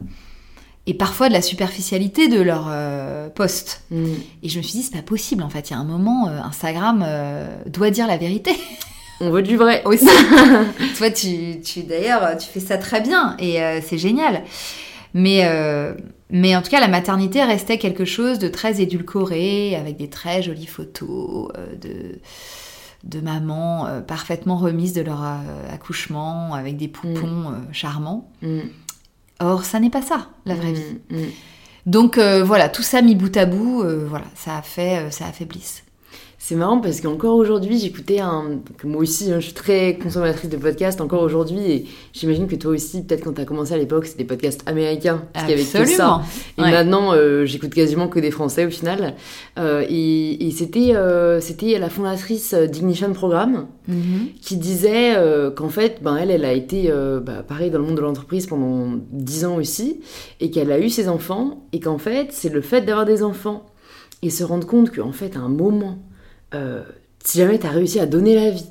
et 0.90 0.94
parfois 0.94 1.28
de 1.28 1.34
la 1.34 1.42
superficialité 1.42 2.30
de 2.30 2.42
leurs 2.42 2.68
euh, 2.70 3.30
posts. 3.30 3.84
Mm. 3.92 4.06
Et 4.44 4.50
je 4.50 4.58
me 4.58 4.64
suis 4.64 4.80
dit 4.80 4.84
c'est 4.84 4.96
pas 4.96 5.02
possible 5.02 5.44
en 5.44 5.50
fait. 5.50 5.70
Il 5.70 5.74
y 5.74 5.76
a 5.76 5.80
un 5.80 5.86
moment 5.86 6.30
euh, 6.30 6.40
Instagram 6.42 7.04
euh, 7.06 7.58
doit 7.68 7.90
dire 7.90 8.08
la 8.08 8.18
vérité 8.18 8.52
On 9.20 9.32
veut 9.32 9.42
du 9.42 9.58
vrai 9.58 9.82
aussi. 9.86 10.08
Toi 10.98 11.10
tu, 11.10 11.60
tu 11.62 11.84
d'ailleurs 11.84 12.38
tu 12.38 12.48
fais 12.48 12.60
ça 12.60 12.78
très 12.78 13.02
bien 13.02 13.36
et 13.40 13.62
euh, 13.62 13.82
c'est 13.82 13.98
génial. 13.98 14.44
Mais 15.14 15.42
euh, 15.46 15.94
mais 16.30 16.56
en 16.56 16.62
tout 16.62 16.70
cas 16.70 16.80
la 16.80 16.88
maternité 16.88 17.44
restait 17.44 17.78
quelque 17.78 18.06
chose 18.06 18.40
de 18.40 18.48
très 18.48 18.82
édulcoré 18.82 19.76
avec 19.76 19.98
des 19.98 20.10
très 20.10 20.42
jolies 20.42 20.68
photos 20.68 21.50
euh, 21.58 21.76
de 21.76 22.20
de 23.04 23.22
mamans 23.22 23.86
euh, 23.88 24.02
parfaitement 24.02 24.58
remises 24.58 24.94
de 24.94 25.02
leur 25.02 25.24
euh, 25.24 25.38
accouchement 25.74 26.54
avec 26.56 26.78
des 26.78 26.88
poupons 26.88 27.52
euh, 27.52 27.54
charmants. 27.72 28.30
Mm. 28.42 28.60
Or, 29.40 29.64
ça 29.64 29.80
n'est 29.80 29.92
pas 29.92 30.02
ça, 30.02 30.30
la 30.46 30.56
vraie 30.56 30.72
Mm. 30.72 30.76
vie. 30.76 30.98
Mm. 31.12 31.26
Donc 31.86 32.18
euh, 32.18 32.44
voilà, 32.44 32.68
tout 32.70 32.82
ça 32.84 33.02
mis 33.02 33.16
bout 33.16 33.38
à 33.38 33.46
bout, 33.46 33.82
euh, 33.84 34.06
voilà, 34.10 34.26
ça 34.36 34.58
a 34.58 34.62
fait, 34.62 34.98
euh, 34.98 35.12
ça 35.12 35.26
a 35.28 35.32
fait 35.32 35.46
Bliss. 35.46 35.84
C'est 36.48 36.56
marrant 36.56 36.80
parce 36.80 37.02
qu'encore 37.02 37.36
aujourd'hui, 37.36 37.78
j'écoutais 37.78 38.20
un. 38.20 38.62
moi 38.86 39.02
aussi, 39.02 39.34
hein, 39.34 39.42
je 39.42 39.48
suis 39.48 39.54
très 39.54 39.98
consommatrice 40.02 40.50
de 40.50 40.56
podcasts 40.56 41.02
encore 41.02 41.22
aujourd'hui 41.22 41.60
et 41.70 41.86
j'imagine 42.14 42.48
que 42.48 42.56
toi 42.56 42.72
aussi, 42.72 43.04
peut-être 43.04 43.26
quand 43.26 43.34
t'as 43.34 43.44
commencé 43.44 43.74
à 43.74 43.78
l'époque, 43.78 44.06
c'était 44.06 44.20
des 44.20 44.28
podcasts 44.30 44.62
américains. 44.66 45.24
Parce 45.34 45.46
qu'il 45.46 45.58
y 45.58 45.62
avait 45.62 45.84
que 45.86 45.92
ça. 45.92 46.22
Et 46.58 46.62
Ouais. 46.62 46.72
maintenant, 46.72 47.12
euh, 47.12 47.44
j'écoute 47.44 47.74
quasiment 47.74 48.08
que 48.08 48.22
des 48.22 48.32
Français 48.32 48.66
au 48.66 48.70
final. 48.70 49.16
Euh, 49.60 49.84
et 49.90 50.48
et 50.48 50.52
c'était 50.52 50.96
euh, 50.96 51.42
c'était 51.42 51.78
la 51.80 51.90
fondatrice 51.90 52.54
d'Ignition 52.54 53.12
Programme 53.12 53.68
Mhm. 53.90 54.28
qui 54.42 54.56
disait 54.56 55.16
qu'en 55.58 55.68
fait, 55.68 56.02
ben, 56.02 56.16
elle, 56.16 56.32
elle 56.32 56.46
a 56.46 56.54
été 56.54 56.90
bah, 57.26 57.44
pareil 57.46 57.72
dans 57.72 57.80
le 57.80 57.84
monde 57.84 57.96
de 57.98 58.02
l'entreprise 58.02 58.46
pendant 58.48 58.94
10 59.12 59.44
ans 59.44 59.56
aussi, 59.58 60.00
et 60.40 60.50
qu'elle 60.50 60.72
a 60.72 60.80
eu 60.80 60.88
ses 60.90 61.10
enfants, 61.10 61.66
et 61.74 61.82
qu'en 61.82 61.98
fait, 61.98 62.28
c'est 62.32 62.48
le 62.54 62.62
fait 62.62 62.84
d'avoir 62.84 63.06
des 63.06 63.22
enfants 63.22 63.66
et 64.24 64.30
se 64.30 64.46
rendre 64.46 64.66
compte 64.66 64.96
qu'en 64.96 65.12
fait, 65.12 65.36
à 65.36 65.40
un 65.40 65.50
moment, 65.50 65.98
euh, 66.54 66.82
si 67.24 67.38
jamais 67.40 67.60
tu 67.60 67.68
as 67.68 67.72
réussi 67.72 68.00
à 68.00 68.06
donner 68.06 68.36
la 68.36 68.50
vie, 68.52 68.66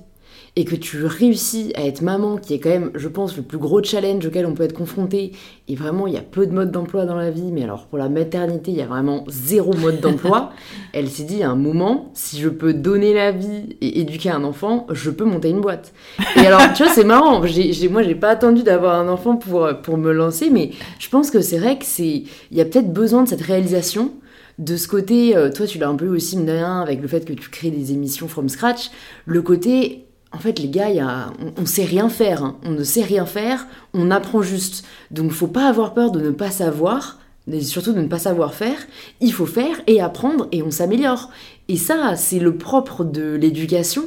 et 0.59 0.65
que 0.65 0.75
tu 0.75 1.05
réussis 1.05 1.71
à 1.75 1.85
être 1.85 2.01
maman, 2.01 2.39
qui 2.39 2.55
est 2.55 2.59
quand 2.61 2.71
même, 2.71 2.91
je 2.95 3.09
pense, 3.09 3.37
le 3.37 3.43
plus 3.43 3.59
gros 3.59 3.83
challenge 3.83 4.25
auquel 4.25 4.47
on 4.47 4.55
peut 4.55 4.63
être 4.63 4.73
confronté, 4.73 5.33
et 5.69 5.75
vraiment, 5.75 6.07
il 6.07 6.15
y 6.15 6.17
a 6.17 6.23
peu 6.23 6.47
de 6.47 6.53
modes 6.55 6.71
d'emploi 6.71 7.05
dans 7.05 7.15
la 7.15 7.31
vie, 7.31 7.53
mais 7.53 7.63
alors 7.63 7.85
pour 7.89 7.99
la 7.99 8.09
maternité, 8.09 8.71
il 8.71 8.79
y 8.79 8.81
a 8.81 8.87
vraiment 8.87 9.25
zéro 9.29 9.75
mode 9.75 10.01
d'emploi. 10.01 10.53
Elle 10.95 11.11
s'est 11.11 11.25
dit 11.25 11.43
à 11.43 11.51
un 11.51 11.57
moment, 11.57 12.11
si 12.15 12.41
je 12.41 12.49
peux 12.49 12.73
donner 12.73 13.13
la 13.13 13.33
vie 13.33 13.77
et 13.83 14.01
éduquer 14.01 14.31
un 14.31 14.45
enfant, 14.45 14.87
je 14.91 15.11
peux 15.11 15.27
monter 15.27 15.51
une 15.51 15.61
boîte. 15.61 15.93
Et 16.37 16.47
alors, 16.47 16.63
tu 16.75 16.85
vois, 16.85 16.91
c'est 16.91 17.05
marrant. 17.05 17.45
J'ai, 17.45 17.75
j'ai- 17.75 17.91
moi, 17.91 18.03
j'ai 18.03 18.15
pas 18.15 18.31
attendu 18.31 18.63
d'avoir 18.63 18.99
un 18.99 19.09
enfant 19.09 19.37
pour, 19.37 19.69
pour 19.83 19.99
me 19.99 20.11
lancer, 20.11 20.49
mais 20.49 20.71
je 20.99 21.11
pense 21.11 21.31
que 21.31 21.43
c'est 21.43 21.59
vrai 21.59 21.77
que 21.79 21.85
c'est, 21.85 22.23
il 22.51 22.57
y 22.57 22.63
a 22.63 22.65
peut-être 22.65 22.91
besoin 22.95 23.25
de 23.25 23.29
cette 23.29 23.43
réalisation. 23.43 24.11
De 24.59 24.77
ce 24.77 24.89
côté, 24.89 25.37
euh, 25.37 25.51
toi, 25.51 25.67
tu 25.67 25.79
l'as 25.79 25.89
un 25.89 25.97
peu 25.97 26.09
aussi, 26.09 26.37
rien, 26.39 26.81
avec 26.81 27.03
le 27.03 27.09
fait 27.09 27.25
que 27.25 27.33
tu 27.35 27.51
crées 27.51 27.71
des 27.71 27.93
émissions 27.93 28.27
from 28.27 28.49
scratch. 28.49 28.91
Le 29.27 29.43
côté, 29.43 30.07
en 30.33 30.39
fait, 30.39 30.59
les 30.59 30.69
gars, 30.69 30.91
y 30.91 31.01
a, 31.01 31.31
on, 31.41 31.63
on 31.63 31.67
sait 31.67 31.85
rien 31.85 32.09
faire. 32.09 32.43
hein. 32.43 32.57
On 32.65 32.71
ne 32.71 32.83
sait 32.83 33.03
rien 33.03 33.27
faire, 33.27 33.67
on 33.93 34.11
apprend 34.11 34.41
juste. 34.43 34.85
Donc, 35.11 35.33
faut 35.33 35.47
pas 35.47 35.69
avoir 35.69 35.93
peur 35.93 36.11
de 36.11 36.21
ne 36.21 36.31
pas 36.31 36.51
savoir, 36.51 37.19
mais 37.47 37.61
surtout 37.61 37.93
de 37.93 38.01
ne 38.01 38.09
pas 38.09 38.19
savoir 38.19 38.55
faire. 38.55 38.79
Il 39.21 39.33
faut 39.33 39.47
faire 39.47 39.77
et 39.87 40.01
apprendre 40.01 40.49
et 40.53 40.63
on 40.63 40.71
s'améliore. 40.71 41.31
Et 41.69 41.77
ça, 41.77 42.17
c'est 42.17 42.39
le 42.39 42.57
propre 42.57 43.05
de 43.05 43.35
l'éducation. 43.35 44.05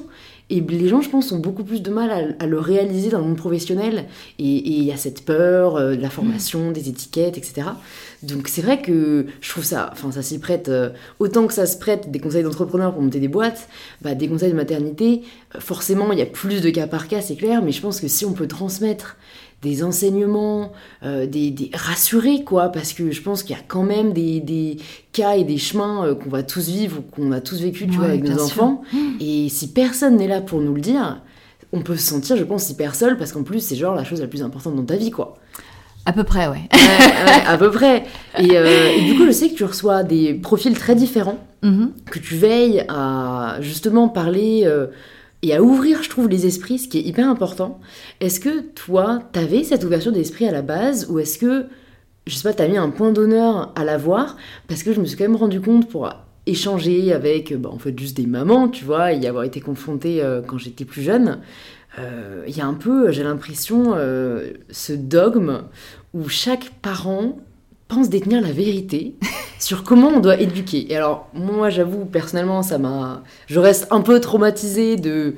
Et 0.49 0.61
les 0.61 0.87
gens, 0.87 1.01
je 1.01 1.09
pense, 1.09 1.31
ont 1.31 1.39
beaucoup 1.39 1.63
plus 1.63 1.81
de 1.81 1.91
mal 1.91 2.35
à, 2.39 2.45
le 2.45 2.59
réaliser 2.59 3.09
dans 3.09 3.19
le 3.19 3.25
monde 3.25 3.37
professionnel. 3.37 4.05
Et 4.37 4.59
et 4.59 4.71
il 4.71 4.83
y 4.83 4.91
a 4.91 4.97
cette 4.97 5.25
peur 5.25 5.77
euh, 5.77 5.95
de 5.95 6.01
la 6.01 6.09
formation, 6.09 6.71
des 6.71 6.89
étiquettes, 6.89 7.37
etc. 7.37 7.69
Donc 8.23 8.47
c'est 8.47 8.61
vrai 8.61 8.81
que 8.81 9.25
je 9.41 9.49
trouve 9.49 9.63
ça, 9.63 9.89
enfin 9.93 10.11
ça 10.11 10.21
s'y 10.21 10.39
prête, 10.39 10.69
euh, 10.69 10.89
autant 11.19 11.47
que 11.47 11.53
ça 11.53 11.65
se 11.65 11.77
prête 11.77 12.11
des 12.11 12.19
conseils 12.19 12.43
d'entrepreneurs 12.43 12.93
pour 12.93 13.01
monter 13.01 13.19
des 13.19 13.27
boîtes, 13.27 13.69
bah, 14.01 14.15
des 14.15 14.27
conseils 14.27 14.51
de 14.51 14.55
maternité, 14.55 15.21
euh, 15.55 15.59
forcément 15.59 16.11
il 16.11 16.19
y 16.19 16.21
a 16.21 16.25
plus 16.25 16.61
de 16.61 16.69
cas 16.69 16.87
par 16.87 17.07
cas, 17.07 17.21
c'est 17.21 17.35
clair, 17.35 17.61
mais 17.63 17.71
je 17.71 17.81
pense 17.81 18.01
que 18.01 18.07
si 18.07 18.25
on 18.25 18.33
peut 18.33 18.47
transmettre 18.47 19.15
des 19.61 19.83
enseignements, 19.83 20.71
euh, 21.03 21.25
des, 21.25 21.51
des 21.51 21.69
rassurer 21.73 22.43
quoi, 22.45 22.69
parce 22.69 22.93
que 22.93 23.11
je 23.11 23.21
pense 23.21 23.43
qu'il 23.43 23.55
y 23.55 23.59
a 23.59 23.63
quand 23.67 23.83
même 23.83 24.13
des, 24.13 24.39
des 24.39 24.77
cas 25.11 25.35
et 25.35 25.43
des 25.43 25.57
chemins 25.57 26.05
euh, 26.05 26.15
qu'on 26.15 26.29
va 26.29 26.43
tous 26.43 26.69
vivre 26.69 26.99
ou 26.99 27.01
qu'on 27.01 27.31
a 27.33 27.41
tous 27.41 27.61
vécu, 27.61 27.85
tu 27.87 27.97
vois, 27.97 28.05
avec 28.07 28.23
nos 28.23 28.29
sûr. 28.29 28.37
Mmh. 28.37 28.45
enfants. 28.45 28.81
Et 29.19 29.49
si 29.49 29.71
personne 29.73 30.15
n'est 30.15 30.27
là 30.27 30.39
pour 30.41 30.61
nous 30.61 30.73
le 30.73 30.81
dire, 30.81 31.21
on 31.73 31.81
peut 31.81 31.97
se 31.97 32.07
sentir, 32.07 32.37
je 32.37 32.43
pense, 32.45 32.69
hyper 32.69 32.95
seul 32.95 33.17
parce 33.17 33.31
qu'en 33.33 33.43
plus 33.43 33.59
c'est 33.59 33.75
genre 33.75 33.95
la 33.95 34.03
chose 34.05 34.21
la 34.21 34.27
plus 34.27 34.43
importante 34.43 34.75
dans 34.75 34.85
ta 34.85 34.95
vie 34.95 35.11
quoi. 35.11 35.37
À 36.05 36.13
peu 36.13 36.23
près, 36.23 36.47
ouais. 36.47 36.61
Ouais, 36.73 37.25
ouais, 37.25 37.43
à 37.47 37.57
peu 37.57 37.69
près. 37.69 38.05
Et, 38.37 38.57
euh, 38.57 38.91
et 38.97 39.01
du 39.03 39.15
coup, 39.17 39.25
je 39.25 39.31
sais 39.31 39.49
que 39.49 39.55
tu 39.55 39.65
reçois 39.65 40.03
des 40.03 40.33
profils 40.33 40.73
très 40.73 40.95
différents, 40.95 41.37
Mhm. 41.61 41.91
que 42.09 42.19
tu 42.19 42.35
veilles 42.35 42.85
à 42.87 43.57
justement 43.59 44.07
parler 44.07 44.63
et 45.41 45.55
à 45.55 45.61
ouvrir, 45.61 46.03
je 46.03 46.09
trouve, 46.09 46.27
les 46.27 46.45
esprits, 46.45 46.79
ce 46.79 46.87
qui 46.87 46.97
est 46.97 47.03
hyper 47.03 47.29
important. 47.29 47.79
Est-ce 48.19 48.39
que 48.39 48.61
toi, 48.61 49.19
t'avais 49.31 49.63
cette 49.63 49.83
ouverture 49.83 50.11
d'esprit 50.11 50.47
à 50.47 50.51
la 50.51 50.61
base, 50.61 51.07
ou 51.09 51.19
est-ce 51.19 51.37
que, 51.37 51.65
je 52.27 52.35
sais 52.35 52.43
pas, 52.43 52.53
t'as 52.53 52.67
mis 52.67 52.77
un 52.77 52.89
point 52.89 53.11
d'honneur 53.11 53.71
à 53.75 53.85
l'avoir 53.85 54.35
Parce 54.67 54.83
que 54.83 54.91
je 54.93 54.99
me 54.99 55.05
suis 55.05 55.17
quand 55.17 55.23
même 55.23 55.35
rendu 55.37 55.61
compte 55.61 55.87
pour 55.89 56.09
échanger 56.45 57.13
avec, 57.13 57.51
euh, 57.51 57.57
bah, 57.57 57.69
en 57.71 57.79
fait, 57.79 57.97
juste 57.97 58.17
des 58.17 58.25
mamans, 58.25 58.67
tu 58.69 58.83
vois, 58.83 59.13
et 59.13 59.17
y 59.17 59.27
avoir 59.27 59.43
été 59.43 59.61
confrontée 59.61 60.21
euh, 60.23 60.41
quand 60.45 60.57
j'étais 60.57 60.85
plus 60.85 61.01
jeune. 61.01 61.39
euh, 61.99 62.43
Il 62.47 62.57
y 62.57 62.61
a 62.61 62.65
un 62.65 62.73
peu, 62.73 63.11
j'ai 63.11 63.23
l'impression, 63.23 63.93
euh, 63.95 64.51
ce 64.69 64.93
dogme 64.93 65.63
où 66.13 66.27
chaque 66.27 66.71
parent 66.81 67.39
pense 67.89 68.09
détenir 68.09 68.39
la 68.39 68.53
vérité 68.53 69.15
sur 69.59 69.83
comment 69.83 70.07
on 70.07 70.19
doit 70.21 70.39
éduquer. 70.39 70.89
Et 70.89 70.95
alors, 70.95 71.27
moi, 71.33 71.69
j'avoue, 71.69 72.05
personnellement, 72.05 72.61
ça 72.61 72.77
m'a... 72.77 73.23
Je 73.47 73.59
reste 73.59 73.87
un 73.91 73.99
peu 73.99 74.21
traumatisée 74.21 74.95
de 74.95 75.35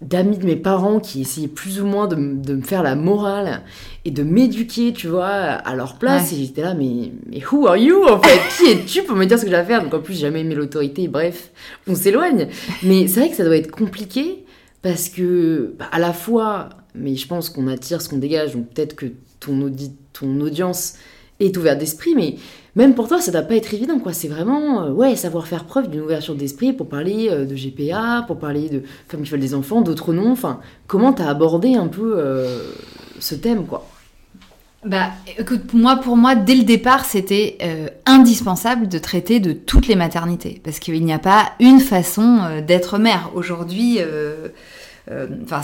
d'amis 0.00 0.38
de 0.38 0.46
mes 0.46 0.56
parents 0.56 0.98
qui 0.98 1.20
essayaient 1.20 1.46
plus 1.46 1.78
ou 1.82 1.84
moins 1.84 2.06
de, 2.06 2.16
me 2.16 2.62
faire 2.62 2.82
la 2.82 2.94
morale 2.94 3.60
et 4.06 4.10
de 4.10 4.22
m'éduquer, 4.22 4.94
tu 4.94 5.08
vois, 5.08 5.26
à 5.26 5.74
leur 5.74 5.98
place. 5.98 6.32
Ouais. 6.32 6.38
Et 6.38 6.44
j'étais 6.46 6.62
là, 6.62 6.72
mais, 6.72 7.12
mais 7.26 7.42
who 7.44 7.66
are 7.66 7.76
you, 7.76 8.04
en 8.08 8.18
fait? 8.18 8.40
Qui 8.56 8.70
es-tu 8.70 9.02
pour 9.02 9.14
me 9.14 9.26
dire 9.26 9.38
ce 9.38 9.44
que 9.44 9.50
j'ai 9.50 9.56
à 9.56 9.62
faire? 9.64 9.82
Donc 9.82 9.92
en 9.92 10.00
plus, 10.00 10.14
j'ai 10.14 10.20
jamais 10.20 10.40
aimé 10.40 10.54
l'autorité, 10.54 11.06
bref, 11.06 11.50
on 11.86 11.94
s'éloigne. 11.94 12.48
Mais 12.82 13.08
c'est 13.08 13.20
vrai 13.20 13.28
que 13.28 13.36
ça 13.36 13.44
doit 13.44 13.58
être 13.58 13.70
compliqué 13.70 14.46
parce 14.80 15.10
que, 15.10 15.74
bah, 15.78 15.84
à 15.92 15.98
la 15.98 16.14
fois, 16.14 16.70
mais 16.94 17.16
je 17.16 17.26
pense 17.26 17.50
qu'on 17.50 17.68
attire 17.68 18.00
ce 18.00 18.08
qu'on 18.08 18.16
dégage. 18.16 18.54
Donc 18.54 18.70
peut-être 18.70 18.96
que 18.96 19.06
ton, 19.38 19.60
audi 19.60 19.92
ton 20.14 20.40
audience 20.40 20.94
est 21.40 21.56
ouverte 21.56 21.78
d'esprit, 21.78 22.14
mais 22.14 22.36
même 22.76 22.94
pour 22.94 23.08
toi, 23.08 23.20
ça 23.20 23.32
doit 23.32 23.42
pas 23.42 23.56
être 23.56 23.74
évident, 23.74 23.98
quoi. 23.98 24.12
C'est 24.12 24.28
vraiment, 24.28 24.82
euh, 24.82 24.90
ouais, 24.92 25.16
savoir 25.16 25.46
faire 25.46 25.64
preuve 25.64 25.90
d'une 25.90 26.02
ouverture 26.02 26.34
d'esprit 26.34 26.72
pour 26.72 26.88
parler 26.88 27.28
euh, 27.30 27.44
de 27.44 27.54
GPA, 27.54 28.24
pour 28.26 28.38
parler 28.38 28.68
de 28.68 28.82
femmes 29.08 29.22
qui 29.22 29.30
veulent 29.30 29.40
des 29.40 29.54
enfants, 29.54 29.80
d'autres 29.80 30.12
noms. 30.12 30.30
Enfin, 30.30 30.60
comment 30.86 31.12
t'as 31.12 31.28
abordé 31.28 31.74
un 31.74 31.88
peu 31.88 32.14
euh, 32.16 32.72
ce 33.18 33.34
thème, 33.34 33.66
quoi? 33.66 33.88
Bah, 34.84 35.10
écoute, 35.36 35.74
moi, 35.74 35.96
pour 35.96 36.16
moi, 36.16 36.34
dès 36.34 36.54
le 36.54 36.62
départ, 36.62 37.04
c'était 37.04 37.58
indispensable 38.06 38.88
de 38.88 38.96
traiter 38.96 39.38
de 39.38 39.52
toutes 39.52 39.88
les 39.88 39.94
maternités, 39.94 40.58
parce 40.64 40.78
qu'il 40.78 41.04
n'y 41.04 41.12
a 41.12 41.18
pas 41.18 41.52
une 41.60 41.80
façon 41.80 42.62
d'être 42.66 42.96
mère. 42.96 43.30
Aujourd'hui, 43.34 43.98
enfin, 45.42 45.62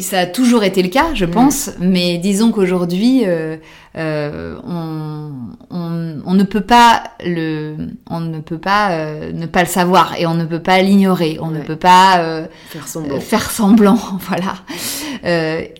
ça 0.00 0.20
a 0.20 0.26
toujours 0.26 0.64
été 0.64 0.82
le 0.82 0.88
cas, 0.88 1.14
je 1.14 1.24
mm. 1.24 1.30
pense, 1.30 1.70
mais 1.80 2.18
disons 2.18 2.52
qu'aujourd'hui, 2.52 3.22
euh, 3.24 3.56
euh, 3.96 4.56
on, 4.66 5.30
on, 5.70 6.20
on, 6.24 6.34
ne 6.34 6.42
peut 6.42 6.60
pas 6.60 7.04
le, 7.24 7.76
on 8.10 8.20
ne 8.20 8.40
peut 8.40 8.58
pas 8.58 9.14
ne 9.32 9.46
pas 9.46 9.60
le 9.60 9.68
savoir 9.68 10.14
et 10.18 10.26
on 10.26 10.34
ne 10.34 10.44
peut 10.44 10.60
pas 10.60 10.80
l'ignorer, 10.82 11.38
on 11.40 11.50
ne 11.50 11.60
peut 11.60 11.76
pas 11.76 12.46
faire 12.68 12.86
semblant. 12.86 13.20
Faire 13.20 13.50
semblant, 13.50 13.98
voilà. 14.28 14.56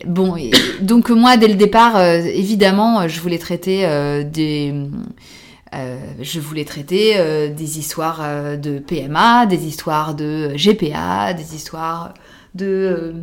bon, 0.07 0.35
donc 0.81 1.09
moi, 1.09 1.37
dès 1.37 1.47
le 1.47 1.55
départ, 1.55 2.01
évidemment, 2.01 3.07
je 3.07 3.19
voulais 3.21 3.39
traiter 3.39 3.87
des 4.25 4.73
je 6.21 6.39
voulais 6.39 6.63
traiter 6.63 7.49
des 7.49 7.79
histoires 7.79 8.23
de 8.57 8.79
PMA, 8.79 9.45
des 9.45 9.65
histoires 9.65 10.15
de 10.15 10.53
GPA, 10.55 11.33
des 11.33 11.53
histoires 11.53 12.13
de 12.55 13.13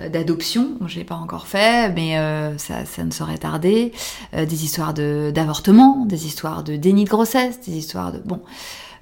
euh, 0.00 0.08
d'adoption, 0.08 0.78
je 0.86 0.98
l'ai 0.98 1.04
pas 1.04 1.14
encore 1.14 1.46
fait, 1.46 1.92
mais 1.94 2.18
euh, 2.18 2.56
ça, 2.58 2.84
ça, 2.84 3.04
ne 3.04 3.10
saurait 3.10 3.38
tarder, 3.38 3.92
euh, 4.34 4.46
des 4.46 4.64
histoires 4.64 4.94
de 4.94 5.30
d'avortement, 5.34 6.04
des 6.06 6.26
histoires 6.26 6.64
de 6.64 6.76
déni 6.76 7.04
de 7.04 7.10
grossesse, 7.10 7.60
des 7.60 7.76
histoires 7.76 8.12
de 8.12 8.18
bon, 8.18 8.40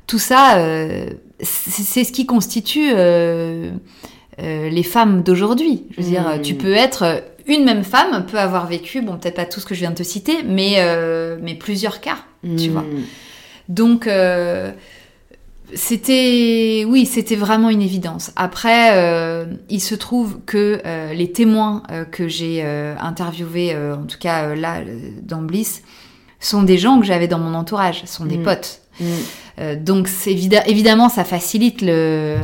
tout 0.07 0.19
ça, 0.19 0.57
c'est 1.43 2.05
ce 2.05 2.13
qui 2.13 2.25
constitue 2.25 2.95
les 4.39 4.83
femmes 4.83 5.23
d'aujourd'hui. 5.23 5.85
Je 5.91 6.01
veux 6.01 6.09
dire, 6.09 6.37
mmh. 6.37 6.43
tu 6.43 6.55
peux 6.55 6.73
être 6.73 7.23
une 7.47 7.65
même 7.65 7.85
femme 7.85 8.25
peut 8.25 8.39
avoir 8.39 8.67
vécu, 8.67 9.03
bon 9.03 9.19
peut-être 9.19 9.37
pas 9.37 9.45
tout 9.45 9.61
ce 9.61 9.67
que 9.67 9.75
je 9.75 9.81
viens 9.81 9.91
de 9.91 9.97
te 9.97 10.03
citer, 10.03 10.43
mais 10.45 10.79
mais 11.43 11.55
plusieurs 11.55 12.01
cas, 12.01 12.19
tu 12.43 12.71
mmh. 12.71 12.73
vois. 12.73 12.85
Donc 13.69 14.09
c'était, 15.75 16.85
oui, 16.89 17.05
c'était 17.05 17.37
vraiment 17.37 17.69
une 17.69 17.83
évidence. 17.83 18.33
Après, 18.37 18.93
euh, 18.95 19.45
il 19.69 19.81
se 19.81 19.95
trouve 19.95 20.39
que 20.47 20.81
euh, 20.85 21.13
les 21.13 21.31
témoins 21.31 21.83
euh, 21.91 22.05
que 22.05 22.29
j'ai 22.29 22.63
interviewés, 23.01 23.77
en 23.77 24.05
tout 24.05 24.19
cas 24.19 24.55
là 24.55 24.81
dans 25.23 25.43
Bliss, 25.43 25.83
sont 26.41 26.63
des 26.63 26.79
gens 26.79 27.01
que 27.01 27.07
j'avais 27.07 27.29
dans 27.29 27.39
mon 27.39 27.55
entourage, 27.55 28.05
sont 28.07 28.25
des 28.25 28.39
mm. 28.39 28.43
potes. 28.43 28.81
Mm. 29.01 29.75
donc 29.77 30.09
c'est 30.09 30.33
évidemment, 30.33 31.09
ça 31.09 31.25
facilite 31.25 31.83
le 31.83 32.37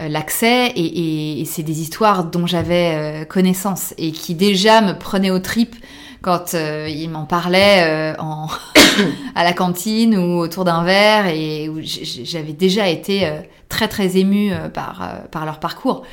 l'accès 0.00 0.68
et, 0.76 1.40
et 1.40 1.44
c'est 1.44 1.64
des 1.64 1.80
histoires 1.80 2.24
dont 2.24 2.46
j'avais 2.46 3.26
connaissance 3.28 3.94
et 3.98 4.12
qui 4.12 4.36
déjà 4.36 4.80
me 4.80 4.96
prenaient 4.96 5.32
aux 5.32 5.40
tripes 5.40 5.74
quand 6.22 6.54
euh, 6.54 6.88
ils 6.88 7.08
m'en 7.08 7.24
parlaient 7.24 8.14
euh, 8.14 8.14
en 8.18 8.48
à 9.34 9.44
la 9.44 9.52
cantine 9.52 10.16
ou 10.16 10.38
autour 10.38 10.64
d'un 10.64 10.82
verre 10.82 11.26
et 11.28 11.68
où 11.68 11.78
j'avais 11.82 12.52
déjà 12.52 12.88
été 12.88 13.26
euh, 13.26 13.40
très 13.68 13.88
très 13.88 14.16
émue 14.16 14.52
par 14.72 15.08
par 15.30 15.44
leur 15.44 15.60
parcours. 15.60 16.04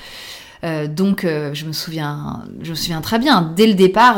donc 0.90 1.22
je 1.26 1.66
me 1.66 1.72
souviens, 1.72 2.44
je 2.62 2.72
me 2.72 2.76
souviens 2.76 3.02
très 3.02 3.18
bien. 3.18 3.54
Dès 3.56 3.66
le 3.66 3.76
départ, 3.76 4.18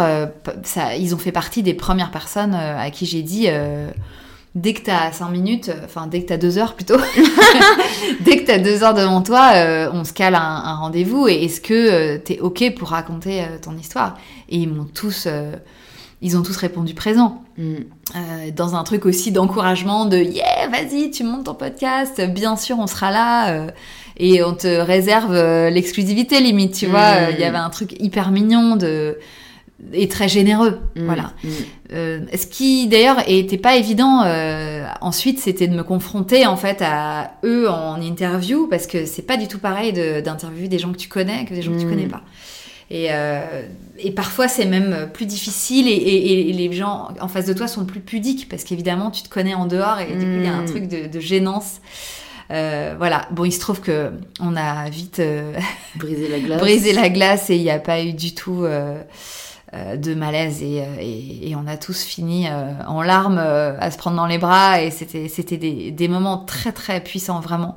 ça, 0.64 0.96
ils 0.96 1.14
ont 1.14 1.20
fait 1.20 1.32
partie 1.32 1.62
des 1.62 1.76
premières 1.76 2.10
personnes 2.10 2.56
à 2.56 2.90
qui 2.90 3.06
j'ai 3.06 3.22
dit 3.22 3.48
dès 4.58 4.74
que 4.74 4.82
t'as 4.82 5.12
5 5.12 5.30
minutes, 5.30 5.72
enfin 5.86 6.08
dès 6.08 6.22
que 6.22 6.28
t'as 6.28 6.38
2 6.38 6.58
heures 6.58 6.76
plutôt, 6.76 6.98
dès 8.22 8.38
que 8.38 8.46
t'as 8.46 8.58
2 8.58 8.84
heures 8.84 8.94
devant 8.94 9.22
toi, 9.22 9.54
on 9.94 10.04
se 10.04 10.14
cale 10.14 10.36
un, 10.36 10.40
un 10.42 10.76
rendez-vous 10.76 11.28
et 11.28 11.46
est-ce 11.46 11.62
que 11.62 12.18
t'es 12.18 12.40
ok 12.40 12.74
pour 12.76 12.90
raconter 12.90 13.44
ton 13.62 13.78
histoire? 13.78 14.18
Et 14.50 14.58
ils 14.58 14.70
m'ont 14.70 14.86
tous 14.86 15.28
ils 16.22 16.38
ont 16.38 16.42
tous 16.42 16.58
répondu 16.58 16.94
présent. 16.94 17.44
Mm. 17.58 17.76
Euh, 18.16 18.52
dans 18.56 18.76
un 18.76 18.84
truc 18.84 19.06
aussi 19.06 19.32
d'encouragement 19.32 20.06
de 20.06 20.18
yeah, 20.18 20.68
vas-y, 20.68 21.12
tu 21.12 21.24
montes 21.24 21.46
ton 21.46 21.54
podcast, 21.54 22.22
bien 22.22 22.56
sûr, 22.56 22.80
on 22.80 22.88
sera 22.88 23.12
là. 23.12 23.52
Euh, 23.52 23.68
et 24.20 24.44
on 24.44 24.56
te 24.56 24.68
réserve 24.68 25.34
euh, 25.34 25.70
l'exclusivité 25.70 26.40
limite, 26.40 26.74
tu 26.74 26.88
vois. 26.88 27.14
Mm. 27.14 27.34
Il 27.34 27.40
y 27.40 27.44
avait 27.44 27.58
un 27.58 27.70
truc 27.70 27.96
hyper 28.00 28.32
mignon 28.32 28.76
de 28.76 29.20
et 29.94 30.08
très 30.08 30.28
généreux, 30.28 30.80
mm. 30.96 31.06
voilà. 31.06 31.34
ce 31.92 32.48
qui 32.48 32.88
d'ailleurs 32.88 33.24
était 33.28 33.58
pas 33.58 33.76
évident 33.76 34.24
ensuite, 35.02 35.40
c'était 35.40 35.68
de 35.68 35.76
me 35.76 35.84
confronter 35.84 36.46
en 36.46 36.58
fait 36.58 36.82
à 36.82 37.34
eux 37.44 37.70
en 37.70 38.02
interview 38.02 38.68
parce 38.68 38.88
que 38.88 39.06
c'est 39.06 39.22
pas 39.22 39.38
du 39.38 39.48
tout 39.48 39.60
pareil 39.60 39.94
d'interviewer 39.94 40.68
des 40.68 40.80
gens 40.80 40.92
que 40.92 40.98
tu 40.98 41.10
connais 41.10 41.46
que 41.46 41.54
des 41.54 41.62
gens 41.62 41.72
que 41.72 41.80
tu 41.80 41.88
connais 41.88 42.08
pas. 42.08 42.24
Et, 42.90 43.08
euh, 43.12 43.64
et 44.00 44.12
parfois, 44.12 44.48
c'est 44.48 44.66
même 44.66 45.10
plus 45.14 45.26
difficile 45.26 45.88
et, 45.88 45.92
et, 45.92 46.50
et, 46.50 46.54
les 46.54 46.72
gens 46.72 47.10
en 47.20 47.28
face 47.28 47.46
de 47.46 47.54
toi 47.54 47.68
sont 47.68 47.86
plus 47.86 48.00
pudiques 48.00 48.48
parce 48.48 48.64
qu'évidemment, 48.64 49.12
tu 49.12 49.24
te 49.24 49.30
connais 49.30 49.54
en 49.54 49.66
dehors 49.66 50.00
et 50.00 50.14
du 50.14 50.26
coup, 50.26 50.38
il 50.38 50.44
y 50.44 50.48
a 50.48 50.54
un 50.54 50.62
mm. 50.62 50.68
truc 50.68 50.88
de, 50.88 51.08
de 51.08 51.20
gênance. 51.20 51.82
Euh, 52.50 52.96
voilà. 52.98 53.28
Bon, 53.32 53.44
il 53.44 53.52
se 53.52 53.60
trouve 53.60 53.82
que 53.82 54.12
on 54.40 54.56
a 54.56 54.90
vite 54.90 55.20
euh, 55.20 55.54
brisé 55.96 56.30
la 56.30 56.40
glace. 56.40 56.60
brisé 56.62 56.94
la 56.94 57.10
glace 57.10 57.50
et 57.50 57.58
il 57.58 57.64
n'y 57.64 57.70
a 57.70 57.80
pas 57.80 58.02
eu 58.02 58.14
du 58.14 58.34
tout 58.34 58.64
euh, 58.64 59.02
euh, 59.02 59.02
de 59.96 60.14
malaise 60.14 60.62
et, 60.62 60.82
euh, 60.82 60.86
et, 61.00 61.50
et, 61.50 61.56
on 61.56 61.68
a 61.68 61.78
tous 61.78 62.04
fini 62.04 62.48
euh, 62.48 62.72
en 62.88 63.02
larmes 63.02 63.38
à 63.38 63.92
se 63.92 63.98
prendre 63.98 64.18
dans 64.18 64.26
les 64.26 64.38
bras 64.38 64.82
et 64.82 64.92
c'était 64.92 65.28
c'était 65.28 65.58
des, 65.58 65.92
des, 65.92 66.08
moments 66.08 66.38
très 66.38 66.72
très 66.72 67.04
puissants 67.04 67.40
vraiment. 67.40 67.76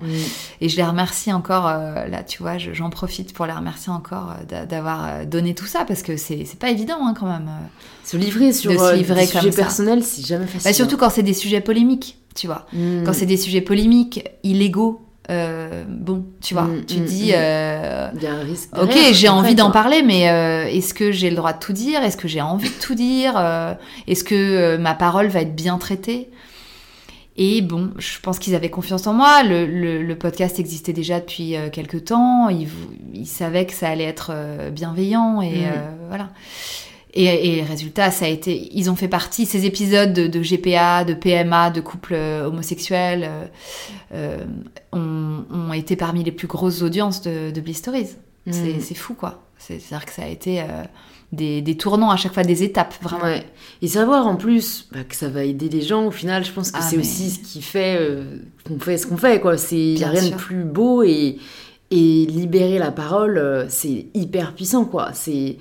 Et 0.61 0.69
je 0.69 0.77
les 0.77 0.85
remercie 0.85 1.33
encore 1.33 1.65
là 1.65 2.23
tu 2.27 2.43
vois 2.43 2.59
j'en 2.59 2.91
profite 2.91 3.33
pour 3.33 3.47
les 3.47 3.53
remercier 3.53 3.93
encore 3.93 4.35
d'avoir 4.69 5.27
donné 5.27 5.55
tout 5.55 5.67
ça 5.67 5.85
parce 5.85 6.03
que 6.03 6.17
c'est 6.17 6.45
c'est 6.45 6.59
pas 6.59 6.71
évident 6.71 6.99
hein, 7.03 7.15
quand 7.19 7.27
même 7.27 7.51
se 8.05 8.17
livrer 8.17 8.53
sur 8.53 8.73
se 8.73 8.95
livrer 8.95 9.21
des 9.21 9.27
sujets 9.27 9.51
personnels 9.51 10.03
c'est 10.03 10.27
jamais 10.27 10.47
facile 10.47 10.71
bah, 10.71 10.73
surtout 10.73 10.97
quand 10.97 11.11
c'est 11.11 11.23
des 11.23 11.35
sujets 11.35 11.61
polémiques 11.61 12.19
tu 12.35 12.47
vois. 12.47 12.67
Mm. 12.73 13.05
quand 13.05 13.13
c'est 13.13 13.27
des 13.27 13.37
sujets 13.37 13.61
polémiques 13.61 14.25
illégaux 14.43 15.01
euh, 15.31 15.85
bon, 15.87 16.27
tu 16.41 16.55
vois, 16.55 16.65
mm, 16.65 16.85
tu 16.87 16.99
mm, 16.99 17.05
dis, 17.05 17.31
mm. 17.31 17.35
euh, 17.37 18.09
il 18.17 18.23
y 18.23 18.27
a 18.27 18.33
un 18.33 18.41
risque. 18.41 18.71
Ok, 18.77 18.97
j'ai 19.13 19.29
envie 19.29 19.55
d'en 19.55 19.71
parler, 19.71 20.03
mais 20.03 20.29
euh, 20.29 20.67
est-ce 20.67 20.93
que 20.93 21.13
j'ai 21.13 21.31
le 21.31 21.37
droit 21.37 21.53
de 21.53 21.59
tout 21.59 21.73
dire? 21.73 22.03
Est-ce 22.03 22.17
que 22.17 22.27
j'ai 22.27 22.41
envie 22.41 22.69
de 22.69 22.81
tout 22.81 22.95
dire? 22.95 23.41
Est-ce 24.07 24.25
que 24.25 24.77
ma 24.77 24.95
parole 24.95 25.29
va 25.29 25.43
être 25.43 25.55
bien 25.55 25.79
traitée? 25.79 26.31
Et 27.37 27.63
bon, 27.63 27.93
je 27.97 28.19
pense 28.21 28.39
qu'ils 28.39 28.55
avaient 28.55 28.71
confiance 28.71 29.07
en 29.07 29.15
moi. 29.15 29.43
Le, 29.45 30.15
podcast 30.15 30.59
existait 30.59 30.93
déjà 30.93 31.21
depuis 31.21 31.55
quelques 31.73 32.07
temps. 32.07 32.49
Ils, 32.49 32.69
ils, 33.15 33.27
savaient 33.27 33.67
que 33.67 33.73
ça 33.73 33.89
allait 33.89 34.05
être 34.05 34.33
bienveillant 34.73 35.41
et 35.43 35.65
voilà. 36.09 36.31
Et, 37.15 37.59
et 37.59 37.63
résultat, 37.63 38.11
ça 38.11 38.27
a 38.27 38.29
été, 38.29 38.71
ils 38.73 38.91
ont 38.91 38.95
fait 38.95 39.09
partie, 39.09 39.45
ces 39.45 39.67
épisodes 39.67 40.13
de, 40.13 40.27
de 40.29 40.41
GPA, 40.41 41.05
de 41.05 41.15
PMA, 41.15 41.71
de 41.71 41.81
couples 41.81 42.15
euh, 42.15 42.47
homosexuels, 42.47 43.25
euh, 43.25 43.47
euh, 44.15 44.45
ont, 44.93 45.45
ont, 45.53 45.73
été 45.73 45.97
parmi 45.97 46.23
les 46.23 46.31
plus 46.31 46.47
grosses 46.47 46.83
audiences 46.83 47.23
de, 47.23 47.51
de. 47.51 47.61
Mm. 47.61 48.81
C'est 48.81 48.95
fou, 48.95 49.15
quoi. 49.15 49.43
C'est-à-dire 49.59 50.07
que 50.07 50.13
ça 50.13 50.23
a 50.23 50.29
été 50.29 50.61
euh, 50.61 50.85
des, 51.33 51.61
des, 51.63 51.77
tournants 51.77 52.11
à 52.11 52.17
chaque 52.17 52.33
fois, 52.33 52.45
des 52.45 52.63
étapes, 52.63 52.95
vraiment. 53.03 53.25
Ouais. 53.25 53.45
Et 53.83 53.89
savoir 53.89 54.27
en 54.27 54.37
plus 54.37 54.89
bah, 54.93 55.05
que 55.05 55.15
ça 55.15 55.29
va 55.29 55.45
aider 55.45 55.69
les 55.69 55.83
gens, 55.83 56.07
au 56.07 56.11
final, 56.11 56.45
je 56.45 56.53
pense 56.53 56.71
que 56.71 56.79
ah, 56.79 56.83
c'est 56.83 56.97
aussi 56.97 57.31
ce 57.31 57.39
qui 57.41 57.61
fait 57.61 57.99
euh, 58.01 58.39
qu'on 58.67 58.79
fait 58.79 58.97
ce 58.97 59.07
qu'on 59.07 59.17
fait, 59.17 59.41
quoi. 59.41 59.57
Il 59.73 59.95
n'y 59.95 60.05
a 60.05 60.11
rien 60.11 60.31
de 60.31 60.35
plus 60.35 60.65
beau 60.65 61.03
et, 61.03 61.39
et 61.91 62.27
libérer 62.27 62.79
la 62.79 62.93
parole, 62.93 63.67
c'est 63.69 64.07
hyper 64.15 64.55
puissant, 64.55 64.85
quoi. 64.85 65.11
C'est 65.13 65.59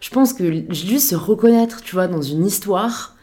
je 0.00 0.10
pense 0.10 0.32
que 0.32 0.64
juste 0.72 1.10
se 1.10 1.14
reconnaître, 1.14 1.82
tu 1.82 1.94
vois, 1.94 2.08
dans 2.08 2.22
une 2.22 2.46
histoire, 2.46 3.16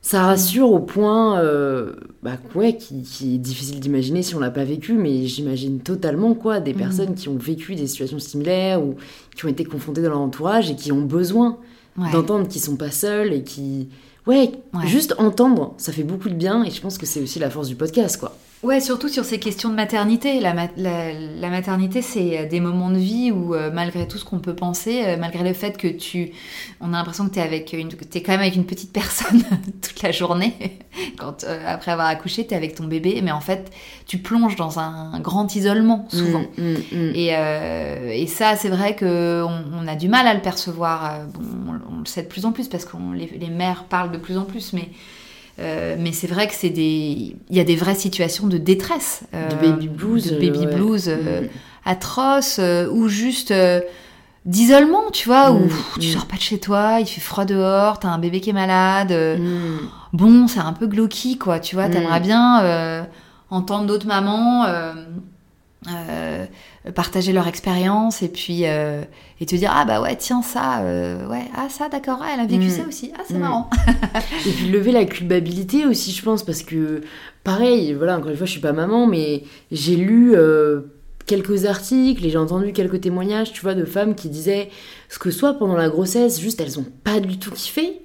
ça 0.00 0.22
rassure 0.22 0.70
au 0.70 0.80
point, 0.80 1.38
euh, 1.40 1.92
bah, 2.22 2.36
ouais, 2.54 2.76
qui, 2.76 2.96
est 3.34 3.38
difficile 3.38 3.80
d'imaginer 3.80 4.22
si 4.22 4.34
on 4.34 4.38
l'a 4.38 4.50
pas 4.50 4.64
vécu, 4.64 4.94
mais 4.94 5.26
j'imagine 5.26 5.80
totalement, 5.80 6.34
quoi, 6.34 6.60
des 6.60 6.74
mm. 6.74 6.76
personnes 6.76 7.14
qui 7.14 7.28
ont 7.28 7.36
vécu 7.36 7.74
des 7.74 7.86
situations 7.86 8.18
similaires 8.18 8.82
ou 8.82 8.96
qui 9.36 9.44
ont 9.46 9.48
été 9.48 9.64
confrontées 9.64 10.02
dans 10.02 10.10
leur 10.10 10.20
entourage 10.20 10.70
et 10.70 10.76
qui 10.76 10.92
ont 10.92 11.02
besoin 11.02 11.58
d'entendre 12.12 12.48
qu'ils 12.48 12.60
sont 12.60 12.76
pas 12.76 12.90
seuls 12.90 13.32
et 13.32 13.44
qui, 13.44 13.88
ouais, 14.26 14.50
juste 14.84 15.14
entendre, 15.18 15.74
ça 15.78 15.92
fait 15.92 16.02
beaucoup 16.02 16.28
de 16.28 16.34
bien 16.34 16.64
et 16.64 16.70
je 16.70 16.80
pense 16.80 16.98
que 16.98 17.06
c'est 17.06 17.22
aussi 17.22 17.38
la 17.38 17.50
force 17.50 17.68
du 17.68 17.76
podcast, 17.76 18.18
quoi. 18.18 18.36
Ouais, 18.64 18.80
surtout 18.80 19.10
sur 19.10 19.26
ces 19.26 19.38
questions 19.38 19.68
de 19.68 19.74
maternité. 19.74 20.40
La, 20.40 20.54
la, 20.78 21.50
maternité, 21.50 22.00
c'est 22.00 22.46
des 22.46 22.60
moments 22.60 22.88
de 22.88 22.96
vie 22.96 23.30
où, 23.30 23.54
euh, 23.54 23.70
malgré 23.70 24.08
tout 24.08 24.16
ce 24.16 24.24
qu'on 24.24 24.38
peut 24.38 24.54
penser, 24.56 25.02
euh, 25.04 25.16
malgré 25.18 25.44
le 25.44 25.52
fait 25.52 25.76
que 25.76 25.86
tu, 25.86 26.30
on 26.80 26.94
a 26.94 26.96
l'impression 26.96 27.28
que 27.28 27.34
tu 27.34 27.40
es 27.40 28.22
quand 28.22 28.32
même 28.32 28.40
avec 28.40 28.56
une 28.56 28.64
petite 28.64 28.90
personne 28.90 29.42
toute 29.82 30.02
la 30.02 30.12
journée. 30.12 30.54
Quand 31.18 31.44
euh, 31.44 31.62
après 31.66 31.92
avoir 31.92 32.06
accouché, 32.06 32.46
tu 32.46 32.54
es 32.54 32.56
avec 32.56 32.74
ton 32.74 32.84
bébé, 32.84 33.20
mais 33.22 33.32
en 33.32 33.42
fait, 33.42 33.70
tu 34.06 34.16
plonges 34.16 34.56
dans 34.56 34.78
un 34.78 35.20
grand 35.20 35.54
isolement 35.54 36.06
souvent. 36.08 36.44
Mm, 36.56 36.62
mm, 36.62 36.76
mm. 36.92 37.12
Et, 37.14 38.22
et, 38.22 38.26
ça, 38.26 38.56
c'est 38.56 38.70
vrai 38.70 38.96
que 38.96 39.44
on, 39.44 39.86
a 39.86 39.94
du 39.94 40.08
mal 40.08 40.26
à 40.26 40.32
le 40.32 40.40
percevoir. 40.40 41.20
Bon, 41.34 41.42
on, 41.90 41.98
le 41.98 42.06
sait 42.06 42.22
de 42.22 42.28
plus 42.28 42.46
en 42.46 42.52
plus 42.52 42.68
parce 42.68 42.86
que 42.86 42.96
les, 43.14 43.26
les 43.26 43.50
mères 43.50 43.84
parlent 43.84 44.10
de 44.10 44.18
plus 44.18 44.38
en 44.38 44.44
plus, 44.44 44.72
mais 44.72 44.88
euh, 45.60 45.96
mais 45.98 46.12
c'est 46.12 46.26
vrai 46.26 46.48
que 46.48 46.54
c'est 46.54 46.70
des, 46.70 47.36
il 47.48 47.56
y 47.56 47.60
a 47.60 47.64
des 47.64 47.76
vraies 47.76 47.94
situations 47.94 48.46
de 48.46 48.58
détresse, 48.58 49.22
euh, 49.34 49.48
de 49.48 49.54
baby 49.54 49.88
blues, 49.88 50.26
de 50.26 50.36
baby 50.36 50.66
blues 50.66 51.08
euh, 51.08 51.42
mm. 51.42 51.48
atroces 51.84 52.60
ou 52.90 53.08
juste 53.08 53.54
d'isolement, 54.44 55.10
tu 55.12 55.28
vois, 55.28 55.52
où 55.52 55.66
mm. 55.66 55.70
tu 56.00 56.08
mm. 56.08 56.12
sors 56.12 56.26
pas 56.26 56.36
de 56.36 56.42
chez 56.42 56.58
toi, 56.58 56.98
il 57.00 57.06
fait 57.06 57.20
froid 57.20 57.44
dehors, 57.44 58.00
t'as 58.00 58.08
un 58.08 58.18
bébé 58.18 58.40
qui 58.40 58.50
est 58.50 58.54
malade. 58.54 59.14
Bon, 60.12 60.48
c'est 60.48 60.60
un 60.60 60.72
peu 60.72 60.86
glauqui, 60.86 61.38
quoi, 61.38 61.60
tu 61.60 61.76
vois. 61.76 61.88
T'aimerais 61.88 62.20
bien 62.20 63.06
entendre 63.50 63.86
d'autres 63.86 64.06
mamans 64.06 64.66
euh, 65.88 66.46
partager 66.92 67.32
leur 67.32 67.48
expérience 67.48 68.22
et 68.22 68.28
puis 68.28 68.66
euh, 68.66 69.02
et 69.40 69.46
te 69.46 69.56
dire 69.56 69.72
ah 69.74 69.86
bah 69.86 70.02
ouais 70.02 70.16
tiens 70.16 70.42
ça 70.42 70.80
euh, 70.80 71.26
ouais 71.28 71.44
ah 71.56 71.68
ça 71.70 71.88
d'accord 71.88 72.22
elle 72.22 72.40
a 72.40 72.46
vécu 72.46 72.66
mm. 72.66 72.70
ça 72.70 72.82
aussi 72.86 73.10
ah 73.16 73.22
c'est 73.26 73.34
mm. 73.34 73.40
marrant 73.40 73.70
et 74.46 74.50
puis 74.50 74.68
lever 74.68 74.92
la 74.92 75.06
culpabilité 75.06 75.86
aussi 75.86 76.12
je 76.12 76.22
pense 76.22 76.42
parce 76.42 76.62
que 76.62 77.00
pareil 77.42 77.94
voilà 77.94 78.18
encore 78.18 78.30
une 78.30 78.36
fois 78.36 78.44
je 78.44 78.52
suis 78.52 78.60
pas 78.60 78.74
maman 78.74 79.06
mais 79.06 79.44
j'ai 79.72 79.96
lu 79.96 80.34
quelques 81.24 81.64
articles 81.64 82.24
et 82.24 82.28
j'ai 82.28 82.36
entendu 82.36 82.74
quelques 82.74 83.00
témoignages 83.00 83.54
tu 83.54 83.62
vois 83.62 83.74
de 83.74 83.86
femmes 83.86 84.14
qui 84.14 84.28
disaient 84.28 84.68
ce 85.08 85.18
que 85.18 85.30
soit 85.30 85.54
pendant 85.54 85.76
la 85.76 85.88
grossesse 85.88 86.38
juste 86.38 86.60
elles 86.60 86.78
ont 86.78 86.86
pas 87.02 87.18
du 87.20 87.38
tout 87.38 87.50
kiffé 87.50 88.02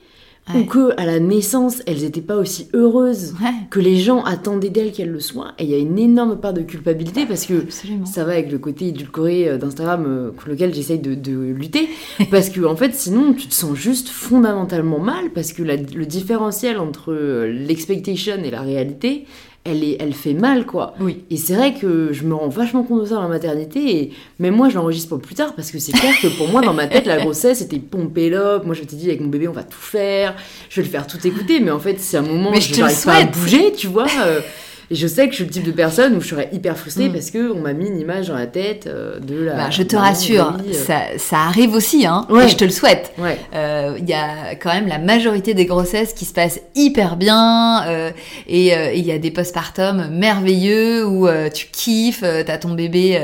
ou 0.56 0.64
que 0.64 0.94
à 0.98 1.06
la 1.06 1.20
naissance 1.20 1.82
elles 1.86 2.02
n'étaient 2.02 2.22
pas 2.22 2.38
aussi 2.38 2.68
heureuses 2.74 3.36
que 3.70 3.80
les 3.80 3.98
gens 3.98 4.24
attendaient 4.24 4.70
d'elles 4.70 4.92
qu'elles 4.92 5.12
le 5.12 5.20
soient. 5.20 5.54
Et 5.60 5.64
il 5.64 5.70
y 5.70 5.74
a 5.74 5.78
une 5.78 6.00
énorme 6.00 6.38
part 6.38 6.54
de 6.54 6.62
culpabilité 6.62 7.26
parce 7.26 7.46
que 7.46 7.66
ça 8.06 8.24
va 8.24 8.34
avec 8.34 8.52
le 8.52 8.58
côté 8.58 8.88
édulcoré 8.88 9.48
euh, 9.48 9.58
d'Instagram 9.58 10.06
euh, 10.08 10.32
contre 10.32 10.50
lequel 10.50 10.74
j'essaye 10.74 11.00
de, 11.00 11.30
lutter. 11.52 11.90
Parce 12.32 12.50
que 12.50 12.62
en 12.66 12.76
fait 12.76 12.96
sinon 12.96 13.34
tu 13.34 13.48
te 13.48 13.54
sens 13.54 13.76
juste 13.76 14.10
fondamentalement 14.10 15.00
mal 15.00 15.32
parce 15.34 15.54
que 15.54 15.64
le 15.64 16.06
différentiel 16.06 16.78
entre 16.78 17.14
euh, 17.14 17.52
l'expectation 17.52 18.36
et 18.44 18.52
la 18.52 18.62
réalité 18.62 19.26
elle, 19.70 19.84
est, 19.84 19.98
elle 20.00 20.14
fait 20.14 20.34
mal, 20.34 20.66
quoi. 20.66 20.94
Oui. 21.00 21.24
Et 21.30 21.38
c'est 21.38 21.54
vrai 21.54 21.74
que 21.74 22.12
je 22.12 22.24
me 22.24 22.34
rends 22.34 22.50
vachement 22.50 22.84
compte 22.84 23.02
de 23.02 23.06
ça 23.06 23.16
dans 23.16 23.24
la 23.24 23.28
maternité, 23.28 23.98
et 23.98 24.14
même 24.40 24.56
moi, 24.56 24.70
je 24.70 24.76
l'enregistre 24.76 25.10
pour 25.10 25.20
plus 25.20 25.36
tard, 25.36 25.54
parce 25.56 25.72
que 25.72 25.80
c'est 25.80 25.92
clair 25.92 26.14
que 26.22 26.28
pour 26.38 26.50
moi, 26.50 26.62
dans 26.62 26.74
ma 26.74 26.88
tête, 26.88 27.06
la 27.06 27.18
grossesse, 27.22 27.60
c'était 27.60 27.80
pomper 27.80 28.30
l'op. 28.30 28.66
Moi, 28.66 28.76
je 28.76 28.84
t'ai 28.84 28.96
dit, 28.96 29.08
avec 29.08 29.22
mon 29.22 29.28
bébé, 29.28 29.48
on 29.48 29.54
va 29.54 29.64
tout 29.64 29.78
faire, 29.78 30.36
je 30.70 30.82
vais 30.82 30.88
le 30.88 30.92
faire 30.92 31.08
tout 31.08 31.26
écouter, 31.26 31.60
mais 31.60 31.72
en 31.72 31.80
fait, 31.80 32.00
c'est 32.00 32.18
un 32.18 32.22
moment 32.22 32.52
où 32.52 32.60
je 32.60 32.80
n'arrive 32.80 33.04
pas 33.04 33.16
à 33.16 33.24
bouger, 33.26 33.72
tu 33.74 33.88
vois. 33.88 34.08
Euh, 34.24 34.42
et 34.92 34.96
je 34.96 35.06
sais 35.06 35.26
que 35.26 35.32
je 35.32 35.36
suis 35.36 35.46
le 35.46 35.52
type 35.52 35.64
de 35.64 35.72
personne 35.72 36.16
où 36.16 36.22
je 36.22 36.30
serais 36.30 36.50
hyper 36.52 36.76
frustrée 36.76 37.10
mm. 37.10 37.14
parce 37.14 37.30
que 37.30 37.52
on 37.52 37.60
m'a 37.60 37.74
mis 37.74 37.88
une 37.88 38.00
image 38.00 38.30
dans 38.30 38.36
la 38.36 38.48
tête 38.48 38.88
euh, 38.88 39.20
de 39.20 39.44
la. 39.44 39.56
Bah, 39.56 39.70
je 39.70 39.84
te 39.84 39.96
rassure, 39.96 40.58
euh. 40.68 40.74
ça, 40.74 41.02
ça, 41.18 41.38
arrive 41.38 41.76
aussi, 41.76 42.08
hein. 42.08 42.26
Et 42.44 42.48
je 42.48 42.56
te 42.56 42.64
le 42.64 42.72
souhaite. 42.72 43.14
Il 43.18 43.24
ouais. 43.24 43.38
euh, 43.54 44.00
y 44.06 44.14
a 44.14 44.56
quand 44.56 44.74
même 44.74 44.88
la 44.88 44.98
majorité 44.98 45.54
des 45.54 45.66
grossesses 45.66 46.14
qui 46.14 46.26
se 46.26 46.34
passent 46.34 46.60
hyper 46.74 47.18
bien 47.18 47.84
euh, 47.88 48.10
et 48.48 48.74
il 48.98 49.06
y 49.06 49.12
a 49.12 49.20
des 49.20 49.32
postpartum 49.32 50.10
merveilleux 50.10 51.06
où 51.06 51.28
tu 51.54 51.68
kiffes, 51.72 52.22
t'as 52.22 52.58
ton 52.58 52.74
bébé. 52.74 53.20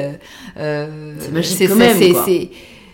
c'est 0.55 1.31
magique 1.31 1.67
quand 1.67 1.75
même. 1.75 1.97
C'est, 1.97 2.49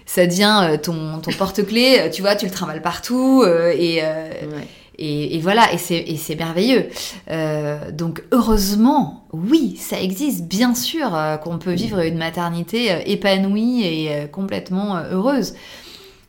ça 0.06 0.28
devient 0.28 0.78
ton, 0.82 1.20
ton 1.20 1.32
porte-clés, 1.32 2.10
tu 2.12 2.22
vois, 2.22 2.36
tu 2.36 2.46
le 2.46 2.52
trimbales 2.52 2.82
partout 2.82 3.44
et. 3.46 4.02
Ouais 4.02 4.68
et, 5.02 5.40
voilà, 5.40 5.74
et 5.74 5.78
c'est 5.78 6.36
merveilleux. 6.36 6.88
Euh, 7.30 7.92
donc 7.92 8.24
heureusement, 8.32 9.26
oui, 9.34 9.76
ça 9.78 10.00
existe, 10.00 10.46
bien 10.46 10.76
sûr, 10.76 11.16
euh, 11.16 11.38
qu'on 11.38 11.58
peut 11.58 11.74
vivre 11.74 12.00
une 12.00 12.18
maternité 12.18 12.92
euh, 12.92 13.00
épanouie 13.06 13.84
et 13.84 14.28
complètement 14.32 14.98
heureuse. 15.12 15.54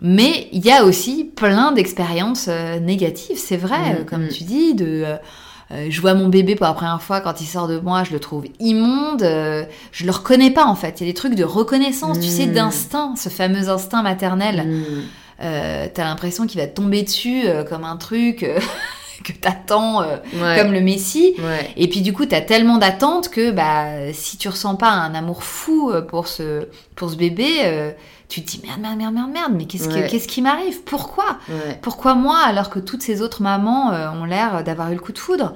Mais 0.01 0.49
il 0.53 0.65
y 0.65 0.71
a 0.71 0.85
aussi 0.85 1.25
plein 1.25 1.73
d'expériences 1.73 2.49
négatives, 2.81 3.39
c'est 3.39 3.57
vrai, 3.57 4.01
mm, 4.01 4.05
comme 4.07 4.25
mm. 4.25 4.29
tu 4.31 4.45
dis, 4.45 4.75
de... 4.75 5.05
je 5.71 6.01
vois 6.01 6.15
mon 6.15 6.29
bébé 6.29 6.57
pour 6.57 6.67
la 6.67 6.73
première 6.73 7.01
fois 7.01 7.21
quand 7.21 7.41
il 7.41 7.47
sort 7.47 7.69
de 7.69 7.79
moi, 7.79 8.03
je 8.03 8.13
le 8.13 8.19
trouve 8.19 8.47
immonde, 8.59 9.23
je 9.23 10.05
le 10.05 10.11
reconnais 10.11 10.51
pas 10.51 10.65
en 10.65 10.75
fait. 10.75 11.01
Il 11.01 11.07
y 11.07 11.09
a 11.09 11.13
des 11.13 11.15
trucs 11.15 11.37
de 11.37 11.45
reconnaissance, 11.45 12.19
tu 12.19 12.29
sais, 12.29 12.47
mm. 12.47 12.53
d'instinct, 12.53 13.15
ce 13.17 13.29
fameux 13.29 13.69
instinct 13.69 14.03
maternel. 14.03 14.67
Euh, 15.41 15.89
t'as 15.93 16.05
l'impression 16.05 16.47
qu'il 16.47 16.61
va 16.61 16.67
te 16.67 16.75
tomber 16.75 17.03
dessus 17.03 17.43
euh, 17.47 17.65
comme 17.65 17.85
un 17.85 17.97
truc 17.97 18.43
euh, 18.43 18.61
que 19.25 19.33
t'attends 19.33 20.05
comme 20.33 20.73
le 20.73 20.81
Messie. 20.81 21.37
Et 21.77 21.89
puis 21.89 22.01
du 22.01 22.13
coup, 22.13 22.27
t'as 22.27 22.41
tellement 22.41 22.79
d'attentes 22.79 23.29
que 23.29 23.51
bah, 23.53 24.13
si 24.13 24.37
tu 24.37 24.49
ressens 24.49 24.75
pas 24.75 24.91
un 24.91 25.15
amour 25.15 25.45
fou 25.45 25.93
pour 26.09 26.27
ce, 26.27 26.67
pour 26.97 27.11
ce 27.11 27.17
bébé, 27.17 27.95
tu 28.29 28.43
te 28.43 28.51
dis 28.51 28.61
merde, 28.67 28.81
merde, 28.81 28.99
merde, 28.99 29.15
merde, 29.15 29.31
merde, 29.31 29.53
mais 29.55 29.67
qu'est-ce, 29.67 29.89
qu'est-ce 30.09 30.27
qui 30.27 30.43
m'arrive? 30.43 30.83
Pourquoi? 30.83 31.39
Pourquoi 31.83 32.17
moi 32.17 32.39
alors 32.39 32.69
que 32.69 32.81
toutes 32.81 33.03
ces 33.03 33.23
autres 33.23 33.43
mamans 33.43 33.93
ont 33.93 34.25
l'air 34.25 34.65
d'avoir 34.65 34.91
eu 34.91 34.95
le 34.95 35.01
coup 35.01 35.13
de 35.13 35.19
foudre? 35.19 35.55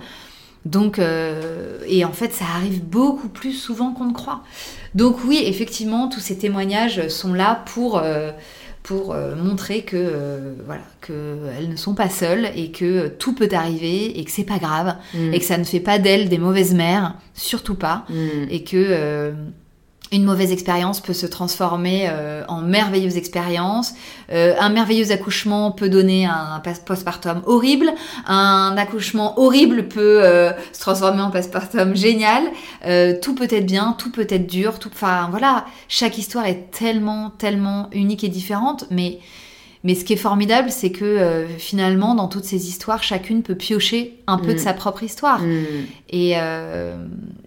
Donc, 0.64 1.00
et 1.00 2.04
en 2.04 2.12
fait, 2.12 2.32
ça 2.32 2.44
arrive 2.54 2.84
beaucoup 2.84 3.28
plus 3.28 3.52
souvent 3.52 3.90
qu'on 3.90 4.04
ne 4.04 4.14
croit. 4.14 4.42
Donc 4.94 5.24
oui, 5.24 5.42
effectivement, 5.44 6.08
tous 6.08 6.20
ces 6.20 6.38
témoignages 6.38 7.08
sont 7.08 7.34
là 7.34 7.64
pour 7.74 8.00
pour 8.86 9.14
euh, 9.14 9.34
montrer 9.34 9.82
que 9.82 9.96
euh, 9.96 10.52
voilà 10.64 10.82
qu'elles 11.04 11.68
ne 11.68 11.74
sont 11.74 11.96
pas 11.96 12.08
seules 12.08 12.48
et 12.54 12.70
que 12.70 13.08
tout 13.08 13.34
peut 13.34 13.48
arriver 13.50 14.16
et 14.16 14.24
que 14.24 14.30
c'est 14.30 14.44
pas 14.44 14.60
grave 14.60 14.94
mm. 15.12 15.34
et 15.34 15.40
que 15.40 15.44
ça 15.44 15.58
ne 15.58 15.64
fait 15.64 15.80
pas 15.80 15.98
d'elles 15.98 16.28
des 16.28 16.38
mauvaises 16.38 16.72
mères 16.72 17.16
surtout 17.34 17.74
pas 17.74 18.04
mm. 18.08 18.46
et 18.48 18.62
que 18.62 18.76
euh, 18.76 19.32
une 20.12 20.24
mauvaise 20.24 20.52
expérience 20.52 21.00
peut 21.00 21.12
se 21.12 21.26
transformer 21.26 22.06
euh, 22.08 22.44
en 22.48 22.60
merveilleuse 22.60 23.16
expérience. 23.16 23.94
Euh, 24.30 24.54
un 24.58 24.68
merveilleux 24.68 25.10
accouchement 25.10 25.72
peut 25.72 25.88
donner 25.88 26.26
un 26.26 26.62
postpartum 26.84 27.42
horrible. 27.46 27.92
Un 28.26 28.76
accouchement 28.78 29.38
horrible 29.40 29.88
peut 29.88 30.22
euh, 30.22 30.52
se 30.72 30.80
transformer 30.80 31.22
en 31.22 31.30
postpartum 31.30 31.96
génial. 31.96 32.44
tout 33.20 33.34
peut 33.34 33.48
être 33.50 33.66
bien, 33.66 33.96
tout 33.98 34.12
peut 34.12 34.26
être 34.28 34.46
dur. 34.46 34.78
Tout, 34.78 34.90
enfin 34.92 35.28
voilà, 35.30 35.66
chaque 35.88 36.18
histoire 36.18 36.46
est 36.46 36.70
tellement, 36.70 37.30
tellement 37.30 37.88
unique 37.92 38.22
et 38.22 38.28
différente. 38.28 38.84
Mais 38.90 39.18
mais 39.84 39.94
ce 39.94 40.04
qui 40.04 40.14
est 40.14 40.16
formidable, 40.16 40.70
c'est 40.70 40.90
que 40.90 41.04
euh, 41.04 41.46
finalement, 41.58 42.14
dans 42.14 42.28
toutes 42.28 42.44
ces 42.44 42.68
histoires, 42.68 43.02
chacune 43.02 43.42
peut 43.42 43.54
piocher 43.54 44.18
un 44.26 44.38
peu 44.38 44.48
de 44.48 44.58
mm. 44.58 44.58
sa 44.58 44.72
propre 44.72 45.02
histoire. 45.02 45.40
Mm. 45.40 45.64
Et, 46.10 46.32
euh, 46.36 46.96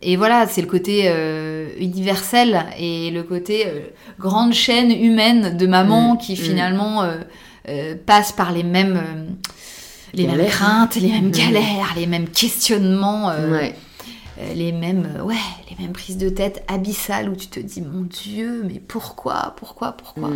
et, 0.01 0.15
voilà, 0.15 0.47
c'est 0.47 0.61
le 0.61 0.67
côté 0.67 1.03
euh, 1.05 1.69
universel 1.79 2.65
et 2.77 3.11
le 3.11 3.23
côté 3.23 3.67
grande 4.19 4.53
chaîne 4.53 4.91
humaine 4.91 5.57
de 5.57 5.67
maman 5.67 6.13
mm. 6.13 6.17
qui 6.19 6.35
finalement 6.35 7.03
passe 8.05 8.31
par 8.31 8.51
les 8.51 8.63
mêmes, 8.63 9.01
les 10.13 10.27
mêmes 10.27 10.47
craintes, 10.47 10.95
les 10.95 11.09
mêmes 11.09 11.31
galères, 11.31 11.93
les 11.95 12.07
mêmes 12.07 12.29
questionnements. 12.29 13.31
les 14.55 14.71
mêmes 14.71 15.21
ouais 15.25 15.35
les 15.69 15.75
mêmes 15.83 15.91
prises 15.91 16.17
de 16.17 16.29
tête 16.29 16.63
abyssales 16.69 17.27
où 17.27 17.35
tu 17.35 17.47
te 17.47 17.59
dis 17.59 17.81
mon 17.81 18.03
dieu 18.03 18.63
mais 18.65 18.79
pourquoi 18.79 19.53
pourquoi 19.57 19.91
pourquoi? 19.91 20.29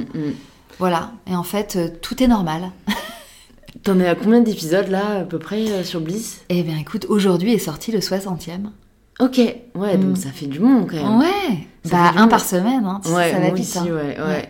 Voilà, 0.80 1.12
et 1.28 1.36
en 1.36 1.44
fait, 1.44 1.76
euh, 1.76 1.90
tout 2.02 2.22
est 2.24 2.28
normal. 2.28 2.72
T'en 3.84 4.00
es 4.00 4.08
à 4.08 4.16
combien 4.16 4.42
d'épisodes 4.42 4.88
là, 4.88 5.20
à 5.20 5.24
peu 5.24 5.40
près, 5.40 5.70
euh, 5.70 5.84
sur 5.84 6.00
Bliss? 6.00 6.42
Eh 6.50 6.64
bien 6.64 6.78
écoute, 6.78 7.06
aujourd'hui 7.10 7.54
est 7.54 7.60
sorti 7.60 7.92
le 7.92 8.00
60e. 8.00 8.70
Ok, 9.20 9.38
ouais, 9.38 9.98
donc 9.98 10.12
mm. 10.12 10.16
ça 10.16 10.30
fait 10.30 10.48
du 10.48 10.60
monde 10.60 10.88
quand 10.90 10.96
même. 10.96 11.20
Ouais, 11.20 11.68
bah 11.90 12.14
un 12.16 12.28
par 12.28 12.44
semaine, 12.44 12.84
hein, 12.86 13.02
ouais, 13.06 13.32
ça 13.32 13.40
va 13.40 13.50
vite. 13.52 13.78
Hein. 13.78 13.86
ouais, 13.86 14.18
ouais. 14.20 14.50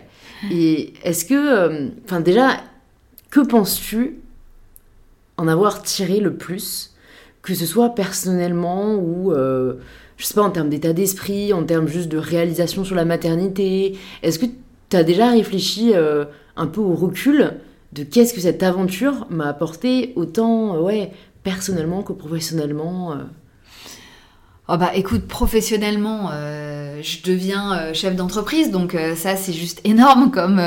Et 0.50 0.94
est-ce 1.04 1.24
que, 1.24 1.34
euh, 1.34 1.88
enfin 2.04 2.20
déjà, 2.20 2.56
que 3.30 3.40
penses-tu 3.40 4.18
en 5.36 5.48
avoir 5.48 5.82
tiré 5.82 6.20
le 6.20 6.34
plus, 6.34 6.94
que 7.42 7.54
ce 7.54 7.66
soit 7.66 7.94
personnellement 7.94 8.94
ou, 8.94 9.32
je 9.34 10.24
sais 10.24 10.34
pas, 10.34 10.42
en 10.42 10.50
termes 10.50 10.68
d'état 10.68 10.92
d'esprit, 10.92 11.52
en 11.52 11.64
termes 11.64 11.88
juste 11.88 12.08
de 12.08 12.18
réalisation 12.18 12.84
sur 12.84 12.94
la 12.94 13.04
maternité? 13.04 13.98
Est-ce 14.22 14.38
que 14.38 14.46
tu 14.94 15.00
as 15.00 15.04
déjà 15.04 15.30
réfléchi 15.30 15.92
euh, 15.94 16.24
un 16.56 16.66
peu 16.66 16.80
au 16.80 16.94
recul 16.94 17.54
de 17.92 18.04
qu'est-ce 18.04 18.32
que 18.32 18.40
cette 18.40 18.62
aventure 18.62 19.26
m'a 19.28 19.48
apporté 19.48 20.12
autant 20.14 20.76
euh, 20.76 20.80
ouais, 20.80 21.10
personnellement 21.42 22.02
que 22.02 22.12
professionnellement 22.12 23.16
Oh 24.66 24.78
bah 24.78 24.92
écoute, 24.94 25.28
professionnellement, 25.28 26.30
euh, 26.32 27.00
je 27.02 27.22
deviens 27.22 27.76
euh, 27.76 27.92
chef 27.92 28.16
d'entreprise, 28.16 28.70
donc 28.70 28.94
euh, 28.94 29.14
ça 29.14 29.36
c'est 29.36 29.52
juste 29.52 29.82
énorme 29.84 30.30
comme, 30.30 30.58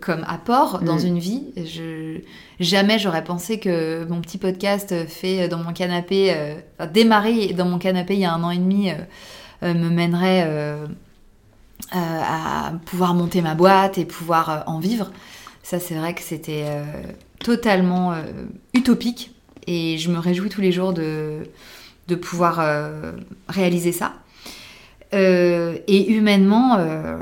comme 0.00 0.22
apport 0.28 0.80
dans 0.80 0.98
Mm. 0.98 1.06
une 1.06 1.18
vie. 1.18 1.42
Je, 1.56 2.18
jamais 2.60 2.98
j'aurais 2.98 3.24
pensé 3.24 3.58
que 3.58 4.04
mon 4.04 4.20
petit 4.20 4.36
podcast 4.36 4.94
fait 5.08 5.48
dans 5.48 5.56
mon 5.58 5.72
canapé, 5.72 6.34
démarré 6.92 7.54
dans 7.54 7.64
mon 7.64 7.78
canapé 7.78 8.14
il 8.14 8.20
y 8.20 8.26
a 8.26 8.34
un 8.34 8.42
an 8.42 8.50
et 8.50 8.58
demi, 8.58 8.90
me 9.62 9.88
mènerait 9.88 10.46
à 11.90 12.72
pouvoir 12.86 13.14
monter 13.14 13.42
ma 13.42 13.54
boîte 13.54 13.98
et 13.98 14.04
pouvoir 14.04 14.50
euh, 14.50 14.58
en 14.66 14.78
vivre. 14.78 15.10
Ça 15.62 15.78
c'est 15.80 15.94
vrai 15.94 16.14
que 16.14 16.22
c'était 16.22 16.64
euh, 16.66 16.84
totalement 17.40 18.12
euh, 18.12 18.22
utopique 18.74 19.32
et 19.66 19.98
je 19.98 20.10
me 20.10 20.18
réjouis 20.18 20.48
tous 20.48 20.60
les 20.60 20.72
jours 20.72 20.92
de 20.92 21.42
de 22.08 22.14
pouvoir 22.16 22.58
euh, 22.60 23.12
réaliser 23.48 23.92
ça. 23.92 24.12
Euh, 25.14 25.76
et 25.88 26.10
humainement, 26.10 26.76
euh, 26.78 27.18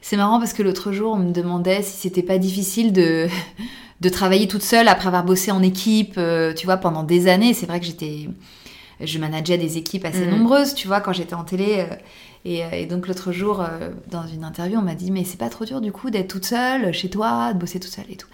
c'est 0.00 0.16
marrant 0.16 0.38
parce 0.38 0.52
que 0.52 0.62
l'autre 0.62 0.90
jour, 0.92 1.12
on 1.12 1.16
me 1.18 1.32
demandait 1.32 1.82
si 1.82 1.96
c'était 1.96 2.22
pas 2.22 2.38
difficile 2.38 2.92
de, 2.92 3.28
de 4.00 4.08
travailler 4.08 4.48
toute 4.48 4.62
seule 4.62 4.88
après 4.88 5.06
avoir 5.08 5.24
bossé 5.24 5.50
en 5.52 5.62
équipe, 5.62 6.14
euh, 6.18 6.54
tu 6.54 6.66
vois, 6.66 6.78
pendant 6.78 7.02
des 7.04 7.28
années. 7.28 7.54
C'est 7.54 7.66
vrai 7.66 7.78
que 7.78 7.86
j'étais, 7.86 8.28
je 9.00 9.18
manageais 9.18 9.58
des 9.58 9.76
équipes 9.78 10.04
assez 10.06 10.24
Mhm. 10.26 10.30
nombreuses, 10.38 10.74
tu 10.74 10.88
vois, 10.88 11.00
quand 11.00 11.12
j'étais 11.12 11.34
en 11.34 11.44
télé. 11.44 11.86
Euh, 12.46 12.48
et, 12.72 12.82
et 12.82 12.86
donc 12.86 13.08
l'autre 13.08 13.32
jour, 13.32 13.60
euh, 13.60 13.90
dans 14.10 14.26
une 14.26 14.44
interview, 14.44 14.78
on 14.78 14.82
m'a 14.82 14.94
dit 14.94 15.10
mais 15.10 15.24
c'est 15.24 15.38
pas 15.38 15.50
trop 15.50 15.64
dur 15.64 15.80
du 15.80 15.92
coup 15.92 16.10
d'être 16.10 16.28
toute 16.28 16.44
seule 16.44 16.92
chez 16.92 17.10
toi, 17.10 17.52
de 17.52 17.58
bosser 17.58 17.80
toute 17.80 17.92
seule 17.92 18.10
et 18.10 18.16
tout. 18.16 18.28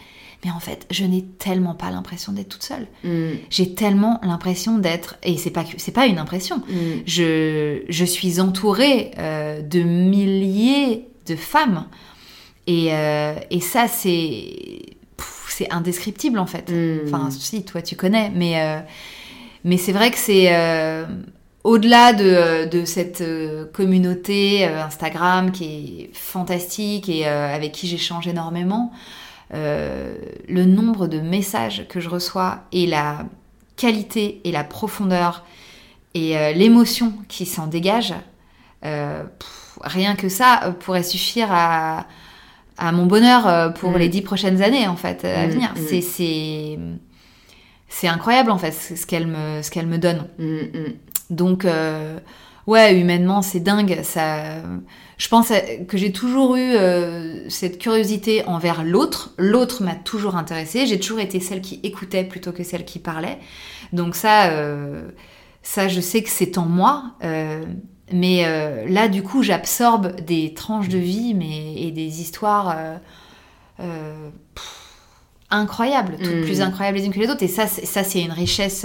Mais 0.45 0.53
en 0.53 0.61
fait, 0.61 0.87
je 0.91 1.05
n'ai 1.05 1.25
tellement 1.25 1.75
pas 1.75 1.91
l'impression 1.91 2.33
d'être 2.33 2.49
toute 2.49 2.63
seule. 2.63 2.87
Mm, 3.03 3.39
j'ai 3.51 3.75
tellement 3.75 4.21
l'impression 4.23 4.79
d'être 4.79 5.17
et 5.25 5.37
c'est 5.37 5.51
pas 5.51 5.65
c'est 5.79 5.93
pas 5.93 6.07
une 6.07 6.19
impression. 6.19 6.59
Mm, 6.59 7.03
je, 7.07 7.83
je 7.89 8.05
suis 8.05 8.41
entourée 8.41 9.11
euh, 9.19 9.63
de 9.63 9.81
milliers 9.81 11.09
de 11.27 11.35
femmes. 11.35 11.87
Et, 12.69 12.93
euh, 12.93 13.35
et 13.51 13.61
ça 13.61 13.89
c'est 13.89 14.83
c'est 15.49 15.73
indescriptible 15.73 16.39
en 16.39 16.47
fait. 16.47 16.71
Mm. 16.71 17.07
enfin 17.07 17.31
si 17.31 17.65
toi 17.65 17.83
tu 17.83 17.97
connais 17.97 18.31
mais 18.31 18.61
euh, 18.61 18.81
mais 19.65 19.77
c'est 19.77 19.93
vrai 19.93 20.13
que 20.13 20.19
c'est 20.19 20.53
au-delà 21.69 22.13
de, 22.13 22.69
de 22.69 22.85
cette 22.85 23.21
euh, 23.21 23.67
communauté 23.73 24.67
euh, 24.67 24.83
Instagram 24.85 25.51
qui 25.53 25.65
est 26.11 26.11
fantastique 26.17 27.09
et 27.09 27.27
euh, 27.27 27.55
avec 27.55 27.73
qui 27.73 27.87
j'échange 27.87 28.27
énormément, 28.27 28.91
euh, 29.55 30.15
le 30.49 30.65
nombre 30.65 31.07
de 31.09 31.21
messages 31.21 31.87
que 31.89 32.01
je 32.01 32.09
reçois 32.09 32.61
et 32.73 32.87
la 32.87 33.27
qualité 33.77 34.41
et 34.45 34.53
la 34.53 34.65
profondeur 34.65 35.45
et 36.15 36.37
euh, 36.37 36.53
l'émotion 36.53 37.13
qui 37.29 37.45
s'en 37.47 37.67
dégage, 37.67 38.15
euh, 38.85 39.23
pff, 39.39 39.79
rien 39.83 40.17
que 40.17 40.29
ça 40.29 40.61
euh, 40.65 40.71
pourrait 40.73 41.03
suffire 41.03 41.49
à, 41.51 42.07
à 42.79 42.93
mon 42.93 43.07
bonheur 43.07 43.47
euh, 43.47 43.69
pour 43.69 43.91
Mm. 43.93 43.99
les 43.99 44.09
dix 44.09 44.23
prochaines 44.23 44.63
années 44.63 44.87
en 44.89 44.97
fait 44.97 45.25
à 45.25 45.47
Mm, 45.47 45.51
venir. 45.51 45.75
mm. 45.77 46.97
C'est 47.91 48.07
incroyable 48.09 48.51
en 48.51 48.59
fait 48.59 48.73
ce 48.73 48.95
ce 48.97 49.07
qu'elle 49.07 49.27
me 49.27 49.63
ce 49.63 49.71
qu'elle 49.71 49.87
me 49.87 49.97
donne. 49.99 50.27
Donc, 51.31 51.65
euh, 51.65 52.19
ouais, 52.67 52.99
humainement, 52.99 53.43
c'est 53.43 53.61
dingue. 53.61 54.01
Ça, 54.03 54.63
je 55.19 55.29
pense 55.29 55.53
que 55.89 55.97
j'ai 55.99 56.13
toujours 56.13 56.57
eu 56.57 56.75
euh, 56.75 57.49
cette 57.51 57.79
curiosité 57.79 58.45
envers 58.47 58.85
l'autre. 58.85 59.35
L'autre 59.39 59.83
m'a 59.83 59.95
toujours 59.95 60.37
intéressée. 60.37 60.87
J'ai 60.87 60.99
toujours 60.99 61.21
été 61.21 61.41
celle 61.41 61.61
qui 61.61 61.81
écoutait 61.83 62.25
plutôt 62.25 62.53
que 62.53 62.63
celle 62.65 62.85
qui 62.85 62.99
parlait. 62.99 63.39
Donc 63.93 64.15
ça, 64.17 64.51
euh, 64.51 65.09
ça, 65.63 65.89
je 65.89 66.01
sais 66.01 66.23
que 66.23 66.31
c'est 66.31 66.57
en 66.59 66.67
moi. 66.67 67.15
Mais 68.11 68.87
là, 68.89 69.09
du 69.09 69.23
coup, 69.23 69.43
j'absorbe 69.43 70.19
des 70.23 70.55
tranches 70.55 70.89
de 70.89 70.97
vie, 70.99 71.35
mais 71.35 71.75
et 71.83 71.91
des 71.91 72.21
histoires. 72.23 72.75
pff, 73.77 74.75
incroyables, 75.51 76.17
toutes 76.23 76.37
Mm. 76.37 76.43
plus 76.45 76.61
incroyables 76.61 76.99
les 76.99 77.07
unes 77.07 77.13
que 77.13 77.19
les 77.21 77.29
autres. 77.31 77.43
Et 77.43 77.49
ça, 77.49 77.67
c'est- 77.67 77.87
ça 77.87 78.03
c'est 78.05 78.21
une 78.21 78.33
richesse 78.33 78.85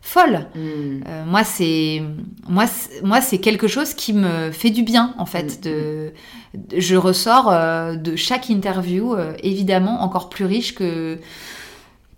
folle. 0.00 0.46
Mm. 0.54 1.02
Euh, 1.06 1.24
moi, 1.26 1.44
c'est 1.44 2.02
moi, 2.48 2.64
moi, 3.02 3.20
c'est 3.20 3.38
quelque 3.38 3.68
chose 3.68 3.94
qui 3.94 4.12
me 4.12 4.50
fait 4.52 4.70
du 4.70 4.82
bien 4.82 5.14
en 5.18 5.26
fait. 5.26 5.58
Mm, 5.58 5.62
De, 5.62 6.12
de- 6.54 6.80
je 6.80 6.96
ressors 6.96 7.50
euh, 7.50 7.96
de 7.96 8.16
chaque 8.16 8.48
interview 8.48 9.14
euh, 9.14 9.34
évidemment 9.42 10.02
encore 10.02 10.28
plus 10.30 10.44
riche 10.46 10.74
que 10.74 11.18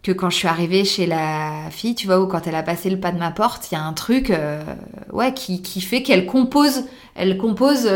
que 0.03 0.13
quand 0.13 0.31
je 0.31 0.37
suis 0.37 0.49
arrivée 0.49 0.85
chez 0.85 1.07
la 1.07 1.71
fille, 1.71 1.95
tu 1.95 2.07
vois, 2.07 2.21
ou 2.21 2.27
quand 2.29 2.47
elle 2.47 2.55
a 2.55 2.63
passé 2.63 2.89
le 2.89 3.01
pas 3.01 3.11
de 3.13 3.19
ma 3.19 3.31
porte, 3.33 3.69
il 3.71 3.75
y 3.75 3.79
a 3.79 3.83
un 3.83 3.93
truc, 3.93 4.33
ouais, 5.13 5.35
qui, 5.35 5.61
qui 5.61 5.81
fait 5.81 6.03
qu'elle 6.03 6.25
compose, 6.25 6.85
elle 7.17 7.37
compose 7.37 7.87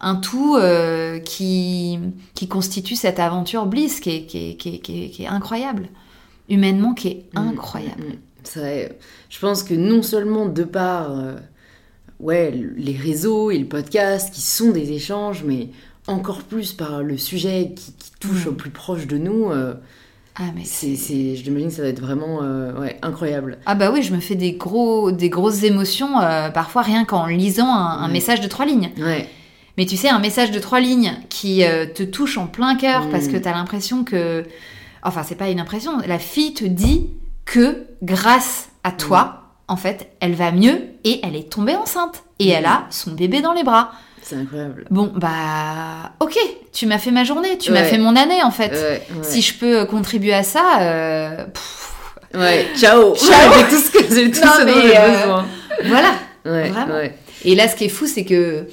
un 0.00 0.16
tout 0.16 0.56
euh, 0.56 1.18
qui 1.18 1.98
qui 2.34 2.48
constitue 2.48 2.96
cette 2.96 3.18
aventure 3.18 3.66
Bliss, 3.66 4.00
qui 4.00 4.10
est, 4.10 4.26
qui 4.26 4.50
est, 4.50 4.56
qui 4.56 4.74
est, 4.76 4.78
qui 5.10 5.22
est- 5.24 5.26
incroyable, 5.26 5.88
humainement, 6.50 6.92
qui 6.94 7.08
est 7.08 7.24
Mm, 7.34 7.48
incroyable. 7.48 8.18
Mm, 8.54 8.60
mm. 8.60 8.88
Je 9.30 9.38
pense 9.40 9.62
que 9.62 9.74
non 9.74 10.02
seulement 10.02 10.46
de 10.46 10.62
par 10.64 11.10
euh, 11.18 11.34
ouais, 12.20 12.52
les 12.76 12.96
réseaux 12.96 13.50
et 13.50 13.58
le 13.58 13.66
podcast 13.66 14.32
qui 14.32 14.40
sont 14.42 14.70
des 14.70 14.92
échanges, 14.92 15.42
mais 15.44 15.68
encore 16.06 16.42
plus 16.42 16.72
par 16.72 17.02
le 17.02 17.18
sujet 17.18 17.72
qui, 17.74 17.92
qui 17.92 18.10
touche 18.20 18.46
Mm. 18.46 18.48
au 18.48 18.52
plus 18.52 18.70
proche 18.70 19.06
de 19.06 19.18
nous, 19.18 19.50
euh, 19.50 19.74
Ah 20.36 20.50
mais 20.54 20.62
c'est, 20.64 20.96
c'est, 20.96 21.34
je 21.36 21.44
m'imagine 21.48 21.68
que 21.68 21.74
ça 21.74 21.82
va 21.82 21.88
être 21.88 22.00
vraiment 22.00 22.40
euh, 22.42 22.78
ouais, 22.80 22.98
incroyable. 23.02 23.58
Ah 23.66 23.74
bah 23.74 23.90
oui, 23.92 24.02
je 24.02 24.14
me 24.14 24.20
fais 24.20 24.34
des 24.36 24.52
gros, 24.52 25.10
des 25.10 25.30
grosses 25.30 25.62
émotions 25.64 26.20
euh, 26.20 26.50
parfois 26.50 26.82
rien 26.82 27.04
qu'en 27.04 27.26
lisant 27.26 27.66
un, 27.66 27.98
un 28.02 28.06
Ouais. 28.06 28.12
message 28.12 28.40
de 28.40 28.46
trois 28.48 28.66
lignes. 28.66 28.90
Ouais. 28.98 29.28
Mais 29.78 29.84
tu 29.86 29.96
sais, 29.96 30.08
un 30.08 30.18
message 30.20 30.50
de 30.52 30.58
trois 30.58 30.80
lignes 30.80 31.12
qui 31.28 31.64
euh, 31.64 31.86
te 31.86 32.02
touche 32.02 32.38
en 32.38 32.46
plein 32.46 32.76
cœur 32.76 33.06
Mm. 33.06 33.10
parce 33.10 33.28
que 33.28 33.36
t'as 33.36 33.52
l'impression 33.52 34.04
que, 34.04 34.44
enfin 35.02 35.22
c'est 35.22 35.34
pas 35.34 35.48
une 35.50 35.60
impression, 35.60 35.98
la 36.06 36.18
fille 36.18 36.54
te 36.54 36.64
dit 36.64 37.08
que 37.46 37.86
grâce 38.02 38.68
à 38.84 38.92
toi, 38.92 39.42
en 39.68 39.76
fait, 39.76 40.10
elle 40.20 40.34
va 40.34 40.52
mieux 40.52 40.80
et 41.04 41.20
elle 41.24 41.34
est 41.36 41.50
tombée 41.50 41.74
enceinte 41.74 42.22
et 42.38 42.48
Mm. 42.48 42.54
elle 42.58 42.66
a 42.66 42.86
son 42.90 43.12
bébé 43.12 43.40
dans 43.40 43.52
les 43.54 43.64
bras. 43.64 43.92
C'est 44.22 44.36
incroyable. 44.36 44.86
Bon 44.90 45.12
bah 45.14 46.12
ok, 46.20 46.36
tu 46.72 46.86
m'as 46.86 46.98
fait 46.98 47.12
ma 47.12 47.22
journée, 47.24 47.56
tu 47.58 47.70
m'as 47.72 47.84
fait 47.84 47.96
mon 47.98 48.14
année 48.16 48.42
en 48.42 48.50
fait. 48.50 48.72
Ouais, 48.72 49.02
ouais. 49.16 49.22
Si 49.22 49.40
je 49.40 49.54
peux 49.54 49.86
contribuer 49.86 50.34
à 50.34 50.42
ça, 50.42 50.80
euh, 50.80 51.44
pff, 51.46 51.92
Ouais, 52.34 52.66
ciao 52.76 53.14
Ciao. 53.16 53.52
Avec 53.52 53.68
tout 53.68 53.76
ce 53.78 53.90
que 53.90 54.14
j'ai 54.14 54.30
tout 54.30 54.44
Non, 54.44 54.52
ce 54.58 54.60
dont 54.62 54.66
mais, 54.66 54.82
j'ai 54.88 54.98
euh, 54.98 55.20
besoin. 55.20 55.46
voilà. 55.86 56.10
Ouais, 56.44 56.68
vraiment. 56.70 56.94
ouais. 56.94 57.18
Et 57.44 57.54
là, 57.54 57.68
ce 57.68 57.76
qui 57.76 57.84
est 57.84 57.88
fou, 57.88 58.06
c'est 58.06 58.24
que 58.24 58.66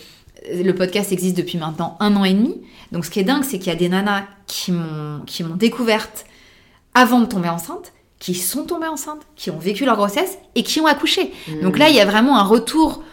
le 0.51 0.71
podcast 0.73 1.11
existe 1.11 1.37
depuis 1.37 1.57
maintenant 1.59 1.95
un 1.99 2.15
an 2.15 2.23
et 2.25 2.33
demi. 2.33 2.61
Donc, 2.91 3.05
ce 3.05 3.11
qui 3.11 3.19
est 3.19 3.23
dingue, 3.23 3.43
c'est 3.43 3.59
qu'il 3.59 3.67
y 3.71 3.75
a 3.75 3.77
des 3.77 3.89
nanas 3.89 4.23
qui 4.47 4.71
m'ont 4.71 5.21
qui 5.25 5.43
m'ont 5.43 5.55
découverte 5.55 6.25
avant 6.95 7.19
de 7.21 7.25
tomber 7.25 7.49
enceinte, 7.49 7.93
qui 8.23 8.35
sont 8.35 8.63
tombées 8.63 8.87
enceintes, 8.87 9.21
qui 9.35 9.51
ont 9.51 9.57
vécu 9.59 9.83
leur 9.83 9.97
grossesse 9.97 10.37
et 10.55 10.63
qui 10.63 10.79
ont 10.79 10.85
accouché. 10.85 11.33
Donc 11.61 11.75
Mm. 11.75 11.79
là, 11.79 11.89
il 11.89 11.95
y 11.95 11.99
a 11.99 12.05
vraiment 12.05 12.37
un 12.37 12.43
retour 12.43 13.03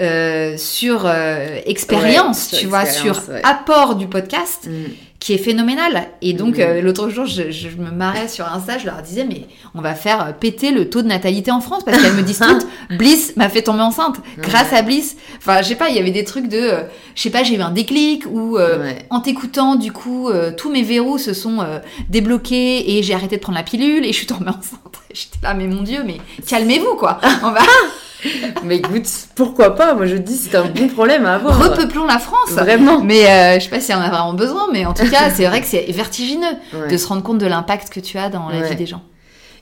euh, 0.00 0.56
sur 0.58 1.04
euh, 1.06 1.60
expérience, 1.66 2.50
Ouais, 2.50 2.50
sur 2.50 2.58
tu 2.58 2.66
vois, 2.66 2.84
sur 2.84 3.16
ouais. 3.28 3.40
apport 3.44 3.94
du 3.94 4.08
podcast 4.08 4.66
Mm. 4.66 4.84
Qui 5.18 5.32
est 5.32 5.38
phénoménal. 5.38 6.08
Et 6.22 6.32
donc, 6.34 6.56
Mhm. 6.58 6.62
euh, 6.62 6.80
l'autre 6.82 7.08
jour, 7.08 7.26
je, 7.26 7.50
je 7.50 7.68
me 7.76 7.90
marrais 7.90 8.28
sur 8.28 8.46
Insta, 8.46 8.78
je 8.78 8.86
leur 8.86 9.00
disais, 9.02 9.24
mais 9.24 9.46
on 9.74 9.80
va 9.80 9.94
faire 9.94 10.20
euh, 10.28 10.32
péter 10.32 10.70
le 10.72 10.90
taux 10.90 11.02
de 11.02 11.08
natalité 11.08 11.50
en 11.50 11.60
France 11.60 11.84
parce 11.84 12.00
qu'elles 12.00 12.14
me 12.14 12.22
disent 12.22 12.40
toutes, 12.40 12.66
Bliss 12.98 13.34
m'a 13.36 13.48
fait 13.48 13.62
tomber 13.62 13.80
enceinte 13.82 14.16
grâce 14.38 14.72
à 14.72 14.82
Bliss. 14.82 15.16
Enfin, 15.38 15.62
je 15.62 15.68
sais 15.68 15.74
pas, 15.74 15.88
il 15.88 15.96
y 15.96 15.98
avait 15.98 16.10
des 16.10 16.24
trucs 16.24 16.48
de, 16.48 16.58
euh, 16.58 16.82
je 17.14 17.22
sais 17.22 17.30
pas, 17.30 17.42
j'ai 17.42 17.54
eu 17.56 17.60
un 17.60 17.70
déclic 17.70 18.24
ou 18.30 18.58
euh, 18.58 18.78
Ouais. 18.82 18.98
en 19.10 19.20
t'écoutant, 19.20 19.74
du 19.76 19.90
coup, 19.92 20.28
euh, 20.28 20.52
tous 20.56 20.70
mes 20.70 20.82
verrous 20.82 21.18
se 21.18 21.32
sont 21.34 21.60
euh, 21.60 21.78
débloqués 22.10 22.96
et 22.98 23.02
j'ai 23.02 23.14
arrêté 23.14 23.36
de 23.36 23.40
prendre 23.40 23.58
la 23.58 23.64
pilule 23.64 24.04
et 24.04 24.08
je 24.12 24.16
suis 24.16 24.26
tombée 24.26 24.48
enceinte. 24.50 24.80
J'étais 25.14 25.38
là, 25.42 25.54
mais 25.54 25.66
mon 25.66 25.82
Dieu, 25.82 26.02
mais 26.04 26.18
calmez-vous, 26.46 26.94
quoi. 26.96 27.18
On 27.42 27.50
va 27.50 27.60
Mais 28.64 28.76
écoute, 28.76 29.06
pourquoi 29.34 29.74
pas? 29.74 29.94
Moi 29.94 30.06
je 30.06 30.16
dis, 30.16 30.34
c'est 30.36 30.56
un 30.56 30.66
bon 30.66 30.88
problème 30.88 31.26
à 31.26 31.34
avoir. 31.36 31.58
repeuplons 31.70 32.06
la 32.06 32.18
France. 32.18 32.50
Vraiment. 32.50 33.02
Mais 33.02 33.26
euh, 33.26 33.54
je 33.58 33.64
sais 33.64 33.70
pas 33.70 33.80
si 33.80 33.92
on 33.92 33.98
a 33.98 34.08
vraiment 34.08 34.34
besoin, 34.34 34.68
mais 34.72 34.84
en 34.86 34.94
tout 34.94 35.08
cas, 35.10 35.30
c'est 35.30 35.46
vrai 35.46 35.60
que 35.60 35.66
c'est 35.66 35.84
vertigineux 35.92 36.46
Ouais. 36.74 36.88
de 36.88 36.96
se 36.96 37.06
rendre 37.06 37.22
compte 37.22 37.38
de 37.38 37.46
l'impact 37.46 37.90
que 37.90 38.00
tu 38.00 38.18
as 38.18 38.28
dans 38.28 38.48
la 38.48 38.60
Ouais. 38.60 38.68
vie 38.70 38.76
des 38.76 38.86
gens. 38.86 39.02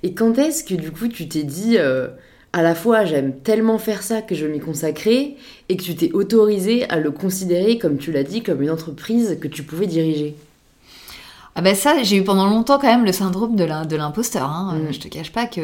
Et 0.03 0.13
quand 0.15 0.39
est-ce 0.39 0.65
que 0.65 0.75
du 0.75 0.91
coup 0.91 1.09
tu 1.09 1.29
t'es 1.29 1.45
dit 1.45 1.77
euh, 1.79 2.09
à 2.53 2.63
la 2.63 2.75
fois 2.75 3.05
j'aime 3.05 3.33
tellement 3.41 3.79
faire 3.79 4.03
ça 4.03 4.21
que 4.23 4.35
je 4.35 4.45
vais 4.47 4.53
m'y 4.53 4.61
consacrer 4.61 5.37
et 5.69 5.77
que 5.77 5.83
tu 5.83 5.95
t'es 5.97 6.13
autorisé 6.13 6.89
à 6.91 6.97
le 6.97 7.11
considérer 7.11 7.79
comme 7.79 7.97
tu 7.97 8.13
l'as 8.13 8.23
dit 8.23 8.43
comme 8.43 8.61
une 8.63 8.71
entreprise 8.71 9.39
que 9.41 9.49
tu 9.49 9.63
pouvais 9.63 9.87
diriger? 9.87 10.37
Ah 11.57 11.63
ben 11.63 11.75
ça, 11.75 12.03
j'ai 12.03 12.17
eu 12.17 12.25
pendant 12.25 12.47
longtemps 12.49 12.79
quand 12.79 12.89
même 12.89 13.05
le 13.05 13.13
syndrome 13.13 13.55
de 13.57 13.65
l'im- 13.65 13.87
de 13.87 13.97
l'imposteur. 13.97 14.49
Hein. 14.51 14.75
Mm. 14.75 14.87
Euh, 14.89 14.93
Je 14.93 14.99
te 15.01 15.09
cache 15.09 15.31
pas 15.33 15.47
que... 15.47 15.61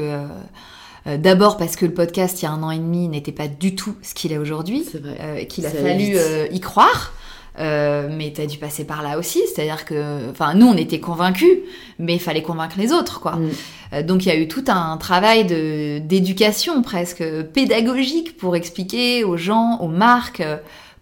euh, 1.07 1.17
D'abord 1.17 1.57
parce 1.57 1.77
que 1.77 1.87
le 1.87 1.95
podcast, 1.95 2.41
il 2.41 2.45
y 2.45 2.49
a 2.49 2.53
un 2.53 2.63
an 2.63 2.71
et 2.71 2.79
demi, 2.79 3.09
n'était 3.09 3.33
pas 3.33 3.49
du 3.49 3.75
tout 3.75 3.95
ce 4.03 4.15
qu'il 4.15 4.33
est 4.33 4.39
aujourd'hui. 4.39 4.87
Euh, 4.95 5.45
qu'il 5.45 5.67
a 5.67 5.71
fallu 5.71 6.13
euh, 6.17 6.47
y 6.51 6.61
croire. 6.61 7.13
Euh, 7.59 8.09
mais 8.11 8.33
tu 8.33 8.41
as 8.41 8.47
dû 8.47 8.59
passer 8.59 8.85
par 8.85 9.03
là 9.03 9.19
aussi, 9.19 9.41
c'est-à-dire 9.53 9.85
que, 9.85 10.31
enfin, 10.31 10.55
nous 10.55 10.67
on 10.67 10.77
était 10.77 11.01
convaincus, 11.01 11.59
mais 11.99 12.15
il 12.15 12.21
fallait 12.21 12.43
convaincre 12.43 12.77
les 12.79 12.93
autres, 12.93 13.21
quoi. 13.21 13.33
Mm. 13.33 13.51
Euh, 13.93 14.03
donc 14.03 14.25
il 14.25 14.29
y 14.29 14.31
a 14.31 14.37
eu 14.37 14.47
tout 14.47 14.65
un 14.69 14.97
travail 14.97 15.45
de 15.45 15.99
d'éducation 15.99 16.81
presque 16.81 17.25
pédagogique 17.53 18.37
pour 18.37 18.55
expliquer 18.55 19.25
aux 19.25 19.37
gens, 19.37 19.79
aux 19.81 19.89
marques, 19.89 20.43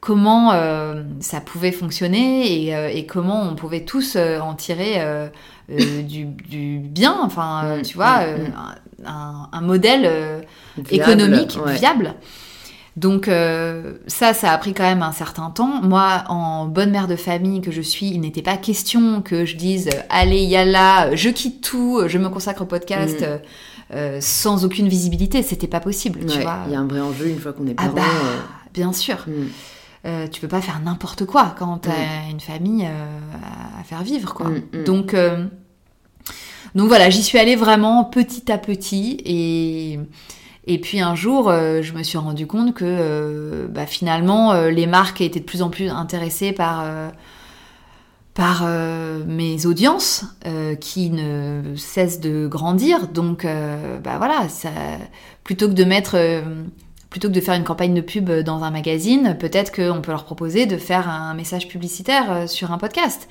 comment 0.00 0.52
euh, 0.52 1.02
ça 1.20 1.40
pouvait 1.40 1.72
fonctionner 1.72 2.64
et, 2.64 2.74
euh, 2.74 2.88
et 2.88 3.06
comment 3.06 3.42
on 3.42 3.54
pouvait 3.54 3.84
tous 3.84 4.16
euh, 4.16 4.38
en 4.40 4.54
tirer 4.54 4.96
du, 5.68 6.24
du 6.24 6.78
bien, 6.78 7.16
enfin, 7.22 7.62
euh, 7.64 7.78
Mm, 7.78 7.82
tu 7.82 7.96
vois, 7.96 8.18
mm, 8.20 8.24
euh, 8.26 8.38
mm. 8.38 9.06
un, 9.06 9.48
un 9.52 9.60
modèle 9.60 10.02
euh, 10.04 10.40
Viable, 10.76 11.10
économique 11.10 11.58
ouais. 11.64 11.76
viable. 11.76 12.14
Donc 12.96 13.28
euh, 13.28 13.94
ça, 14.08 14.34
ça 14.34 14.50
a 14.50 14.58
pris 14.58 14.74
quand 14.74 14.82
même 14.82 15.02
un 15.02 15.12
certain 15.12 15.50
temps. 15.50 15.80
Moi, 15.82 16.24
en 16.28 16.66
bonne 16.66 16.90
mère 16.90 17.06
de 17.06 17.14
famille 17.14 17.60
que 17.60 17.70
je 17.70 17.80
suis, 17.82 18.08
il 18.10 18.20
n'était 18.20 18.42
pas 18.42 18.56
question 18.56 19.22
que 19.22 19.44
je 19.44 19.56
dise 19.56 19.88
euh, 19.88 20.00
allez, 20.10 20.42
yalla, 20.42 21.14
je 21.14 21.28
quitte 21.28 21.62
tout, 21.62 22.02
je 22.08 22.18
me 22.18 22.28
consacre 22.28 22.62
au 22.62 22.66
podcast 22.66 23.22
euh, 23.22 23.38
euh, 23.94 24.18
sans 24.20 24.64
aucune 24.64 24.88
visibilité. 24.88 25.44
C'était 25.44 25.68
pas 25.68 25.78
possible, 25.80 26.20
tu 26.26 26.40
vois. 26.40 26.58
Il 26.66 26.72
y 26.72 26.74
a 26.76 26.80
un 26.80 26.86
vrai 26.88 27.00
enjeu 27.00 27.28
une 27.28 27.38
fois 27.38 27.52
qu'on 27.52 27.68
est 27.68 27.74
Ah 27.76 27.84
parent. 27.84 27.94
bah, 27.94 28.02
euh, 28.02 28.38
bien 28.74 28.92
sûr. 28.92 29.18
Euh, 30.06 30.28
tu 30.28 30.40
peux 30.40 30.48
pas 30.48 30.60
faire 30.60 30.80
n'importe 30.80 31.24
quoi 31.24 31.54
quand 31.58 31.78
t'as 31.78 31.90
Mm. 31.90 32.30
une 32.30 32.40
famille 32.40 32.86
euh, 32.86 33.80
à 33.80 33.82
faire 33.84 34.02
vivre, 34.02 34.32
quoi. 34.34 34.48
Mm, 34.48 34.62
mm. 34.72 34.84
Donc, 34.84 35.14
euh, 35.14 35.44
donc 36.74 36.88
voilà, 36.88 37.10
j'y 37.10 37.22
suis 37.22 37.38
allée 37.38 37.56
vraiment 37.56 38.04
petit 38.04 38.50
à 38.52 38.58
petit 38.58 39.18
et 39.24 39.98
et 40.70 40.78
puis 40.78 41.00
un 41.00 41.14
jour, 41.14 41.48
euh, 41.48 41.80
je 41.80 41.94
me 41.94 42.02
suis 42.02 42.18
rendu 42.18 42.46
compte 42.46 42.74
que 42.74 42.84
euh, 42.84 43.66
bah, 43.68 43.86
finalement, 43.86 44.52
euh, 44.52 44.70
les 44.70 44.86
marques 44.86 45.22
étaient 45.22 45.40
de 45.40 45.44
plus 45.46 45.62
en 45.62 45.70
plus 45.70 45.88
intéressées 45.88 46.52
par 46.52 46.84
par 48.34 48.64
mes 49.26 49.66
audiences 49.66 50.24
qui 50.80 51.10
ne 51.10 51.74
cessent 51.74 52.20
de 52.20 52.46
grandir. 52.46 53.08
Donc, 53.08 53.44
bah 54.04 54.18
voilà, 54.18 54.48
ça, 54.48 54.68
plutôt 55.42 55.66
que 55.66 55.72
de 55.72 55.82
mettre, 55.82 56.16
plutôt 57.10 57.28
que 57.28 57.32
de 57.34 57.40
faire 57.40 57.54
une 57.54 57.64
campagne 57.64 57.94
de 57.94 58.00
pub 58.00 58.30
dans 58.30 58.62
un 58.64 58.70
magazine, 58.70 59.36
peut-être 59.38 59.72
qu'on 59.74 60.00
peut 60.02 60.10
leur 60.12 60.24
proposer 60.24 60.66
de 60.66 60.76
faire 60.76 61.08
un 61.08 61.34
message 61.34 61.66
publicitaire 61.68 62.30
euh, 62.30 62.46
sur 62.46 62.70
un 62.72 62.78
podcast. 62.78 63.28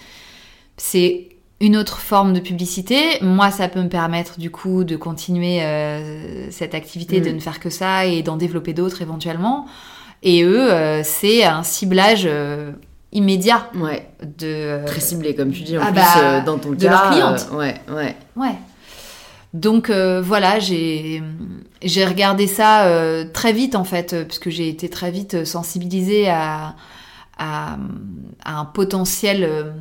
C'est 0.78 1.30
une 1.60 1.76
autre 1.78 2.00
forme 2.00 2.34
de 2.34 2.40
publicité. 2.40 3.18
Moi, 3.22 3.50
ça 3.52 3.68
peut 3.68 3.82
me 3.82 3.90
permettre 3.90 4.40
du 4.40 4.52
coup 4.52 4.84
de 4.84 4.96
continuer 4.96 5.64
euh, 5.64 6.50
cette 6.52 6.76
activité, 6.76 7.20
Mm. 7.20 7.24
de 7.24 7.30
ne 7.32 7.40
faire 7.40 7.60
que 7.60 7.70
ça 7.72 8.06
et 8.06 8.22
d'en 8.24 8.38
développer 8.38 8.74
d'autres 8.74 9.02
éventuellement. 9.02 9.66
Et 10.24 10.44
eux, 10.44 10.72
euh, 10.72 11.02
c'est 11.04 11.44
un 11.44 11.64
ciblage 11.64 12.24
euh, 12.26 12.72
immédiat 13.12 13.70
Ouais, 13.76 14.08
de 14.38 14.84
très 14.86 15.00
ciblé 15.00 15.34
comme 15.36 15.52
tu 15.52 15.62
dis. 15.64 15.78
En 15.78 15.82
ah 15.82 15.92
plus, 15.92 15.96
bah, 16.02 16.42
dans 16.42 16.58
ton 16.60 16.72
de 16.72 16.76
cas, 16.84 16.90
leurs 16.90 17.10
clientes. 17.12 17.48
euh, 17.52 17.58
ouais, 17.58 17.76
ouais. 17.92 18.16
Ouais. 18.36 18.56
Donc 19.54 19.90
voilà, 19.90 20.60
j'ai 20.60 21.24
j'ai 21.84 22.06
regardé 22.06 22.48
ça 22.48 22.86
euh, 22.88 23.26
très 23.32 23.54
vite 23.54 23.76
en 23.76 23.84
fait, 23.84 24.14
euh, 24.14 24.24
puisque 24.26 24.50
j'ai 24.50 24.68
été 24.70 24.90
très 24.90 25.12
vite 25.12 25.34
euh, 25.36 25.46
sensibilisée 25.46 26.30
à, 26.30 26.76
à, 27.38 27.78
à 28.44 28.60
un 28.60 28.66
potentiel 28.66 29.44
euh, 29.44 29.72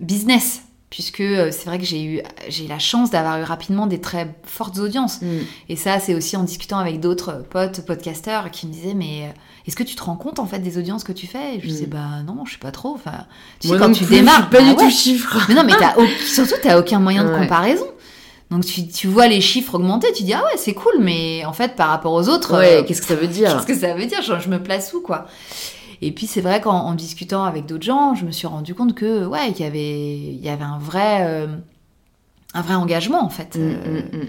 business, 0.00 0.62
puisque 0.90 1.18
c'est 1.18 1.64
vrai 1.66 1.78
que 1.78 1.84
j'ai 1.84 2.02
eu 2.04 2.20
j'ai 2.48 2.66
la 2.66 2.78
chance 2.78 3.10
d'avoir 3.10 3.38
eu 3.40 3.42
rapidement 3.42 3.86
des 3.86 4.00
très 4.00 4.34
fortes 4.44 4.78
audiences. 4.78 5.20
Mm. 5.22 5.26
Et 5.68 5.76
ça, 5.76 5.98
c'est 6.00 6.14
aussi 6.14 6.36
en 6.36 6.44
discutant 6.44 6.78
avec 6.78 7.00
d'autres 7.00 7.44
potes, 7.50 7.84
podcasteurs, 7.84 8.50
qui 8.50 8.66
me 8.66 8.72
disaient 8.72 8.94
mais 8.94 9.34
est-ce 9.66 9.76
que 9.76 9.82
tu 9.82 9.96
te 9.96 10.02
rends 10.02 10.16
compte 10.16 10.38
en 10.38 10.46
fait 10.46 10.60
des 10.60 10.78
audiences 10.78 11.04
que 11.04 11.12
tu 11.12 11.26
fais? 11.26 11.56
Et 11.56 11.60
je 11.60 11.66
disais 11.66 11.86
Mm. 11.86 11.90
bah 11.90 12.22
non, 12.26 12.44
je 12.46 12.52
sais 12.52 12.58
pas 12.58 12.70
trop. 12.70 12.94
Enfin, 12.94 13.26
tu 13.60 13.68
Moi 13.68 13.76
sais 13.76 13.82
quand 13.84 13.92
tu 13.92 14.04
plus, 14.04 14.14
je 14.14 14.20
démarres, 14.20 14.42
suis 14.42 14.50
pas 14.50 14.60
bah 14.62 14.68
du 14.70 14.76
tout 14.76 14.90
chiffre. 14.90 15.44
mais 15.48 15.54
non, 15.54 15.64
mais 15.64 15.74
au- 15.96 16.06
surtout, 16.26 16.54
t'as 16.62 16.78
aucun 16.78 17.00
moyen 17.00 17.24
de 17.24 17.30
comparaison. 17.38 17.84
Donc 18.50 18.64
tu, 18.64 18.86
tu 18.88 19.08
vois 19.08 19.28
les 19.28 19.40
chiffres 19.42 19.74
augmenter, 19.74 20.10
tu 20.12 20.22
dis 20.22 20.32
ah 20.32 20.42
ouais 20.44 20.56
c'est 20.56 20.72
cool, 20.74 20.94
mais 21.00 21.44
en 21.44 21.52
fait 21.52 21.76
par 21.76 21.88
rapport 21.90 22.12
aux 22.14 22.28
autres, 22.28 22.56
Ouais, 22.58 22.78
euh, 22.78 22.82
qu'est-ce 22.82 23.02
que 23.02 23.06
ça 23.08 23.14
veut 23.14 23.26
dire 23.26 23.54
qu'est-ce 23.66 23.66
que 23.66 23.86
ça 23.86 23.94
veut 23.94 24.06
dire? 24.06 24.22
Je, 24.22 24.38
je 24.40 24.48
me 24.48 24.62
place 24.62 24.92
où 24.94 25.00
quoi? 25.02 25.26
Et 26.00 26.12
puis 26.12 26.26
c'est 26.26 26.40
vrai 26.40 26.60
qu'en 26.60 26.78
en 26.78 26.94
discutant 26.94 27.44
avec 27.44 27.66
d'autres 27.66 27.84
gens, 27.84 28.14
je 28.14 28.24
me 28.24 28.30
suis 28.30 28.46
rendu 28.46 28.74
compte 28.74 28.94
que 28.94 29.26
ouais 29.26 29.52
qu'il 29.52 29.64
y 29.64 29.68
avait 29.68 30.18
il 30.18 30.40
y 30.44 30.48
avait 30.48 30.64
un 30.64 30.78
vrai 30.78 31.26
euh, 31.26 31.46
un 32.54 32.62
vrai 32.62 32.74
engagement 32.74 33.22
en 33.22 33.28
fait 33.28 33.56
Mm, 33.56 33.60
euh, 33.60 33.74
mm, 34.12 34.16
mm. 34.16 34.26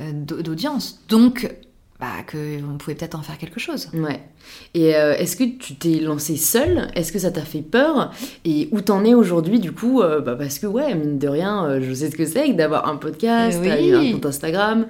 euh, 0.00 0.12
d'au- 0.14 0.42
d'audience. 0.42 1.00
Donc 1.08 1.52
bah 1.98 2.22
que 2.26 2.62
on 2.62 2.76
pouvait 2.76 2.94
peut-être 2.94 3.14
en 3.14 3.22
faire 3.22 3.38
quelque 3.38 3.58
chose. 3.58 3.88
Ouais. 3.94 4.20
Et 4.74 4.96
euh, 4.96 5.16
est-ce 5.16 5.34
que 5.36 5.44
tu 5.44 5.76
t'es 5.76 5.98
lancée 6.00 6.36
seule 6.36 6.88
Est-ce 6.94 7.10
que 7.10 7.18
ça 7.18 7.30
t'a 7.30 7.40
fait 7.40 7.62
peur? 7.62 8.12
Et 8.44 8.68
où 8.70 8.82
t'en 8.82 9.02
es 9.04 9.14
aujourd'hui 9.14 9.60
du 9.60 9.72
coup 9.72 10.02
euh, 10.02 10.20
bah, 10.20 10.36
Parce 10.36 10.58
que 10.58 10.66
ouais, 10.66 10.94
mine 10.94 11.18
de 11.18 11.28
rien, 11.28 11.64
euh, 11.64 11.80
je 11.82 11.94
sais 11.94 12.10
ce 12.10 12.16
que 12.16 12.26
c'est 12.26 12.48
que 12.48 12.52
d'avoir 12.52 12.86
un 12.88 12.96
podcast, 12.96 13.58
Eh 13.64 13.68
oui. 13.68 13.94
un 14.10 14.12
compte 14.12 14.26
Instagram. 14.26 14.86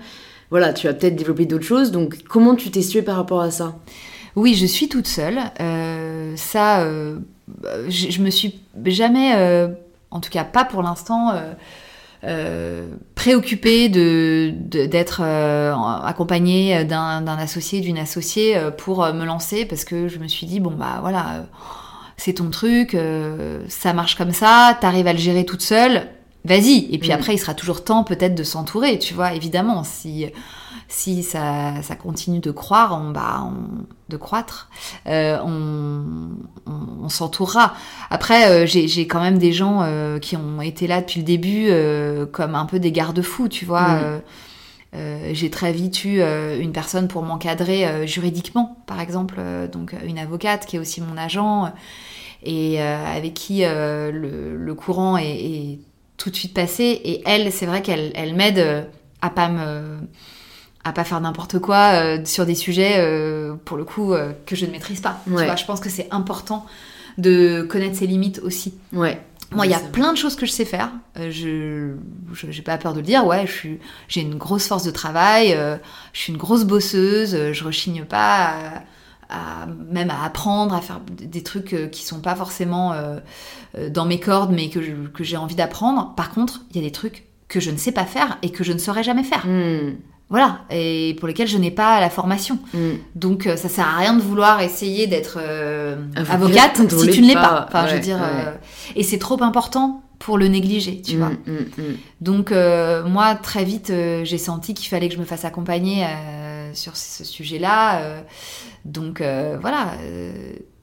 Voilà, 0.51 0.73
tu 0.73 0.89
as 0.89 0.95
peut-être 0.95 1.15
développé 1.17 1.47
d'autres 1.47 1.65
choses. 1.65 1.93
Donc 1.93 2.23
comment 2.29 2.57
tu 2.57 2.71
t'es 2.71 2.83
située 2.83 3.03
par 3.03 3.17
rapport 3.17 3.41
à 3.41 3.51
ça? 3.53 3.77
Oui, 4.35 4.55
je 4.55 4.67
suis 4.67 4.89
toute 4.89 5.07
seule. 5.07 5.39
Ça, 6.37 6.83
euh, 6.83 7.19
je, 7.89 8.11
je 8.11 8.21
me 8.21 8.31
suis 8.31 8.59
jamais, 8.85 9.33
en 10.11 10.21
tout 10.21 10.31
cas 10.31 10.45
pas 10.45 10.65
pour 10.65 10.83
l'instant, 10.83 11.33
euh, 12.25 12.89
préoccupée 13.14 13.89
de 13.89 14.53
d'être 14.87 15.21
euh, 15.23 15.75
accompagnée 16.05 16.85
d'un 16.85 17.21
d'un 17.21 17.37
associé, 17.39 17.81
d'une 17.81 17.99
associée 17.99 18.57
euh, 18.57 18.71
pour 18.71 19.05
euh, 19.05 19.12
me 19.12 19.25
lancer 19.25 19.64
parce 19.64 19.85
que 19.85 20.09
je 20.09 20.19
me 20.19 20.29
suis 20.29 20.47
dit 20.47 20.61
bon 20.61 20.71
bah 20.73 20.99
voilà, 21.01 21.47
c'est 22.17 22.35
ton 22.35 22.51
truc, 22.51 22.95
euh, 22.95 23.62
ça 23.69 23.93
marche 23.93 24.17
comme 24.17 24.33
ça, 24.33 24.77
t'arrives 24.81 25.07
à 25.07 25.12
le 25.12 25.19
gérer 25.19 25.45
toute 25.45 25.62
seule. 25.62 26.09
Vas-y. 26.45 26.87
Et 26.93 26.99
puis 26.99 27.09
Mm. 27.09 27.12
après, 27.12 27.35
il 27.35 27.39
sera 27.39 27.55
toujours 27.55 27.83
temps 27.83 28.05
peut-être 28.05 28.37
de 28.37 28.45
s'entourer, 28.45 29.01
tu 29.01 29.14
vois, 29.14 29.33
évidemment. 29.35 29.83
Si, 29.83 30.27
si 30.89 31.22
ça, 31.22 31.82
ça 31.82 31.97
continue 31.97 32.41
de 32.41 32.51
croire, 32.51 33.01
on, 33.01 33.11
bah, 33.11 33.43
on- 33.45 33.84
de 34.09 34.16
croître, 34.16 34.68
euh, 35.09 35.39
on, 35.45 36.05
on, 36.66 37.05
on 37.05 37.09
s'entourera. 37.09 37.74
Après, 38.11 38.49
euh, 38.51 38.66
j'ai 38.66 39.07
quand 39.09 39.20
même 39.20 39.39
des 39.39 39.53
gens 39.53 39.80
euh, 39.82 40.18
qui 40.20 40.37
ont 40.37 40.61
été 40.61 40.87
là 40.87 41.01
depuis 41.01 41.20
le 41.20 41.26
début 41.26 41.68
comme 42.32 42.55
un 42.55 42.66
peu 42.66 42.78
des 42.78 42.93
garde-fous, 42.93 43.49
tu 43.49 43.64
vois. 43.64 43.99
Euh, 44.95 45.30
j'ai 45.32 45.51
très 45.51 45.72
vite 45.72 46.05
eu 46.05 46.20
euh, 46.20 46.59
une 46.59 46.72
personne 46.72 47.09
pour 47.09 47.22
m'encadrer 47.22 47.87
euh, 47.87 48.07
juridiquement, 48.07 48.78
par 48.87 49.01
exemple, 49.01 49.41
donc 49.70 49.95
une 50.07 50.18
avocate 50.18 50.64
qui 50.64 50.76
est 50.76 50.78
aussi 50.78 51.01
mon 51.03 51.16
agent 51.18 51.70
et 52.45 52.80
avec 52.80 53.34
qui 53.34 53.62
le, 53.64 54.57
le 54.57 54.74
courant 54.74 55.16
est, 55.16 55.24
est 55.37 55.80
tout 56.16 56.30
de 56.30 56.37
suite 56.37 56.55
passé. 56.55 56.84
Et 57.05 57.22
elle, 57.26 57.51
c'est 57.51 57.66
vrai 57.66 57.82
qu'elle 57.82 58.12
elle 58.14 58.34
m'aide 58.37 58.89
à 59.20 59.30
pas 59.30 59.49
me 59.49 59.99
à 60.87 60.93
pas 60.93 61.05
faire 61.05 61.20
n'importe 61.20 61.59
quoi 61.59 61.93
euh, 61.95 62.18
sur 62.24 62.47
des 62.47 62.55
sujets 62.55 62.95
euh, 62.99 63.55
pour 63.64 63.76
le 63.76 63.84
coup 63.84 64.12
euh, 64.12 64.32
que 64.47 64.55
je 64.57 64.66
ne 64.66 64.70
maîtrise 64.70 65.01
pas. 65.01 65.20
Tu 65.26 65.32
Ouais. 65.32 65.45
vois, 65.45 65.57
je 65.57 65.64
pense 65.64 65.80
que 65.80 65.89
c'est 65.91 66.07
important 66.11 66.64
de 67.18 67.62
connaître 67.62 67.97
ses 67.97 68.07
limites 68.07 68.41
aussi. 68.45 68.74
Ouais. 68.93 69.20
Moi, 69.53 69.66
il 69.66 69.70
y 69.70 69.74
a 69.74 69.78
plein 69.78 70.12
de 70.12 70.18
choses 70.18 70.34
que 70.37 70.45
je 70.47 70.51
sais 70.51 70.64
faire. 70.64 70.91
Euh, 71.18 71.30
je, 71.30 71.95
j'ai 72.51 72.62
pas 72.62 72.78
peur 72.78 72.93
de 72.95 72.99
le 72.99 73.05
dire. 73.07 73.24
Ouais, 73.26 73.47
je 73.47 73.53
suis, 73.53 73.78
j'ai 74.09 74.20
une 74.20 74.34
grosse 74.37 74.66
force 74.66 74.84
de 74.84 74.91
travail. 74.91 75.53
euh, 75.55 75.76
je 76.12 76.20
suis 76.20 76.32
une 76.32 76.39
grosse 76.39 76.64
bosseuse. 76.64 77.34
euh, 77.34 77.53
je 77.53 77.64
rechigne 77.64 78.05
pas, 78.05 78.55
à, 79.28 79.62
à- 79.62 79.66
même 79.91 80.11
à 80.11 80.24
apprendre, 80.24 80.74
à 80.74 80.80
faire 80.80 81.01
des 81.11 81.43
trucs 81.43 81.72
euh, 81.74 81.87
qui 81.87 82.05
sont 82.05 82.20
pas 82.20 82.34
forcément 82.34 82.93
euh, 82.93 83.18
dans 83.89 84.05
mes 84.05 84.18
cordes, 84.20 84.53
mais 84.53 84.68
que, 84.68 84.82
je- 84.82 85.09
que 85.14 85.22
j'ai 85.24 85.37
envie 85.37 85.55
d'apprendre. 85.57 86.12
Par 86.16 86.30
contre, 86.30 86.62
il 86.70 86.76
y 86.76 86.80
a 86.80 86.82
des 86.82 86.93
trucs 86.93 87.24
que 87.49 87.61
je 87.61 87.70
ne 87.70 87.76
sais 87.76 87.93
pas 87.93 88.05
faire 88.05 88.39
et 88.43 88.51
que 88.51 88.64
je 88.64 88.72
ne 88.72 88.78
saurais 88.78 89.05
jamais 89.05 89.22
faire. 89.22 89.47
Mm, 89.47 89.95
Voilà, 90.29 90.62
et 90.70 91.14
pour 91.20 91.29
lesquels 91.29 91.47
je 91.47 91.57
n'ai 91.57 91.70
pas 91.70 92.01
la 92.01 92.11
formation. 92.11 92.59
mm. 92.74 92.79
Donc 93.14 93.47
euh, 93.47 93.57
ça 93.57 93.68
sert 93.68 93.87
à 93.87 93.97
rien 93.99 94.12
de 94.14 94.20
vouloir 94.20 94.61
essayer 94.61 95.07
d'être 95.07 95.39
euh, 95.41 95.97
Avocate 96.29 96.77
si 96.91 97.09
tu 97.11 97.22
ne 97.22 97.29
l'es 97.29 97.35
pas. 97.35 97.43
pas. 97.43 97.64
Enfin, 97.68 97.87
je 97.89 97.95
veux 97.95 98.01
dire, 98.01 98.16
ouais. 98.16 98.47
euh, 98.49 98.53
et 98.97 99.05
c'est 99.05 99.18
trop 99.18 99.41
important 99.43 100.03
pour 100.18 100.37
le 100.37 100.49
négliger, 100.49 101.01
tu 101.01 101.14
Mm, 101.16 101.18
vois. 101.18 101.29
mm. 101.29 101.95
Donc 102.22 102.51
euh, 102.51 103.05
moi 103.05 103.35
très 103.37 103.62
vite 103.64 103.93
j'ai 104.24 104.39
senti 104.39 104.74
qu'il 104.74 104.89
fallait 104.89 105.09
que 105.09 105.14
je 105.14 105.20
me 105.20 105.24
fasse 105.24 105.45
accompagner 105.45 106.05
sur 106.72 106.97
ce 106.97 107.22
sujet-là. 107.22 108.01
donc 108.85 109.22
voilà, 109.61 109.93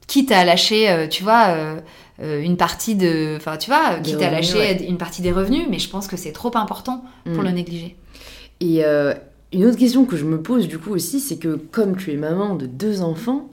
quitte 0.06 0.32
à 0.32 0.44
lâcher, 0.46 1.06
tu 1.10 1.22
vois. 1.22 1.48
une 2.22 2.56
partie 2.56 2.94
de, 2.94 3.34
enfin 3.36 3.56
tu 3.58 3.68
vois, 3.70 3.96
Des 3.96 4.02
quitte 4.12 4.22
à 4.22 4.30
revenus, 4.30 4.54
lâcher 4.54 4.58
ouais. 4.80 4.86
une 4.88 4.96
partie 4.98 5.20
des 5.20 5.32
revenus, 5.32 5.66
mais 5.68 5.78
je 5.78 5.88
pense 5.90 6.06
que 6.06 6.16
c'est 6.16 6.32
trop 6.32 6.56
important 6.56 7.04
pour 7.34 7.42
le 7.42 7.50
négliger. 7.50 7.96
Et 8.60 8.82
une 9.54 9.64
autre 9.66 9.78
question 9.78 10.04
que 10.04 10.16
je 10.16 10.24
me 10.24 10.40
pose 10.42 10.68
du 10.68 10.78
coup 10.78 10.90
aussi, 10.90 11.20
c'est 11.20 11.36
que 11.36 11.56
comme 11.70 11.96
tu 11.96 12.12
es 12.12 12.16
maman 12.16 12.54
de 12.56 12.66
deux 12.66 13.00
enfants 13.00 13.48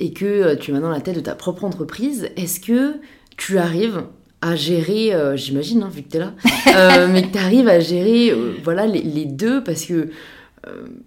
et 0.00 0.12
que 0.12 0.24
euh, 0.24 0.56
tu 0.56 0.70
es 0.70 0.74
maintenant 0.74 0.90
à 0.90 0.94
la 0.94 1.00
tête 1.00 1.16
de 1.16 1.20
ta 1.20 1.34
propre 1.34 1.64
entreprise, 1.64 2.28
est-ce 2.36 2.60
que 2.60 2.96
tu 3.36 3.58
arrives 3.58 4.02
à 4.44 4.56
gérer, 4.56 5.14
euh, 5.14 5.36
j'imagine, 5.36 5.82
hein, 5.82 5.90
vu 5.90 6.02
que 6.02 6.10
tu 6.10 6.16
es 6.18 6.20
là, 6.20 6.32
euh, 6.76 7.08
mais 7.10 7.22
que 7.22 7.32
tu 7.32 7.38
arrives 7.38 7.68
à 7.68 7.80
gérer 7.80 8.30
euh, 8.30 8.52
voilà, 8.62 8.86
les, 8.86 9.00
les 9.00 9.24
deux 9.24 9.64
parce 9.64 9.86
que 9.86 10.10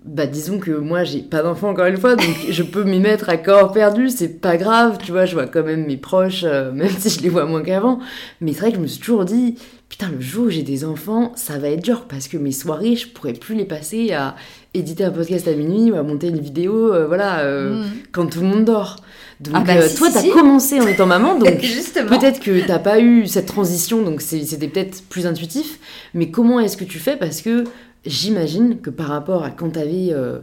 bah 0.05 0.26
disons 0.28 0.60
que 0.60 0.72
moi 0.72 1.03
j'ai 1.03 1.22
pas 1.22 1.41
d'enfant 1.41 1.70
encore 1.70 1.86
une 1.86 1.97
fois, 1.97 2.16
donc 2.16 2.36
je 2.49 2.64
peux 2.64 2.84
m'y 2.84 2.99
mettre 2.99 3.30
à 3.30 3.38
corps 3.38 3.72
perdu, 3.72 4.10
c'est 4.10 4.39
pas 4.41 4.58
grave, 4.58 4.97
tu 5.03 5.12
vois, 5.12 5.26
je 5.26 5.34
vois 5.34 5.47
quand 5.47 5.64
même 5.64 5.86
mes 5.86 5.97
proches, 5.97 6.43
euh, 6.43 6.72
même 6.72 6.89
si 6.97 7.10
je 7.10 7.22
les 7.22 7.30
vois 7.30 7.45
moins 7.45 7.64
qu'avant. 7.64 7.99
Mais 8.41 8.53
c'est 8.53 8.60
vrai 8.62 8.72
que 8.72 8.78
je 8.78 8.82
me 8.82 8.88
suis 8.88 8.99
toujours 8.99 9.26
dit, 9.26 9.55
putain, 9.89 10.10
le 10.10 10.22
jour 10.22 10.45
où 10.45 10.49
j'ai 10.49 10.64
des 10.64 10.86
enfants, 10.86 11.32
ça 11.36 11.58
va 11.58 11.70
être 11.70 11.84
dur 11.84 12.05
parce 12.08 12.28
que 12.28 12.38
mes 12.38 12.51
soirées, 12.51 12.95
je 12.95 13.08
pourrais 13.08 13.34
plus 13.34 13.55
les 13.55 13.66
passer 13.66 14.12
à 14.14 14.36
éditer 14.74 15.03
un 15.05 15.12
podcast 15.12 15.47
à 15.47 15.53
minuit 15.53 15.91
ou 15.91 15.95
à 15.95 16.03
monter 16.03 16.28
une 16.28 16.39
vidéo, 16.39 16.93
euh, 16.93 17.08
voilà, 17.08 17.39
euh, 17.39 17.84
Mm. 17.84 17.86
quand 18.12 18.28
tout 18.28 18.41
le 18.41 18.47
monde 18.47 18.66
dort. 18.66 18.97
Donc 19.39 19.53
Ah 19.58 19.64
bah, 19.66 19.74
euh, 19.78 19.88
si, 19.88 19.95
toi, 19.95 20.08
si, 20.08 20.14
t'as 20.14 20.22
si. 20.22 20.30
commencé 20.32 20.80
en 20.82 20.88
étant 20.88 21.05
maman, 21.05 21.36
donc. 21.39 21.47
Peut-être 21.49 22.39
que 22.39 22.66
t'as 22.66 22.80
pas 22.80 22.99
eu 22.99 23.28
cette 23.28 23.45
transition, 23.47 24.01
donc 24.01 24.22
c'était 24.22 24.68
peut-être 24.68 25.03
plus 25.10 25.26
intuitif, 25.28 25.80
mais 26.14 26.30
comment 26.32 26.60
est-ce 26.60 26.76
que 26.78 26.84
tu 26.84 26.99
fais? 26.99 27.16
Parce 27.18 27.41
que 27.41 27.64
j'imagine 28.08 28.80
que 28.82 28.89
par 28.89 29.08
rapport 29.08 29.43
à 29.43 29.51
quand 29.51 29.72
t'avais 29.72 30.10
euh, 30.12 30.39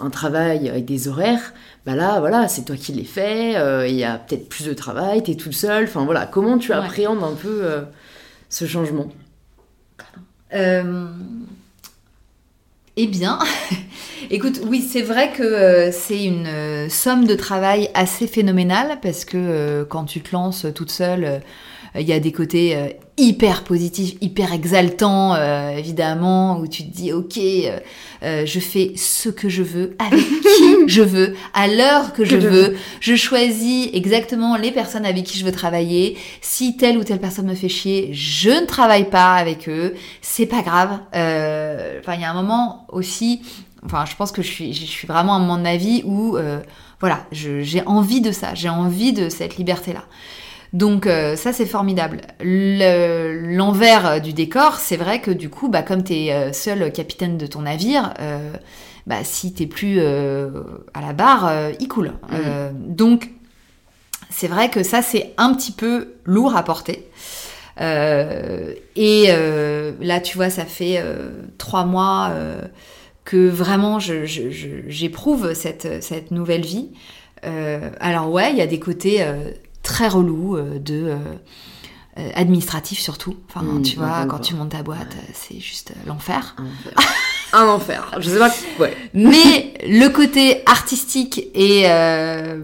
un 0.00 0.10
travail 0.10 0.68
avec 0.68 0.84
des 0.84 1.08
horaires, 1.08 1.52
bah 1.86 1.94
là, 1.96 2.20
voilà, 2.20 2.48
c'est 2.48 2.64
toi 2.64 2.76
qui 2.76 2.92
les 2.92 3.04
fais, 3.04 3.56
euh, 3.56 3.86
il 3.88 3.94
y 3.96 4.04
a 4.04 4.18
peut-être 4.18 4.48
plus 4.48 4.66
de 4.66 4.74
travail, 4.74 5.22
t'es 5.22 5.34
toute 5.36 5.52
seule, 5.54 5.84
enfin 5.84 6.04
voilà, 6.04 6.26
comment 6.26 6.58
tu 6.58 6.72
Ouais. 6.72 6.78
appréhendes 6.78 7.22
un 7.24 7.34
peu 7.34 7.60
euh, 7.64 7.82
ce 8.50 8.66
changement? 8.66 9.08
Eh 12.96 13.06
bien, 13.06 13.38
écoute, 14.30 14.60
oui, 14.66 14.82
c'est 14.82 15.00
vrai 15.02 15.32
que 15.32 15.42
euh, 15.42 15.90
c'est 15.92 16.24
une 16.24 16.46
euh, 16.46 16.88
somme 16.90 17.26
de 17.26 17.34
travail 17.34 17.88
assez 17.94 18.26
phénoménale 18.26 18.98
parce 19.00 19.24
que 19.24 19.38
euh, 19.38 19.84
quand 19.86 20.04
tu 20.04 20.20
te 20.20 20.32
lances 20.32 20.66
toute 20.74 20.90
seule, 20.90 21.40
il 22.00 22.06
y 22.06 22.12
a 22.12 22.20
des 22.20 22.32
côtés 22.32 22.76
euh, 22.76 22.88
hyper 23.18 23.64
positifs, 23.64 24.16
hyper 24.20 24.52
exaltants, 24.52 25.34
euh, 25.34 25.76
évidemment, 25.76 26.58
où 26.58 26.66
tu 26.66 26.84
te 26.84 26.94
dis, 26.94 27.12
ok, 27.12 27.38
euh, 27.38 28.46
je 28.46 28.60
fais 28.60 28.92
ce 28.96 29.28
que 29.28 29.48
je 29.48 29.62
veux, 29.62 29.94
avec 29.98 30.20
qui 30.56 30.88
je 30.88 31.02
veux, 31.02 31.34
à 31.54 31.68
l'heure 31.68 32.12
que 32.14 32.24
je 32.24 32.40
je 32.40 32.48
veux, 32.48 32.76
je 33.00 33.14
choisis 33.14 33.90
exactement 33.92 34.56
les 34.56 34.70
personnes 34.72 35.04
avec 35.04 35.24
qui 35.24 35.38
je 35.38 35.44
veux 35.44 35.52
travailler. 35.52 36.16
Si 36.40 36.76
telle 36.76 36.96
ou 36.96 37.04
telle 37.04 37.20
personne 37.20 37.46
me 37.46 37.54
fait 37.54 37.68
chier, 37.68 38.10
je 38.12 38.50
ne 38.50 38.66
travaille 38.66 39.10
pas 39.10 39.34
avec 39.34 39.68
eux. 39.68 39.94
C'est 40.22 40.46
pas 40.46 40.62
grave. 40.62 40.98
Euh, 41.14 41.98
Enfin, 42.00 42.14
il 42.14 42.20
y 42.20 42.24
a 42.24 42.30
un 42.30 42.34
moment 42.34 42.86
aussi. 42.90 43.42
Enfin, 43.84 44.04
je 44.06 44.16
pense 44.16 44.32
que 44.32 44.42
je 44.42 44.50
suis, 44.50 44.72
je 44.72 44.84
suis 44.84 45.06
vraiment 45.06 45.34
à 45.34 45.36
un 45.36 45.40
moment 45.40 45.56
de 45.56 45.62
ma 45.62 45.76
vie 45.76 46.02
où, 46.04 46.36
euh, 46.36 46.60
voilà, 47.00 47.26
j'ai 47.32 47.82
envie 47.86 48.20
de 48.20 48.32
ça. 48.32 48.54
J'ai 48.54 48.68
envie 48.68 49.12
de 49.12 49.28
cette 49.28 49.56
liberté-là. 49.56 50.04
Donc 50.72 51.06
euh, 51.06 51.36
ça 51.36 51.52
c'est 51.52 51.66
formidable. 51.66 52.22
Le- 52.40 53.54
L'envers 53.54 54.20
du 54.20 54.32
décor, 54.32 54.76
c'est 54.76 54.96
vrai 54.96 55.20
que 55.20 55.30
du 55.30 55.50
coup, 55.50 55.68
bah, 55.68 55.82
comme 55.82 56.02
tu 56.02 56.14
es 56.14 56.52
seul 56.52 56.90
capitaine 56.92 57.36
de 57.36 57.46
ton 57.46 57.62
navire, 57.62 58.14
euh, 58.20 58.52
bah, 59.06 59.18
si 59.22 59.52
t'es 59.52 59.66
plus 59.66 59.96
euh, 59.98 60.48
à 60.94 61.00
la 61.02 61.12
barre, 61.12 61.46
euh, 61.46 61.72
il 61.80 61.88
coule. 61.88 62.12
Euh, 62.32 62.70
donc 62.74 63.30
c'est 64.30 64.48
vrai 64.48 64.70
que 64.70 64.82
ça 64.82 65.02
c'est 65.02 65.34
un 65.36 65.54
petit 65.54 65.72
peu 65.72 66.14
lourd 66.24 66.56
à 66.56 66.62
porter. 66.64 67.06
Euh, 67.80 68.74
et 68.96 69.26
euh, 69.28 69.92
là, 70.00 70.20
tu 70.20 70.36
vois, 70.36 70.50
ça 70.50 70.64
fait 70.64 70.96
euh, 70.98 71.30
trois 71.58 71.84
mois 71.84 72.30
euh, 72.32 72.60
que 73.24 73.48
vraiment 73.48 73.98
j'éprouve 73.98 75.54
cette, 75.54 76.02
cette 76.02 76.30
nouvelle 76.30 76.64
vie. 76.64 76.90
Euh, 77.44 77.90
alors 78.00 78.30
ouais, 78.30 78.50
il 78.52 78.58
y 78.58 78.60
a 78.62 78.66
des 78.66 78.78
côtés 78.78 79.22
euh, 79.22 79.50
très 79.82 80.08
relous 80.08 80.56
euh, 80.56 80.78
de 80.78 80.94
euh, 81.08 81.16
euh, 82.18 82.30
administratif 82.34 82.98
surtout. 82.98 83.36
Enfin, 83.48 83.62
Mmh, 83.64 83.82
tu 83.82 83.96
vois, 83.96 84.26
quand 84.28 84.38
tu 84.40 84.54
montes 84.54 84.70
ta 84.70 84.82
boîte, 84.82 85.16
c'est 85.32 85.58
juste 85.60 85.92
l'enfer. 86.06 86.56
Un 87.54 87.66
enfer. 87.66 88.10
Je 88.18 88.28
sais 88.30 88.38
pas. 88.38 88.50
Ouais. 88.80 88.96
Mais 89.12 89.74
le 89.86 90.08
côté 90.08 90.62
artistique 90.64 91.48
et, 91.54 91.82
euh, 91.86 92.62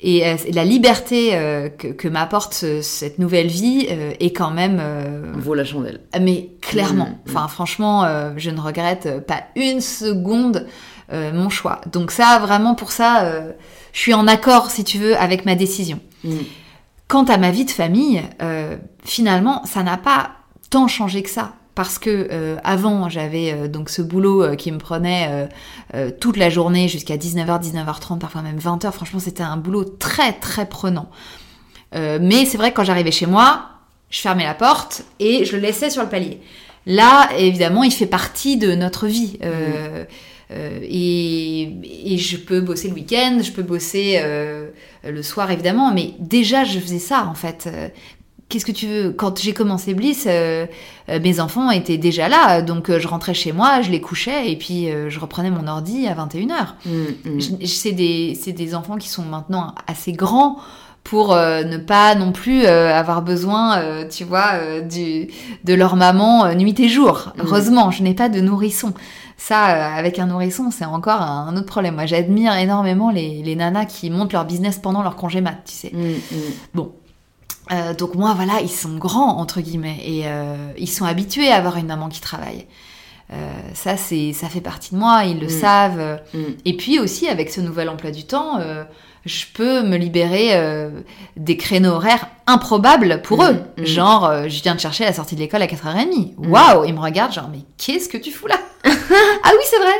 et 0.00 0.24
euh, 0.24 0.36
la 0.52 0.64
liberté 0.64 1.30
euh, 1.34 1.68
que, 1.68 1.88
que 1.88 2.06
m'apporte 2.06 2.54
ce- 2.54 2.80
cette 2.80 3.18
nouvelle 3.18 3.48
vie 3.48 3.88
euh, 3.90 4.12
est 4.20 4.32
quand 4.32 4.52
même... 4.52 4.78
euh, 4.80 5.32
Vaut 5.36 5.54
la 5.54 5.64
chandelle. 5.64 6.00
mais 6.20 6.50
clairement, 6.60 7.06
Mm, 7.26 7.30
mm. 7.30 7.36
enfin 7.36 7.48
franchement, 7.48 8.04
euh, 8.04 8.30
je 8.36 8.50
ne 8.50 8.60
regrette 8.60 9.26
pas 9.26 9.42
une 9.56 9.80
seconde 9.80 10.68
euh, 11.12 11.32
mon 11.32 11.48
choix. 11.48 11.80
Donc 11.92 12.12
ça, 12.12 12.38
vraiment 12.38 12.76
pour 12.76 12.92
ça, 12.92 13.24
euh, 13.24 13.50
je 13.92 13.98
suis 13.98 14.14
en 14.14 14.28
accord, 14.28 14.70
si 14.70 14.84
tu 14.84 14.98
veux, 14.98 15.16
avec 15.16 15.44
ma 15.44 15.56
décision. 15.56 15.98
Mm. 16.24 16.36
Quant 17.08 17.24
à 17.24 17.38
ma 17.38 17.50
vie 17.50 17.64
de 17.64 17.70
famille, 17.70 18.22
euh, 18.42 18.76
finalement, 19.04 19.64
ça 19.64 19.82
n'a 19.82 19.96
pas 19.96 20.32
tant 20.70 20.88
changé 20.88 21.22
que 21.22 21.30
ça. 21.30 21.54
Parce 21.74 21.98
que 21.98 22.28
euh, 22.30 22.56
avant, 22.62 23.08
j'avais 23.08 23.52
euh, 23.52 23.68
donc 23.68 23.90
ce 23.90 24.02
boulot 24.02 24.42
euh, 24.42 24.54
qui 24.54 24.70
me 24.70 24.78
prenait 24.78 25.48
toute 26.20 26.36
la 26.36 26.50
journée 26.50 26.88
jusqu'à 26.88 27.16
19h, 27.16 27.62
19h30, 27.62 28.18
parfois 28.18 28.42
même 28.42 28.58
20h. 28.58 28.92
Franchement, 28.92 29.20
c'était 29.20 29.42
un 29.42 29.56
boulot 29.56 29.84
très 29.84 30.32
très 30.32 30.66
prenant. 30.66 31.10
Mais 31.92 32.44
c'est 32.44 32.56
vrai 32.56 32.70
que 32.70 32.76
quand 32.76 32.84
j'arrivais 32.84 33.10
chez 33.10 33.26
moi, 33.26 33.70
je 34.10 34.20
fermais 34.20 34.44
la 34.44 34.54
porte 34.54 35.02
et 35.18 35.44
je 35.44 35.56
le 35.56 35.62
laissais 35.62 35.90
sur 35.90 36.02
le 36.02 36.08
palier. 36.08 36.40
Là, 36.86 37.28
évidemment, 37.36 37.82
il 37.82 37.92
fait 37.92 38.06
partie 38.06 38.56
de 38.56 38.74
notre 38.74 39.06
vie. 39.06 39.38
Euh, 39.42 40.04
et, 40.82 42.12
et 42.12 42.18
je 42.18 42.36
peux 42.36 42.60
bosser 42.60 42.88
le 42.88 42.94
week-end, 42.94 43.38
je 43.42 43.52
peux 43.52 43.62
bosser 43.62 44.18
euh, 44.22 44.68
le 45.04 45.22
soir, 45.22 45.50
évidemment. 45.50 45.92
Mais 45.94 46.14
déjà, 46.18 46.64
je 46.64 46.78
faisais 46.78 46.98
ça, 46.98 47.26
en 47.26 47.34
fait. 47.34 47.68
Euh, 47.72 47.88
Qu'est-ce 48.48 48.66
que 48.66 48.72
tu 48.72 48.88
veux? 48.88 49.12
Quand 49.12 49.40
j'ai 49.40 49.52
commencé 49.54 49.94
Bliss, 49.94 50.24
euh, 50.26 50.66
euh, 51.08 51.20
mes 51.20 51.38
enfants 51.38 51.70
étaient 51.70 51.98
déjà 51.98 52.28
là. 52.28 52.62
Donc, 52.62 52.90
euh, 52.90 52.98
je 52.98 53.06
rentrais 53.06 53.32
chez 53.32 53.52
moi, 53.52 53.80
je 53.80 53.92
les 53.92 54.00
couchais 54.00 54.50
et 54.50 54.56
puis 54.56 54.90
euh, 54.90 55.08
je 55.08 55.20
reprenais 55.20 55.52
mon 55.52 55.68
ordi 55.68 56.08
à 56.08 56.14
21h. 56.16 56.74
Mm, 56.84 56.90
mm. 56.90 57.40
Je- 57.40 57.66
C'est 57.66 57.92
des, 57.92 58.36
c'est 58.40 58.50
des 58.52 58.74
enfants 58.74 58.96
qui 58.96 59.08
sont 59.08 59.22
maintenant 59.22 59.72
assez 59.86 60.10
grands 60.12 60.56
pour 61.04 61.32
euh, 61.32 61.64
ne 61.64 61.76
pas 61.76 62.14
non 62.14 62.30
plus 62.32 62.64
euh, 62.64 62.94
avoir 62.94 63.22
besoin, 63.22 63.78
euh, 63.78 64.08
tu 64.08 64.24
vois, 64.24 64.80
du, 64.80 65.28
de 65.64 65.74
leur 65.74 65.96
maman 65.96 66.54
nuit 66.54 66.78
et 66.78 66.88
jour. 66.88 67.32
Mhm. 67.36 67.44
Heureusement, 67.46 67.90
je 67.90 68.02
n'ai 68.02 68.14
pas 68.14 68.28
de 68.28 68.40
nourrisson. 68.40 68.92
Ça, 69.36 69.94
avec 69.94 70.18
un 70.18 70.26
nourrisson, 70.26 70.70
c'est 70.70 70.84
encore 70.84 71.22
un, 71.22 71.46
un 71.48 71.56
autre 71.56 71.66
problème. 71.66 71.94
Moi, 71.94 72.04
j'admire 72.04 72.54
énormément 72.56 73.10
les, 73.10 73.42
les 73.42 73.56
nanas 73.56 73.86
qui 73.86 74.10
montent 74.10 74.34
leur 74.34 74.44
business 74.44 74.78
pendant 74.78 75.02
leur 75.02 75.16
congé 75.16 75.40
mat, 75.40 75.56
tu 75.64 75.72
sais. 75.72 75.90
Mm, 75.94 76.78
mm. 76.78 76.82
Euh, 77.72 77.94
donc 77.94 78.14
moi, 78.16 78.34
voilà, 78.34 78.60
ils 78.62 78.68
sont 78.70 78.96
grands, 78.96 79.38
entre 79.38 79.60
guillemets, 79.60 79.98
et 80.04 80.22
euh, 80.26 80.72
ils 80.76 80.88
sont 80.90 81.04
habitués 81.04 81.50
à 81.50 81.56
avoir 81.56 81.76
une 81.76 81.86
maman 81.86 82.08
qui 82.08 82.20
travaille. 82.20 82.66
Euh, 83.32 83.36
ça, 83.74 83.96
c'est, 83.96 84.32
ça 84.32 84.48
fait 84.48 84.60
partie 84.60 84.92
de 84.94 84.98
moi, 84.98 85.24
ils 85.24 85.38
le 85.38 85.46
Mm. 85.46 85.50
savent. 85.50 86.20
et 86.64 86.76
puis 86.76 86.98
aussi, 86.98 87.28
avec 87.28 87.50
ce 87.50 87.60
nouvel 87.60 87.88
emploi 87.88 88.10
du 88.10 88.24
temps, 88.24 88.58
je 89.26 89.44
peux 89.52 89.82
me 89.82 89.96
libérer 89.96 90.50
euh, 90.56 90.90
des 91.36 91.56
créneaux 91.56 91.90
horaires 91.92 92.26
improbables 92.46 93.20
pour 93.22 93.42
Mm, 93.42 93.46
eux. 93.46 93.62
mm. 93.82 93.84
Genre, 93.86 94.24
euh, 94.26 94.48
je 94.48 94.62
viens 94.62 94.74
de 94.74 94.80
chercher 94.80 95.04
la 95.04 95.12
sortie 95.12 95.34
de 95.34 95.40
l'école 95.40 95.62
à 95.62 95.66
4h30. 95.66 96.34
Mm. 96.38 96.50
Waouh 96.50 96.84
Ils 96.84 96.94
me 96.94 97.00
regardent 97.00 97.32
genre, 97.32 97.48
mais 97.52 97.60
qu'est-ce 97.78 98.08
que 98.08 98.16
tu 98.18 98.30
fous 98.30 98.46
là? 98.46 98.56
Ah 99.42 99.50
oui, 99.52 99.64
c'est 99.64 99.78
vrai 99.78 99.94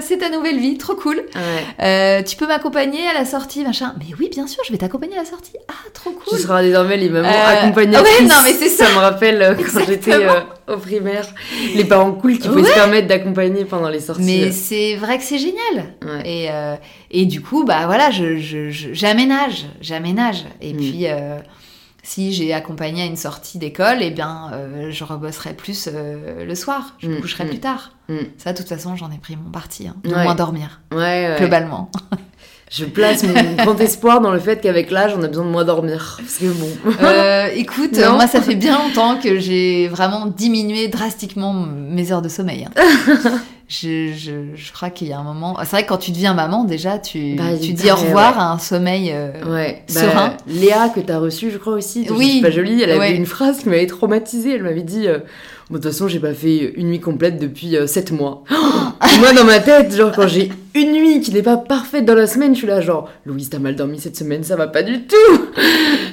c'est 0.00 0.18
ta 0.18 0.28
nouvelle 0.30 0.58
vie, 0.58 0.76
trop 0.78 0.94
cool. 0.94 1.16
Ouais. 1.16 1.64
Euh, 1.82 2.22
tu 2.22 2.36
peux 2.36 2.46
m'accompagner 2.46 3.06
à 3.08 3.14
la 3.14 3.24
sortie, 3.24 3.64
machin. 3.64 3.94
Mais 3.98 4.06
oui, 4.18 4.28
bien 4.30 4.46
sûr, 4.46 4.62
je 4.66 4.72
vais 4.72 4.78
t'accompagner 4.78 5.14
à 5.16 5.20
la 5.20 5.24
sortie. 5.24 5.52
Ah, 5.68 5.72
trop 5.94 6.10
cool. 6.10 6.36
Tu 6.38 6.42
seras 6.42 6.62
désormais 6.62 6.96
les 6.96 7.08
mamans 7.08 7.28
Euh, 7.28 7.58
accompagnatrices. 7.62 8.20
ouais, 8.20 8.26
non, 8.26 8.34
mais 8.44 8.52
c'est 8.52 8.68
ça. 8.68 8.84
me 8.90 8.98
rappelle 8.98 9.42
euh, 9.42 9.54
quand 9.54 9.80
j'étais 9.86 10.14
euh, 10.14 10.40
au 10.68 10.76
primaire. 10.76 11.26
Les 11.74 11.84
parents 11.84 12.12
cool 12.12 12.38
qui 12.38 12.48
pouvaient 12.48 12.62
Ouais. 12.62 12.68
se 12.68 12.74
permettre 12.74 13.08
d'accompagner 13.08 13.64
pendant 13.64 13.88
les 13.88 14.00
sorties. 14.00 14.22
Mais 14.22 14.44
euh. 14.44 14.50
c'est 14.52 14.96
vrai 14.96 15.18
que 15.18 15.24
c'est 15.24 15.38
génial. 15.38 15.94
Et, 16.24 16.48
euh, 16.50 16.74
et 17.10 17.24
du 17.26 17.40
coup, 17.40 17.64
bah 17.64 17.86
voilà, 17.86 18.10
je, 18.10 18.38
je, 18.38 18.70
je- 18.70 18.92
j'aménage, 18.92 19.66
j'aménage. 19.80 20.44
Et 20.60 20.72
Mm. 20.72 20.76
puis, 20.76 21.06
euh, 21.06 21.38
si 22.02 22.32
j'ai 22.32 22.52
accompagné 22.52 23.02
à 23.02 23.06
une 23.06 23.16
sortie 23.16 23.58
d'école, 23.58 23.98
eh 24.00 24.10
bien, 24.10 24.50
euh, 24.54 24.90
je 24.90 25.04
rebosserai 25.04 25.54
plus 25.54 25.88
euh, 25.92 26.44
le 26.44 26.54
soir. 26.54 26.94
Je 26.98 27.08
me 27.08 27.18
Mm, 27.18 27.20
coucherai 27.20 27.44
mm. 27.44 27.48
plus 27.48 27.60
tard. 27.60 27.92
Mm. 28.08 28.16
Ça, 28.38 28.52
de 28.52 28.58
toute 28.58 28.68
façon, 28.68 28.96
j'en 28.96 29.10
ai 29.12 29.18
pris 29.18 29.36
mon 29.36 29.50
parti. 29.50 29.86
Hein, 29.86 29.94
de 30.04 30.12
Ouais. 30.14 30.24
moins 30.24 30.34
dormir, 30.34 30.80
Ouais, 30.92 30.98
ouais. 30.98 31.36
globalement. 31.38 31.90
Je 32.74 32.86
place 32.86 33.22
mon 33.22 33.34
grand 33.56 33.78
espoir 33.80 34.22
dans 34.22 34.30
le 34.32 34.38
fait 34.40 34.58
qu'avec 34.62 34.90
l'âge, 34.90 35.12
on 35.14 35.22
a 35.22 35.28
besoin 35.28 35.44
de 35.44 35.50
moins 35.50 35.64
dormir. 35.66 36.16
Parce 36.22 36.38
que 36.38 36.46
bon. 36.46 36.70
Euh, 37.02 37.48
écoute, 37.54 37.98
Non. 37.98 38.14
moi, 38.14 38.26
ça 38.26 38.40
fait 38.40 38.54
bien 38.54 38.78
longtemps 38.78 39.18
que 39.20 39.38
j'ai 39.38 39.88
vraiment 39.88 40.24
diminué 40.24 40.88
drastiquement 40.88 41.52
mes 41.52 42.12
heures 42.12 42.22
de 42.22 42.30
sommeil. 42.30 42.64
hein. 42.74 43.40
je, 43.80 44.12
je, 44.14 44.32
je 44.54 44.72
crois 44.72 44.90
qu'il 44.90 45.08
y 45.08 45.12
a 45.14 45.18
un 45.18 45.22
moment. 45.22 45.56
C'est 45.60 45.70
vrai 45.70 45.82
que 45.84 45.88
quand 45.88 45.96
tu 45.96 46.10
deviens 46.10 46.34
maman, 46.34 46.64
déjà, 46.64 46.98
tu, 46.98 47.36
Bah, 47.36 47.44
tu 47.60 47.72
dis 47.72 47.90
au 47.90 47.96
revoir 47.96 48.36
ouais. 48.36 48.42
à 48.42 48.50
un 48.50 48.58
sommeil. 48.58 49.10
euh, 49.14 49.30
Ouais. 49.50 49.82
Bah, 49.94 50.00
Serein. 50.00 50.36
Léa, 50.46 50.90
que 50.94 51.00
t'as 51.00 51.18
reçue, 51.18 51.50
je 51.50 51.56
crois 51.58 51.72
aussi. 51.74 52.04
de 52.04 52.12
Oui. 52.12 52.36
Je 52.38 52.42
pas 52.42 52.50
jolie. 52.50 52.82
Elle 52.82 52.90
avait 52.90 52.98
Ouais. 52.98 53.14
une 53.16 53.24
phrase 53.26 53.60
qui 53.60 53.68
m'avait 53.70 53.86
traumatisée. 53.86 54.54
Elle 54.56 54.62
m'avait 54.64 54.82
dit. 54.82 55.06
euh, 55.08 55.18
de 55.70 55.76
toute 55.78 55.84
façon, 55.86 56.06
j'ai 56.06 56.18
pas 56.18 56.34
fait 56.34 56.74
une 56.76 56.88
nuit 56.88 57.00
complète 57.00 57.38
depuis 57.38 57.76
7 57.86 58.12
mois. 58.12 58.44
Moi, 59.20 59.32
dans 59.32 59.44
ma 59.44 59.58
tête, 59.58 59.94
genre, 59.96 60.12
quand 60.14 60.28
j'ai 60.28 60.52
une 60.74 60.92
nuit 60.92 61.20
qui 61.22 61.32
n'est 61.32 61.40
pas 61.42 61.56
parfaite 61.56 62.04
dans 62.04 62.14
la 62.14 62.26
semaine, 62.26 62.52
je 62.52 62.58
suis 62.58 62.66
là, 62.66 62.82
genre, 62.82 63.08
Louise, 63.24 63.48
t'as 63.48 63.58
mal 63.58 63.74
dormi 63.74 63.98
cette 63.98 64.16
semaine, 64.16 64.44
ça 64.44 64.56
va 64.56 64.66
pas 64.66 64.82
du 64.82 65.04
tout. 65.06 65.16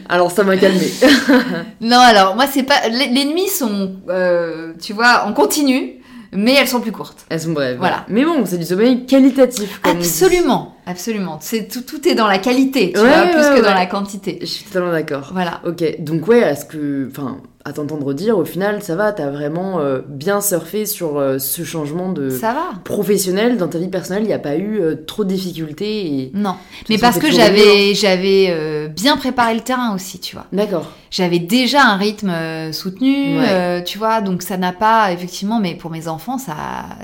Alors, 0.07 0.31
ça 0.31 0.43
m'a 0.43 0.55
calmée. 0.55 0.89
Non, 1.81 1.97
alors 1.99 2.35
moi 2.35 2.45
c'est 2.51 2.63
pas. 2.63 2.87
Les, 2.89 3.07
les 3.09 3.25
nuits 3.25 3.47
sont, 3.47 3.91
euh, 4.09 4.73
tu 4.81 4.93
vois, 4.93 5.25
en 5.27 5.33
continu. 5.33 5.95
Mais 6.31 6.53
elles 6.53 6.67
sont 6.67 6.81
plus 6.81 6.91
courtes. 6.91 7.25
Elles 7.29 7.41
sont 7.41 7.51
brèves. 7.53 7.77
Voilà. 7.77 8.05
Mais 8.09 8.23
bon, 8.25 8.45
c'est 8.45 8.57
du 8.57 8.65
sommeil 8.65 9.05
qualitatif. 9.05 9.79
Comme. 9.81 9.97
Absolument, 9.97 10.75
absolument. 10.85 11.37
C'est 11.41 11.67
tout, 11.67 11.81
tout 11.81 12.07
est 12.07 12.15
dans 12.15 12.27
la 12.27 12.37
qualité, 12.37 12.91
tu 12.93 12.99
Ouais, 13.01 13.07
vois, 13.07 13.27
plus 13.27 13.41
ouais, 13.49 13.59
que 13.59 13.65
dans 13.65 13.73
la 13.73 13.85
quantité. 13.85 14.37
Je 14.41 14.45
suis 14.45 14.65
totalement 14.65 14.91
d'accord. 14.91 15.29
Voilà. 15.33 15.61
Ok, 15.65 15.83
donc 15.99 16.27
ouais, 16.27 16.39
est-ce 16.39 16.65
que, 16.65 17.07
enfin, 17.11 17.37
à 17.69 17.73
t'entendre 17.73 18.13
dire, 18.13 18.37
au 18.37 18.45
final, 18.45 18.81
ça 18.81 18.95
va, 18.95 19.11
t'as 19.13 19.29
vraiment 19.29 19.79
euh, 19.79 19.99
bien 20.07 20.41
surfé 20.41 20.85
sur 20.85 21.17
euh, 21.17 21.37
ce 21.39 21.63
changement 21.63 22.11
de 22.11 22.29
Ça 22.29 22.53
va. 22.53 22.71
professionnel 22.83 23.57
dans 23.57 23.67
ta 23.67 23.77
vie 23.77 23.87
personnelle. 23.87 24.23
Il 24.23 24.27
n'y 24.27 24.33
a 24.33 24.39
pas 24.39 24.57
eu 24.57 24.79
euh, 24.81 24.95
trop 25.07 25.23
de 25.23 25.29
difficultés. 25.29 26.05
Et... 26.07 26.31
Non, 26.33 26.55
mais 26.89 26.97
parce 26.97 27.19
que 27.19 27.31
j'avais 27.31 27.93
j'avais 27.93 28.47
euh, 28.49 28.87
bien 28.87 29.17
préparé 29.17 29.53
le 29.53 29.61
terrain 29.61 29.93
aussi, 29.95 30.19
tu 30.19 30.35
vois. 30.35 30.45
D'accord. 30.51 30.91
J'avais 31.11 31.39
déjà 31.39 31.83
un 31.85 31.95
rythme 31.97 32.31
soutenu, 32.71 33.37
Ouais. 33.39 33.83
tu 33.83 33.97
vois, 33.97 34.21
donc 34.21 34.41
ça 34.43 34.57
n'a 34.57 34.71
pas 34.73 35.11
effectivement, 35.11 35.59
mais 35.59 35.75
pour 35.75 35.89
mes 35.91 36.07
enfants, 36.07 36.37
ça 36.37 36.55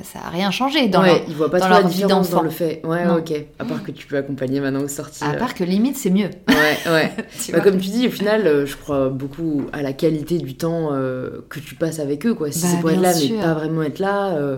ça 0.03 0.19
a 0.25 0.29
rien 0.29 0.51
changé 0.51 0.87
dans 0.87 1.01
ouais, 1.01 1.07
leur- 1.07 1.21
ils 1.27 1.35
voient 1.35 1.49
pas 1.49 1.59
dans 1.59 1.65
trop 1.69 1.75
la 1.81 1.83
différence 1.83 2.29
dans 2.29 2.41
le 2.43 2.49
fait. 2.51 2.81
Ouais, 2.83 3.05
Non. 3.05 3.17
ok. 3.17 3.33
À 3.59 3.65
part 3.65 3.83
que 3.83 3.91
tu 3.91 4.05
peux 4.05 4.17
accompagner 4.17 4.59
maintenant 4.59 4.81
aux 4.83 4.87
sorties. 4.87 5.23
À 5.23 5.33
part 5.33 5.53
que 5.55 5.63
limite 5.63 5.97
c'est 5.97 6.09
mieux. 6.11 6.29
Ouais, 6.49 6.91
ouais. 6.91 7.11
tu 7.45 7.51
Bah, 7.51 7.59
comme 7.61 7.77
tu 7.77 7.89
dis, 7.89 8.07
au 8.07 8.11
final, 8.11 8.65
je 8.65 8.75
crois 8.75 9.09
beaucoup 9.09 9.63
à 9.73 9.81
la 9.81 9.93
qualité 9.93 10.37
du 10.37 10.54
temps 10.55 10.89
euh, 10.91 11.41
que 11.49 11.59
tu 11.59 11.75
passes 11.75 11.99
avec 11.99 12.25
eux, 12.25 12.33
quoi. 12.33 12.51
Si 12.51 12.61
Bah, 12.61 12.67
c'est 12.71 12.79
pour 12.81 12.91
être 12.91 13.01
là, 13.01 13.13
sûr. 13.13 13.35
mais 13.35 13.41
pas 13.41 13.53
vraiment 13.53 13.83
être 13.83 13.99
là, 13.99 14.33
euh, 14.35 14.57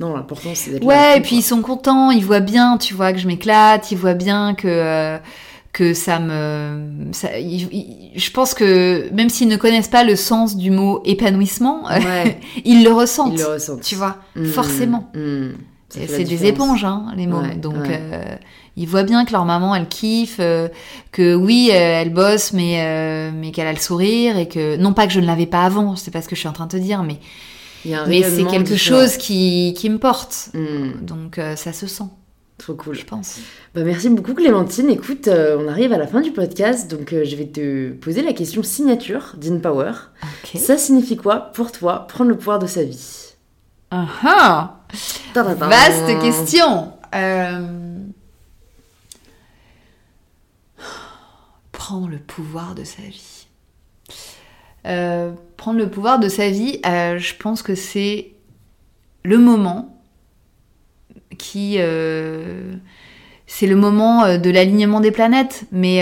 non, 0.00 0.14
l'important 0.16 0.50
c'est 0.54 0.70
d'être 0.72 0.82
là. 0.82 0.88
Ouais, 0.88 0.94
à 0.94 1.16
et 1.16 1.20
puis 1.20 1.36
ils 1.36 1.42
sont 1.42 1.62
contents, 1.62 2.10
ils 2.10 2.24
voient 2.24 2.40
bien, 2.40 2.76
tu 2.78 2.94
vois, 2.94 3.12
que 3.12 3.18
je 3.18 3.26
m'éclate, 3.26 3.90
ils 3.92 3.98
voient 3.98 4.14
bien 4.14 4.54
que 4.54 4.68
euh, 4.68 5.18
que 5.72 5.92
ça 5.92 6.20
me, 6.20 7.08
ça, 7.12 7.36
ils- 7.38 7.68
ils- 7.72 8.12
je 8.14 8.30
pense 8.30 8.54
que 8.54 9.10
même 9.12 9.28
s'ils 9.28 9.48
ne 9.48 9.56
connaissent 9.56 9.88
pas 9.88 10.04
le 10.04 10.14
sens 10.16 10.56
du 10.56 10.70
mot 10.70 11.00
épanouissement. 11.04 11.84
Ouais, 11.86 12.38
ils 12.64 12.84
le 12.84 12.92
ressentent, 12.92 13.32
ils 13.34 13.38
le 13.40 13.46
ressentent. 13.46 13.80
tu 13.82 13.94
vois, 13.96 14.18
forcément. 14.52 15.10
mm. 15.14 15.48
Fait 15.90 16.00
la 16.00 16.06
C'est 16.08 16.24
des 16.24 16.46
éponges, 16.46 16.84
hein, 16.84 17.06
les 17.16 17.28
mots. 17.28 17.40
Ouais, 17.40 17.54
Donc, 17.54 17.74
ils 18.76 18.88
voient 18.88 19.02
bien 19.02 19.24
que 19.24 19.32
leur 19.32 19.44
maman, 19.44 19.74
elle 19.74 19.88
kiffe, 19.88 20.36
euh, 20.40 20.68
que 21.12 21.34
oui, 21.34 21.70
euh, 21.72 21.74
elle 21.76 22.12
bosse, 22.12 22.52
mais, 22.52 22.80
euh, 22.82 23.30
mais 23.34 23.50
qu'elle 23.52 23.66
a 23.66 23.72
le 23.72 23.78
sourire, 23.78 24.36
et 24.38 24.48
que 24.48 24.76
non 24.76 24.92
pas 24.92 25.06
que 25.06 25.12
je 25.12 25.20
ne 25.20 25.26
l'avais 25.26 25.46
pas 25.46 25.64
avant, 25.64 25.96
c'est 25.96 26.10
pas 26.10 26.22
ce 26.22 26.28
que 26.28 26.34
je 26.34 26.40
suis 26.40 26.48
en 26.48 26.52
train 26.52 26.66
de 26.66 26.72
te 26.72 26.76
dire, 26.76 27.02
mais, 27.02 27.18
mais 28.08 28.22
c'est 28.22 28.44
quelque 28.44 28.76
chose 28.76 29.16
qui, 29.16 29.74
qui 29.76 29.90
me 29.90 29.98
porte. 29.98 30.50
Mm, 30.54 31.04
Donc, 31.04 31.40
ça 31.56 31.72
se 31.72 31.86
sent, 31.86 32.04
Trop 32.58 32.74
cool. 32.74 32.94
je 32.94 33.04
pense. 33.04 33.38
Bah, 33.74 33.82
merci 33.84 34.08
beaucoup 34.08 34.32
Clémentine. 34.32 34.88
Écoute, 34.88 35.26
euh, 35.26 35.58
on 35.60 35.68
arrive 35.68 35.92
à 35.92 35.98
la 35.98 36.06
fin 36.06 36.20
du 36.20 36.30
podcast, 36.30 36.88
donc 36.88 37.12
euh, 37.12 37.24
je 37.24 37.34
vais 37.34 37.46
te 37.46 37.90
poser 37.92 38.22
la 38.22 38.32
question 38.32 38.62
signature 38.62 39.34
d'InPower. 39.36 39.90
Ok. 40.22 40.60
Ça 40.60 40.78
signifie 40.78 41.16
quoi 41.16 41.50
pour 41.52 41.72
toi 41.72 42.06
prendre 42.08 42.30
le 42.30 42.36
pouvoir 42.36 42.60
de 42.60 42.66
sa 42.66 42.84
vie? 42.84 43.32
Ah 43.90 44.06
ah. 44.24 44.76
Vaste 45.34 46.20
question. 46.20 46.92
Euh, 47.14 47.93
Prendre 51.86 52.08
le 52.08 52.16
pouvoir 52.16 52.74
de 52.74 52.82
sa 52.82 53.02
vie. 53.02 53.46
Euh, 54.86 55.32
prendre 55.58 55.78
le 55.78 55.90
pouvoir 55.90 56.18
de 56.18 56.30
sa 56.30 56.48
vie, 56.48 56.80
euh, 56.86 57.18
je 57.18 57.34
pense 57.34 57.60
que 57.60 57.74
c'est 57.74 58.32
le 59.22 59.36
moment 59.36 59.94
qui... 61.36 61.74
euh, 61.76 62.74
c'est 63.46 63.66
le 63.66 63.76
moment 63.76 64.38
de 64.38 64.50
l'alignement 64.50 65.00
des 65.00 65.10
planètes, 65.10 65.66
mais 65.72 66.00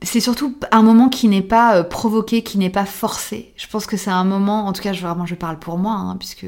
c'est 0.00 0.20
surtout 0.20 0.56
un 0.70 0.82
moment 0.82 1.10
qui 1.10 1.28
n'est 1.28 1.42
pas 1.42 1.84
provoqué, 1.84 2.42
qui 2.42 2.56
n'est 2.56 2.70
pas 2.70 2.86
forcé. 2.86 3.52
Je 3.56 3.66
pense 3.66 3.84
que 3.84 3.98
c'est 3.98 4.10
un 4.10 4.24
moment, 4.24 4.66
en 4.68 4.72
tout 4.72 4.80
cas, 4.80 4.94
je, 4.94 5.02
vraiment, 5.02 5.26
je 5.26 5.34
parle 5.34 5.58
pour 5.58 5.76
moi, 5.76 5.92
hein, 5.92 6.16
puisque 6.18 6.46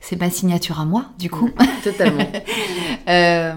c'est 0.00 0.20
ma 0.20 0.30
signature 0.30 0.78
à 0.78 0.84
moi, 0.84 1.06
du 1.18 1.30
coup. 1.30 1.50
Totalement. 1.82 2.30
Euh, 3.08 3.54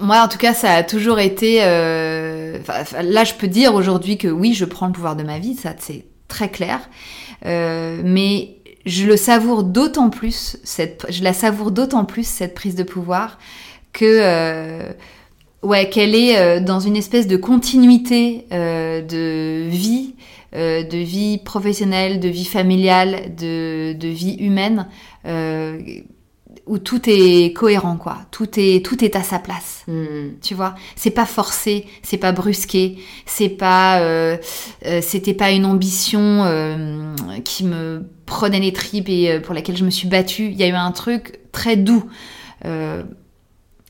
moi, 0.00 0.22
en 0.22 0.28
tout 0.28 0.38
cas, 0.38 0.54
ça 0.54 0.72
a 0.74 0.82
toujours 0.82 1.18
été. 1.18 1.58
euh, 1.62 2.58
là, 3.02 3.24
je 3.24 3.34
peux 3.34 3.48
dire 3.48 3.74
aujourd'hui 3.74 4.16
que 4.18 4.28
oui, 4.28 4.54
je 4.54 4.64
prends 4.64 4.86
le 4.86 4.92
pouvoir 4.92 5.16
de 5.16 5.22
ma 5.22 5.38
vie, 5.38 5.54
ça 5.54 5.74
c'est 5.78 6.04
très 6.28 6.50
clair. 6.50 6.80
Euh, 7.46 8.00
mais 8.04 8.56
je 8.86 9.06
le 9.06 9.16
savoure 9.16 9.64
d'autant 9.64 10.10
plus, 10.10 10.56
cette, 10.64 11.06
je 11.10 11.22
la 11.22 11.32
savoure 11.32 11.70
d'autant 11.70 12.04
plus 12.04 12.26
cette 12.26 12.54
prise 12.54 12.74
de 12.74 12.82
pouvoir 12.82 13.38
que 13.92 14.04
euh, 14.04 14.92
ouais, 15.62 15.88
qu'elle 15.88 16.14
est 16.14 16.38
euh, 16.38 16.60
dans 16.60 16.80
une 16.80 16.96
espèce 16.96 17.26
de 17.26 17.36
continuité 17.36 18.46
euh, 18.52 19.00
de 19.02 19.68
vie, 19.68 20.14
euh, 20.54 20.82
de 20.82 20.98
vie 20.98 21.38
professionnelle, 21.38 22.20
de 22.20 22.28
vie 22.28 22.44
familiale, 22.44 23.34
de, 23.36 23.92
de 23.92 24.08
vie 24.08 24.36
humaine. 24.40 24.86
Où 26.68 26.78
tout 26.78 27.02
est 27.06 27.52
cohérent 27.54 27.96
quoi, 27.96 28.18
tout 28.30 28.48
est 28.56 28.84
tout 28.84 29.04
est 29.04 29.16
à 29.16 29.22
sa 29.22 29.38
place. 29.38 29.84
Mm. 29.88 30.38
tu 30.42 30.54
vois? 30.54 30.74
C'est 30.96 31.10
pas 31.10 31.26
forcé 31.26 31.86
c'est 32.02 32.18
pas 32.18 32.32
brusqué 32.32 32.98
c'est 33.26 33.48
pas 33.48 34.00
euh, 34.00 34.36
euh, 34.86 35.00
c'était 35.02 35.34
pas 35.34 35.50
une 35.50 35.64
ambition 35.64 36.44
euh, 36.44 37.14
qui 37.44 37.64
me 37.64 38.04
prenait 38.28 38.60
les 38.60 38.72
tripes 38.72 39.08
et 39.08 39.32
euh, 39.32 39.40
pour 39.40 39.54
laquelle 39.54 39.76
je 39.76 39.84
me 39.84 39.90
suis 39.90 40.06
battue. 40.06 40.46
Il 40.50 40.56
y 40.56 40.62
a 40.62 40.68
eu 40.68 40.72
un 40.72 40.92
truc 40.92 41.40
très 41.50 41.76
doux. 41.76 42.04
Euh, 42.64 43.02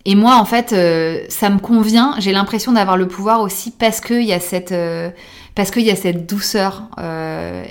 et 0.04 0.14
moi 0.14 0.36
en 0.36 0.44
fait 0.44 0.72
euh, 0.72 1.24
ça 1.28 1.50
me 1.50 1.58
convient. 1.58 2.14
J'ai 2.18 2.32
l'impression 2.32 2.72
d'avoir 2.72 2.96
le 2.96 3.08
pouvoir 3.08 3.40
aussi 3.40 3.70
parce 3.72 4.00
que 4.00 4.14
il 4.14 4.26
y 4.26 4.32
a 4.32 4.40
cette 4.40 4.72
euh, 4.72 5.10
parce 5.54 5.70
qu'il 5.70 5.82
y 5.82 5.90
a 5.90 5.96
cette 5.96 6.26
douceur 6.26 6.84
euh, 6.98 7.64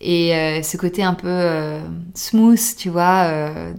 et 0.00 0.60
ce 0.62 0.76
côté 0.76 1.02
un 1.02 1.14
peu 1.14 1.78
smooth 2.14 2.60
tu 2.76 2.90
vois 2.90 3.24
euh, 3.24 3.72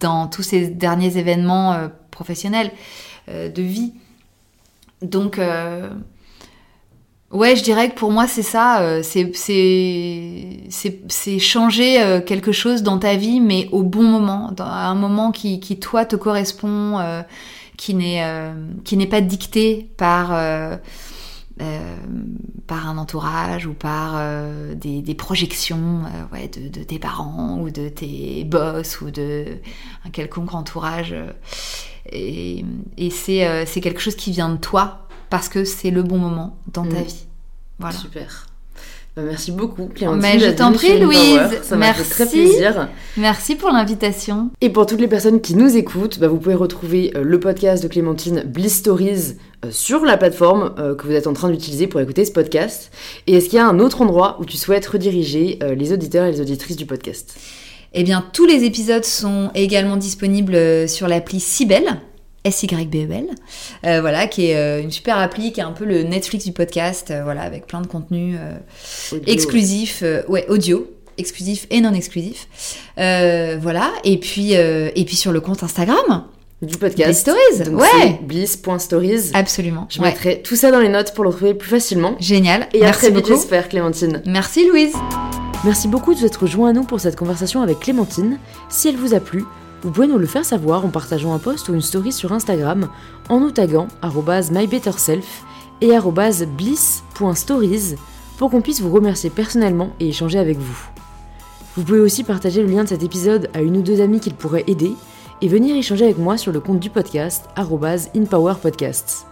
dans 0.00 0.26
tous 0.26 0.42
ces 0.42 0.68
derniers 0.68 1.16
événements 1.16 1.72
euh, 1.72 1.88
professionnels 2.10 2.70
euh, 3.28 3.48
de 3.48 3.62
vie. 3.62 3.92
Donc, 5.02 5.38
euh, 5.38 5.88
ouais, 7.30 7.56
je 7.56 7.62
dirais 7.62 7.90
que 7.90 7.94
pour 7.94 8.10
moi, 8.10 8.26
c'est 8.26 8.42
ça. 8.42 9.02
c'est- 9.02 9.32
changer 11.38 12.20
quelque 12.26 12.52
chose 12.52 12.82
dans 12.82 12.98
ta 12.98 13.14
vie, 13.16 13.40
mais 13.40 13.68
au 13.72 13.82
bon 13.82 14.02
moment, 14.02 14.52
à 14.58 14.88
un 14.88 14.94
moment 14.94 15.30
qui, 15.30 15.60
qui 15.60 15.78
toi, 15.78 16.04
te 16.04 16.16
correspond, 16.16 16.98
qui 17.76 17.94
n'est 17.94 19.06
pas 19.08 19.20
dicté 19.20 19.88
par... 19.96 20.32
euh, 21.60 21.96
par 22.66 22.88
un 22.88 22.98
entourage 22.98 23.66
ou 23.66 23.72
par 23.74 24.14
euh, 24.16 24.74
des, 24.74 25.02
des 25.02 25.14
projections 25.14 26.02
euh, 26.04 26.34
ouais, 26.34 26.48
de, 26.48 26.68
de 26.68 26.84
tes 26.84 26.98
parents 26.98 27.58
ou 27.60 27.70
de 27.70 27.88
tes 27.88 28.44
boss 28.44 29.00
ou 29.00 29.10
de 29.10 29.44
un 30.04 30.10
quelconque 30.10 30.54
entourage. 30.54 31.14
et 32.12 32.64
et 32.96 33.10
c'est 33.10 33.66
c'est 33.66 33.80
quelque 33.80 34.00
chose 34.00 34.16
qui 34.16 34.30
vient 34.32 34.48
de 34.50 34.56
toi 34.58 35.06
parce 35.30 35.48
que 35.48 35.64
c'est 35.64 35.90
le 35.90 36.02
bon 36.02 36.18
moment 36.18 36.56
dans 36.72 36.84
ta 36.84 37.00
Mm. 37.00 37.04
vie. 37.04 37.26
Voilà. 37.78 37.96
Super. 37.96 38.46
Bah, 39.16 39.22
merci 39.24 39.52
beaucoup 39.52 39.86
Clémentine. 39.94 40.20
Mais 40.22 40.38
je 40.38 40.50
t'en 40.50 40.72
prie. 40.72 40.98
Louise. 41.00 41.40
Ça 41.62 41.76
m'a 41.76 41.92
fait 41.92 42.04
très 42.04 42.24
Merci. 42.24 42.36
plaisir. 42.38 42.88
Merci 43.16 43.56
pour 43.56 43.70
l'invitation. 43.70 44.50
Et 44.60 44.70
pour 44.70 44.86
toutes 44.86 45.00
les 45.00 45.08
personnes 45.08 45.40
qui 45.40 45.54
nous 45.54 45.76
écoutent, 45.76 46.18
bah, 46.18 46.28
vous 46.28 46.38
pouvez 46.38 46.54
retrouver 46.54 47.12
le 47.14 47.40
podcast 47.40 47.82
de 47.82 47.88
Clémentine 47.88 48.42
Bliss 48.46 48.76
Stories 48.78 49.34
sur 49.70 50.04
la 50.04 50.16
plateforme 50.16 50.74
euh, 50.78 50.94
que 50.94 51.06
vous 51.06 51.12
êtes 51.12 51.26
en 51.26 51.32
train 51.32 51.50
d'utiliser 51.50 51.86
pour 51.86 52.00
écouter 52.00 52.24
ce 52.24 52.32
podcast. 52.32 52.90
Et 53.26 53.34
est-ce 53.36 53.46
qu'il 53.48 53.56
y 53.56 53.60
a 53.60 53.66
un 53.66 53.78
autre 53.80 54.00
endroit 54.02 54.36
où 54.40 54.44
tu 54.44 54.56
souhaites 54.56 54.86
rediriger 54.86 55.58
euh, 55.62 55.74
les 55.74 55.92
auditeurs 55.92 56.26
et 56.26 56.32
les 56.32 56.40
auditrices 56.40 56.76
du 56.76 56.86
podcast? 56.86 57.36
Eh 57.94 58.04
bien, 58.04 58.24
tous 58.32 58.46
les 58.46 58.64
épisodes 58.64 59.04
sont 59.04 59.50
également 59.54 59.96
disponibles 59.96 60.54
euh, 60.54 60.86
sur 60.86 61.08
l'appli 61.08 61.40
Sibel, 61.40 61.84
S-Y-B-E-L, 62.44 63.26
euh, 63.84 64.00
voilà, 64.00 64.26
qui 64.26 64.46
est 64.46 64.56
euh, 64.56 64.80
une 64.82 64.90
super 64.90 65.18
appli, 65.18 65.52
qui 65.52 65.60
est 65.60 65.64
un 65.64 65.72
peu 65.72 65.84
le 65.84 66.02
Netflix 66.02 66.44
du 66.44 66.52
podcast, 66.52 67.10
euh, 67.10 67.22
voilà, 67.24 67.42
avec 67.42 67.66
plein 67.66 67.80
de 67.80 67.86
contenus 67.86 68.36
euh, 68.38 68.52
Audio. 69.16 69.32
exclusifs, 69.32 70.02
euh, 70.02 70.22
ouais, 70.28 70.46
audio, 70.48 70.86
exclusifs 71.18 71.66
et 71.70 71.80
non 71.80 71.92
exclusifs, 71.94 72.46
Euh, 72.98 73.58
voilà. 73.60 73.90
Et 74.04 74.18
puis, 74.18 74.56
euh, 74.56 74.90
et 74.94 75.04
puis 75.04 75.16
sur 75.16 75.32
le 75.32 75.40
compte 75.40 75.62
Instagram, 75.62 76.24
Du 76.60 76.72
des 76.72 76.78
podcast. 76.78 77.20
stories, 77.20 77.70
Donc 77.70 77.80
ouais, 77.80 78.18
bliss.stories. 78.22 79.30
absolument. 79.32 79.86
Je 79.90 80.00
ouais. 80.00 80.08
mettrai 80.08 80.42
tout 80.42 80.56
ça 80.56 80.72
dans 80.72 80.80
les 80.80 80.88
notes 80.88 81.14
pour 81.14 81.22
le 81.24 81.30
retrouver 81.30 81.54
plus 81.54 81.68
facilement. 81.68 82.16
Génial. 82.18 82.68
Et 82.72 82.82
à 82.82 82.86
Merci 82.86 82.98
très 83.00 83.08
vite, 83.10 83.16
beaucoup. 83.18 83.28
j'espère, 83.28 83.68
Clémentine. 83.68 84.22
Merci 84.26 84.66
Louise. 84.68 84.92
Merci 85.64 85.86
beaucoup 85.86 86.14
de 86.14 86.18
vous 86.18 86.26
être 86.26 86.46
joint 86.46 86.70
à 86.70 86.72
nous 86.72 86.82
pour 86.84 86.98
cette 87.00 87.16
conversation 87.16 87.62
avec 87.62 87.80
Clémentine. 87.80 88.38
Si 88.68 88.88
elle 88.88 88.96
vous 88.96 89.14
a 89.14 89.20
plu, 89.20 89.44
vous 89.82 89.90
pouvez 89.92 90.08
nous 90.08 90.18
le 90.18 90.26
faire 90.26 90.44
savoir 90.44 90.84
en 90.84 90.88
partageant 90.88 91.32
un 91.32 91.38
post 91.38 91.68
ou 91.68 91.74
une 91.74 91.80
story 91.80 92.10
sur 92.10 92.32
Instagram 92.32 92.88
en 93.28 93.38
nous 93.38 93.52
taguant 93.52 93.86
mybetterself 94.50 95.44
et 95.80 95.90
bliss.stories 96.56 97.94
pour 98.36 98.50
qu'on 98.50 98.60
puisse 98.60 98.80
vous 98.80 98.90
remercier 98.90 99.30
personnellement 99.30 99.90
et 100.00 100.08
échanger 100.08 100.38
avec 100.40 100.58
vous. 100.58 100.88
Vous 101.76 101.84
pouvez 101.84 102.00
aussi 102.00 102.24
partager 102.24 102.62
le 102.62 102.68
lien 102.68 102.82
de 102.82 102.88
cet 102.88 103.04
épisode 103.04 103.48
à 103.54 103.60
une 103.62 103.76
ou 103.76 103.82
deux 103.82 104.00
amies 104.00 104.18
qu'il 104.18 104.34
pourrait 104.34 104.64
aider 104.66 104.92
et 105.40 105.48
venir 105.48 105.76
échanger 105.76 106.04
avec 106.04 106.18
moi 106.18 106.36
sur 106.36 106.52
le 106.52 106.60
compte 106.60 106.80
du 106.80 106.90
podcast 106.90 107.44
inpowerpodcasts. 107.56 109.26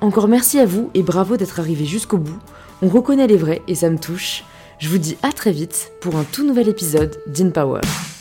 Encore 0.00 0.28
merci 0.28 0.58
à 0.58 0.66
vous 0.66 0.90
et 0.94 1.02
bravo 1.02 1.36
d'être 1.36 1.60
arrivé 1.60 1.84
jusqu'au 1.84 2.18
bout. 2.18 2.38
On 2.82 2.88
reconnaît 2.88 3.26
les 3.26 3.36
vrais 3.36 3.62
et 3.68 3.74
ça 3.74 3.90
me 3.90 3.98
touche. 3.98 4.44
Je 4.78 4.88
vous 4.88 4.98
dis 4.98 5.18
à 5.22 5.32
très 5.32 5.52
vite 5.52 5.92
pour 6.00 6.16
un 6.16 6.24
tout 6.24 6.46
nouvel 6.46 6.68
épisode 6.68 7.20
d'InPower. 7.26 7.80
Power. 7.80 8.19